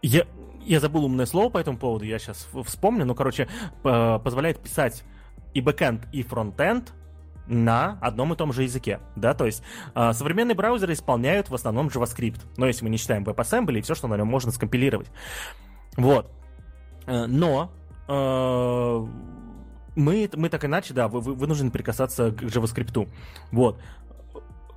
я, 0.00 0.26
я 0.62 0.80
забыл 0.80 1.04
умное 1.04 1.26
слово 1.26 1.50
по 1.50 1.58
этому 1.58 1.76
поводу, 1.76 2.06
я 2.06 2.18
сейчас 2.18 2.48
вспомню, 2.64 3.04
но, 3.04 3.14
короче, 3.14 3.48
э, 3.84 4.18
позволяет 4.24 4.60
писать 4.60 5.04
и 5.52 5.60
бэкенд, 5.60 6.08
и 6.12 6.22
фронтенд 6.22 6.94
на 7.46 7.98
одном 8.00 8.32
и 8.32 8.36
том 8.36 8.52
же 8.52 8.62
языке, 8.62 9.00
да, 9.16 9.34
то 9.34 9.46
есть 9.46 9.62
э, 9.94 10.12
современные 10.12 10.54
браузеры 10.54 10.92
исполняют 10.92 11.50
в 11.50 11.54
основном 11.54 11.88
JavaScript, 11.88 12.40
но 12.56 12.66
если 12.66 12.84
мы 12.84 12.90
не 12.90 12.96
считаем 12.96 13.24
WebAssembly 13.24 13.78
и 13.78 13.82
все, 13.82 13.94
что 13.94 14.08
на 14.08 14.16
нем 14.16 14.28
можно 14.28 14.52
скомпилировать. 14.52 15.10
Вот. 15.96 16.30
Э, 17.06 17.26
но 17.26 17.72
э, 18.08 19.06
мы, 19.96 20.30
мы 20.34 20.48
так 20.48 20.64
иначе, 20.64 20.94
да, 20.94 21.08
вы, 21.08 21.20
вы, 21.20 21.34
вынуждены 21.34 21.70
прикасаться 21.70 22.30
к 22.30 22.42
JavaScript. 22.42 23.08
Вот. 23.52 23.80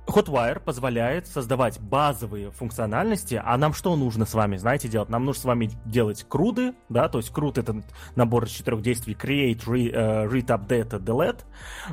Hotwire 0.06 0.60
позволяет 0.60 1.26
создавать 1.26 1.80
базовые 1.80 2.50
функциональности, 2.50 3.40
а 3.42 3.56
нам 3.56 3.72
что 3.72 3.96
нужно 3.96 4.26
с 4.26 4.34
вами, 4.34 4.58
знаете, 4.58 4.86
делать? 4.86 5.08
Нам 5.08 5.24
нужно 5.24 5.42
с 5.42 5.44
вами 5.44 5.70
делать 5.86 6.26
круды, 6.28 6.74
да, 6.90 7.08
то 7.08 7.18
есть 7.18 7.30
крут 7.30 7.56
это 7.56 7.82
набор 8.14 8.44
из 8.44 8.50
четырех 8.50 8.82
действий 8.82 9.14
create, 9.14 9.64
re, 9.64 9.90
uh, 9.90 10.30
read, 10.30 10.46
update, 10.46 10.90
delete, 11.02 11.40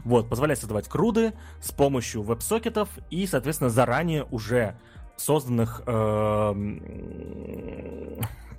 вот, 0.04 0.28
позволяет 0.30 0.60
создавать 0.60 0.90
круды 0.90 1.34
с 1.62 1.72
помощью 1.72 2.22
веб-сокетов 2.22 2.90
и, 3.10 3.26
соответственно, 3.26 3.70
заранее 3.70 4.26
уже 4.26 4.76
созданных, 5.16 5.82
э, 5.86 6.54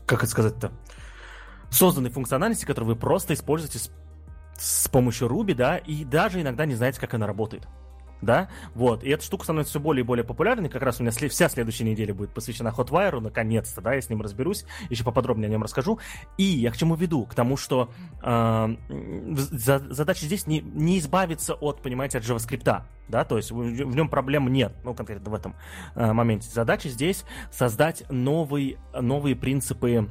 как 0.07 0.23
это 0.23 0.31
сказать-то, 0.31 0.73
созданной 1.71 2.11
функциональности, 2.11 2.65
которую 2.65 2.95
вы 2.95 2.97
просто 2.99 3.35
используете 3.35 3.81
с, 3.81 3.91
с 4.57 4.89
помощью 4.89 5.29
Ruby, 5.29 5.55
да, 5.55 5.77
и 5.77 6.05
даже 6.05 6.41
иногда 6.41 6.65
не 6.65 6.75
знаете, 6.75 7.01
как 7.01 7.13
она 7.13 7.27
работает 7.27 7.69
да, 8.23 8.49
вот, 8.75 9.05
и 9.05 9.11
эта 9.11 9.23
штука 9.25 9.45
становится 9.45 9.73
все 9.73 9.81
более 9.81 10.05
и 10.05 10.07
более 10.07 10.25
популярной, 10.25 10.69
как 10.69 10.83
раз 10.83 11.01
у 11.01 11.03
меня 11.03 11.13
вся 11.13 11.49
следующая 11.49 11.85
неделя 11.85 12.15
будет 12.15 12.31
посвящена 12.33 12.69
Hotwire, 12.69 13.21
наконец-то, 13.21 13.81
да, 13.81 13.95
я 13.95 14.01
с 14.01 14.09
ним 14.09 14.23
разберусь, 14.23 14.65
еще 14.89 15.05
поподробнее 15.05 15.49
о 15.49 15.51
нем 15.51 15.63
расскажу, 15.63 15.99
и 16.39 16.45
я 16.45 16.71
к 16.71 16.77
чему 16.77 16.95
веду? 16.95 17.27
К 17.27 17.35
тому, 17.35 17.57
что 17.57 17.91
э, 18.23 18.77
задача 19.35 20.25
здесь 20.25 20.47
не, 20.47 20.61
не 20.61 20.99
избавиться 20.99 21.55
от, 21.55 21.83
понимаете, 21.83 22.19
от 22.19 22.25
JavaScript, 22.25 22.85
да, 23.09 23.25
то 23.25 23.37
есть 23.37 23.51
в, 23.51 23.57
нем 23.57 24.09
проблем 24.09 24.49
нет, 24.49 24.73
ну, 24.85 24.95
конкретно 24.95 25.31
в 25.31 25.35
этом 25.35 25.57
э, 25.95 26.13
моменте. 26.13 26.49
Задача 26.49 26.89
здесь 26.89 27.25
создать 27.51 28.05
новый, 28.09 28.79
новые 28.99 29.35
принципы 29.35 30.09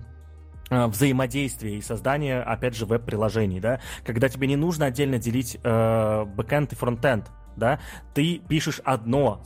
э, 0.69 0.85
взаимодействия 0.87 1.77
и 1.77 1.81
создания, 1.81 2.41
опять 2.41 2.75
же, 2.75 2.85
веб-приложений, 2.85 3.61
да, 3.61 3.79
когда 4.05 4.27
тебе 4.27 4.47
не 4.47 4.57
нужно 4.57 4.85
отдельно 4.85 5.17
делить 5.17 5.57
э, 5.63 6.25
и 6.71 6.75
фронтенд, 6.75 7.31
да, 7.55 7.79
ты 8.13 8.39
пишешь 8.39 8.81
одно, 8.83 9.41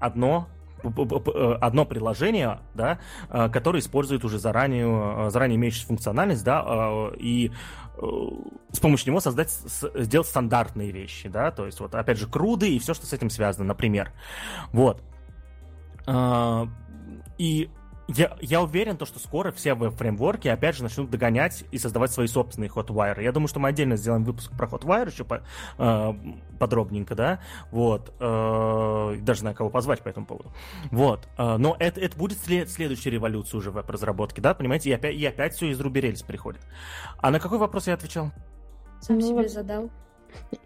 одно 0.00 0.48
э, 0.82 1.58
одно 1.60 1.84
приложение, 1.84 2.60
да, 2.74 2.98
э, 3.28 3.48
которое 3.50 3.80
использует 3.80 4.24
уже 4.24 4.38
заранее, 4.38 5.26
э, 5.26 5.30
заранее 5.30 5.56
имеющуюся 5.56 5.86
функциональность, 5.86 6.44
да, 6.44 7.10
и 7.18 7.52
с 8.72 8.80
помощью 8.80 9.08
него 9.08 9.20
создать, 9.20 9.50
сделать 9.50 10.26
стандартные 10.26 10.90
вещи, 10.90 11.28
да, 11.28 11.50
то 11.50 11.66
есть 11.66 11.80
вот, 11.80 11.94
опять 11.94 12.16
же, 12.18 12.26
круды 12.26 12.74
и 12.74 12.78
все, 12.78 12.94
что 12.94 13.04
с 13.04 13.12
этим 13.12 13.28
связано, 13.28 13.66
например. 13.66 14.12
Вот. 14.72 15.02
И 17.36 17.68
я, 18.16 18.36
я 18.40 18.62
уверен, 18.62 18.96
то, 18.96 19.06
что 19.06 19.18
скоро 19.18 19.52
все 19.52 19.74
веб-фреймворки 19.74 20.48
опять 20.48 20.76
же 20.76 20.82
начнут 20.82 21.10
догонять 21.10 21.64
и 21.70 21.78
создавать 21.78 22.10
свои 22.10 22.26
собственные 22.26 22.70
Hotwire. 22.70 23.22
Я 23.22 23.32
думаю, 23.32 23.48
что 23.48 23.60
мы 23.60 23.68
отдельно 23.68 23.96
сделаем 23.96 24.24
выпуск 24.24 24.52
про 24.56 24.66
Hotwire 24.66 25.10
еще 25.10 25.24
по, 25.24 25.42
э, 25.78 26.12
подробненько, 26.58 27.14
да, 27.14 27.40
вот, 27.70 28.12
э, 28.18 29.16
даже 29.20 29.44
на 29.44 29.54
кого 29.54 29.70
позвать 29.70 30.00
по 30.02 30.08
этому 30.08 30.26
поводу. 30.26 30.52
Вот, 30.90 31.28
э, 31.38 31.56
но 31.56 31.76
это, 31.78 32.00
это 32.00 32.16
будет 32.16 32.38
след, 32.38 32.68
следующая 32.68 33.10
революция 33.10 33.58
уже 33.58 33.70
в 33.70 33.74
веб-разработке, 33.74 34.40
да, 34.40 34.54
понимаете, 34.54 34.90
и 34.90 34.92
опять, 34.92 35.14
и 35.14 35.24
опять 35.24 35.54
все 35.54 35.70
из 35.70 35.80
Ruby 35.80 36.00
Rails 36.02 36.24
приходит. 36.26 36.60
А 37.18 37.30
на 37.30 37.38
какой 37.38 37.58
вопрос 37.58 37.86
я 37.86 37.94
отвечал? 37.94 38.32
Сам 39.00 39.18
ну, 39.18 39.26
себе 39.26 39.48
задал. 39.48 39.90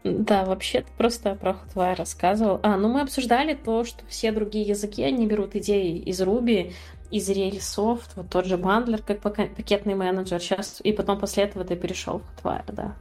Да, 0.02 0.44
вообще 0.44 0.84
просто 0.98 1.34
про 1.34 1.52
Hotwire 1.52 1.96
рассказывал. 1.96 2.60
А, 2.62 2.76
ну 2.76 2.88
мы 2.88 3.00
обсуждали 3.00 3.54
то, 3.54 3.84
что 3.84 4.04
все 4.06 4.32
другие 4.32 4.66
языки, 4.66 5.02
они 5.02 5.26
берут 5.26 5.56
идеи 5.56 5.98
из 5.98 6.20
Ruby, 6.20 6.72
из 7.14 7.28
рельсов, 7.28 8.00
вот 8.16 8.28
тот 8.28 8.44
же 8.44 8.56
бандлер 8.56 9.00
как 9.00 9.20
пакетный 9.20 9.94
менеджер, 9.94 10.40
сейчас, 10.40 10.80
и 10.82 10.92
потом 10.92 11.20
после 11.20 11.44
этого 11.44 11.64
ты 11.64 11.76
перешел 11.76 12.18
в 12.18 12.44
Hotwire, 12.44 12.72
да. 12.72 12.96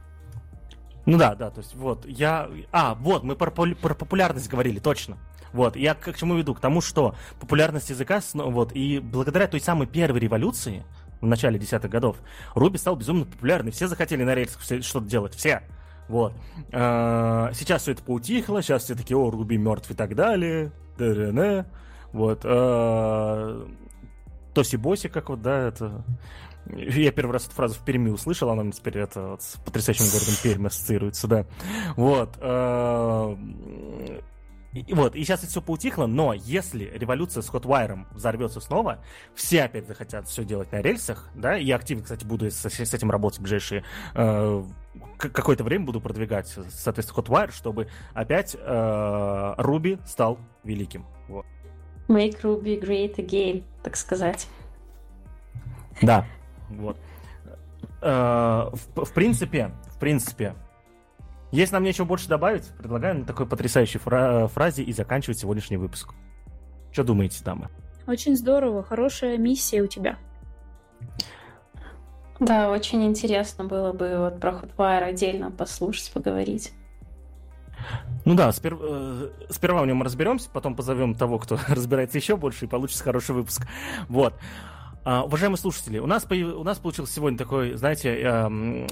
Ну 1.04 1.18
да, 1.18 1.34
да, 1.34 1.50
то 1.50 1.60
есть 1.60 1.74
вот, 1.74 2.06
я... 2.06 2.48
А, 2.70 2.94
вот, 2.94 3.24
мы 3.24 3.34
про, 3.34 3.50
про 3.50 3.94
популярность 3.94 4.48
говорили, 4.48 4.78
точно. 4.78 5.18
Вот, 5.52 5.74
я 5.74 5.94
к 5.94 6.16
чему 6.16 6.36
веду? 6.36 6.54
К 6.54 6.60
тому, 6.60 6.80
что 6.80 7.16
популярность 7.40 7.90
языка, 7.90 8.20
вот, 8.34 8.70
и 8.72 9.00
благодаря 9.00 9.48
той 9.48 9.58
самой 9.58 9.88
первой 9.88 10.20
революции, 10.20 10.84
в 11.20 11.26
начале 11.26 11.58
десятых 11.58 11.90
годов, 11.90 12.16
Руби 12.54 12.78
стал 12.78 12.94
безумно 12.94 13.24
популярный, 13.24 13.72
все 13.72 13.88
захотели 13.88 14.22
на 14.22 14.36
рельсах 14.36 14.62
что-то 14.62 15.06
делать, 15.06 15.34
все. 15.34 15.62
Вот. 16.06 16.34
А, 16.72 17.50
сейчас 17.52 17.82
все 17.82 17.92
это 17.92 18.02
поутихло, 18.04 18.62
сейчас 18.62 18.84
все 18.84 18.94
такие, 18.94 19.16
о, 19.16 19.28
Руби 19.28 19.56
мертв 19.56 19.90
и 19.90 19.94
так 19.94 20.14
далее. 20.14 20.70
Вот. 22.12 22.44
А, 24.54 24.56
Тоси 24.56 24.76
Боси, 24.76 25.08
как 25.08 25.28
вот, 25.28 25.42
да, 25.42 25.68
это... 25.68 26.04
Я 26.66 27.12
первый 27.12 27.32
раз 27.32 27.46
эту 27.46 27.54
фразу 27.54 27.74
в 27.74 27.84
Перми 27.84 28.08
услышал, 28.08 28.48
она 28.48 28.62
мне 28.62 28.72
теперь 28.72 28.98
это 28.98 29.28
вот, 29.28 29.42
с 29.42 29.56
потрясающим 29.64 30.06
городом 30.10 30.34
Пермь 30.42 30.66
ассоциируется, 30.66 31.28
да. 31.28 31.46
Вот. 31.94 32.38
Э, 32.40 33.36
и, 34.72 34.94
вот, 34.94 35.14
и 35.14 35.22
сейчас 35.22 35.40
это 35.40 35.50
все 35.50 35.60
поутихло, 35.60 36.06
но 36.06 36.32
если 36.32 36.90
революция 36.94 37.42
с 37.42 37.50
Hotwire 37.50 38.06
взорвется 38.12 38.60
снова, 38.60 39.04
все 39.34 39.64
опять 39.64 39.86
захотят 39.86 40.26
все 40.26 40.42
делать 40.42 40.72
на 40.72 40.80
рельсах, 40.80 41.28
да, 41.34 41.58
и 41.58 41.70
активно, 41.70 42.02
кстати, 42.02 42.24
буду 42.24 42.50
с, 42.50 42.64
с 42.64 42.94
этим 42.94 43.10
работать 43.10 43.40
в 43.40 43.42
ближайшие 43.42 43.84
э, 44.14 44.64
какое-то 45.18 45.64
время 45.64 45.84
буду 45.84 46.00
продвигать, 46.00 46.48
соответственно, 46.70 47.20
Hotwire, 47.22 47.52
чтобы 47.52 47.88
опять 48.14 48.56
э, 48.58 48.58
Ruby 49.58 50.00
стал 50.06 50.38
великим. 50.64 51.06
Вот. 51.28 51.44
Make 52.08 52.42
Ruby 52.42 52.80
great 52.80 53.16
again, 53.16 53.64
так 53.82 53.96
сказать. 53.96 54.46
Да, 56.02 56.26
вот. 56.70 56.96
Э, 58.02 58.70
в, 58.72 59.04
в 59.04 59.12
принципе, 59.12 59.70
в 59.86 59.98
принципе, 59.98 60.54
если 61.50 61.74
нам 61.74 61.84
нечего 61.84 62.04
больше 62.04 62.28
добавить, 62.28 62.66
предлагаю 62.78 63.18
на 63.20 63.24
такой 63.24 63.46
потрясающей 63.46 64.00
фра- 64.00 64.48
фразе 64.48 64.82
и 64.82 64.92
заканчивать 64.92 65.38
сегодняшний 65.38 65.76
выпуск. 65.76 66.12
Что 66.92 67.04
думаете, 67.04 67.42
дамы? 67.44 67.68
Очень 68.06 68.36
здорово, 68.36 68.82
хорошая 68.82 69.38
миссия 69.38 69.80
у 69.80 69.86
тебя. 69.86 70.18
Да, 72.40 72.70
очень 72.70 73.04
интересно 73.06 73.64
было 73.64 73.92
бы 73.92 74.18
вот 74.18 74.40
про 74.40 74.50
Hotwire 74.50 75.04
отдельно 75.04 75.50
послушать, 75.50 76.12
поговорить. 76.12 76.72
Ну 78.24 78.34
да, 78.34 78.52
спер... 78.52 78.76
Э, 78.80 79.30
сперва 79.50 79.82
в 79.82 79.86
нем 79.86 80.02
разберемся, 80.02 80.48
потом 80.50 80.74
позовем 80.74 81.14
того, 81.14 81.38
кто 81.38 81.58
разбирается 81.68 82.18
еще 82.18 82.36
больше, 82.36 82.64
и 82.64 82.68
получится 82.68 83.04
хороший 83.04 83.34
выпуск. 83.34 83.66
Вот. 84.08 84.34
А, 85.04 85.24
уважаемые 85.24 85.58
слушатели, 85.58 85.98
у 85.98 86.06
нас, 86.06 86.24
по... 86.24 86.34
у 86.34 86.64
нас 86.64 86.78
получился 86.78 87.12
сегодня 87.12 87.36
такой, 87.36 87.74
знаете, 87.74 88.18
эм... 88.20 88.86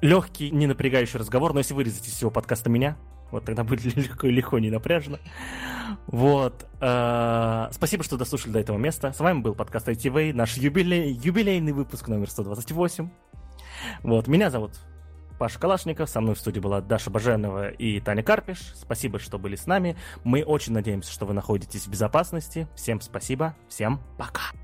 легкий, 0.00 0.50
не 0.50 0.66
напрягающий 0.66 1.18
разговор, 1.18 1.52
но 1.52 1.60
если 1.60 1.74
вырезать 1.74 2.08
из 2.08 2.14
всего 2.14 2.30
подкаста 2.30 2.68
меня, 2.68 2.96
вот 3.30 3.44
тогда 3.44 3.62
будет 3.62 3.84
легко 3.96 4.26
и 4.26 4.32
легко, 4.32 4.58
не 4.58 4.70
напряжно. 4.70 5.20
Вот. 6.08 6.66
Э, 6.80 7.68
спасибо, 7.70 8.02
что 8.02 8.16
дослушали 8.16 8.52
до 8.52 8.58
этого 8.58 8.78
места. 8.78 9.12
С 9.12 9.20
вами 9.20 9.40
был 9.40 9.54
подкаст 9.54 9.88
ITV, 9.88 10.32
наш 10.32 10.56
юбилей, 10.56 11.12
юбилейный 11.12 11.72
выпуск 11.72 12.08
номер 12.08 12.28
128. 12.30 13.08
Вот. 14.02 14.26
Меня 14.26 14.50
зовут 14.50 14.72
Паша 15.38 15.58
Калашников, 15.58 16.10
со 16.10 16.20
мной 16.20 16.34
в 16.34 16.38
студии 16.38 16.60
была 16.60 16.80
Даша 16.80 17.10
Баженова 17.10 17.70
и 17.70 18.00
Таня 18.00 18.22
Карпиш. 18.22 18.72
Спасибо, 18.74 19.18
что 19.18 19.38
были 19.38 19.56
с 19.56 19.66
нами. 19.66 19.96
Мы 20.24 20.42
очень 20.42 20.72
надеемся, 20.72 21.12
что 21.12 21.26
вы 21.26 21.34
находитесь 21.34 21.86
в 21.86 21.90
безопасности. 21.90 22.66
Всем 22.74 23.00
спасибо, 23.00 23.54
всем 23.68 24.00
пока. 24.18 24.57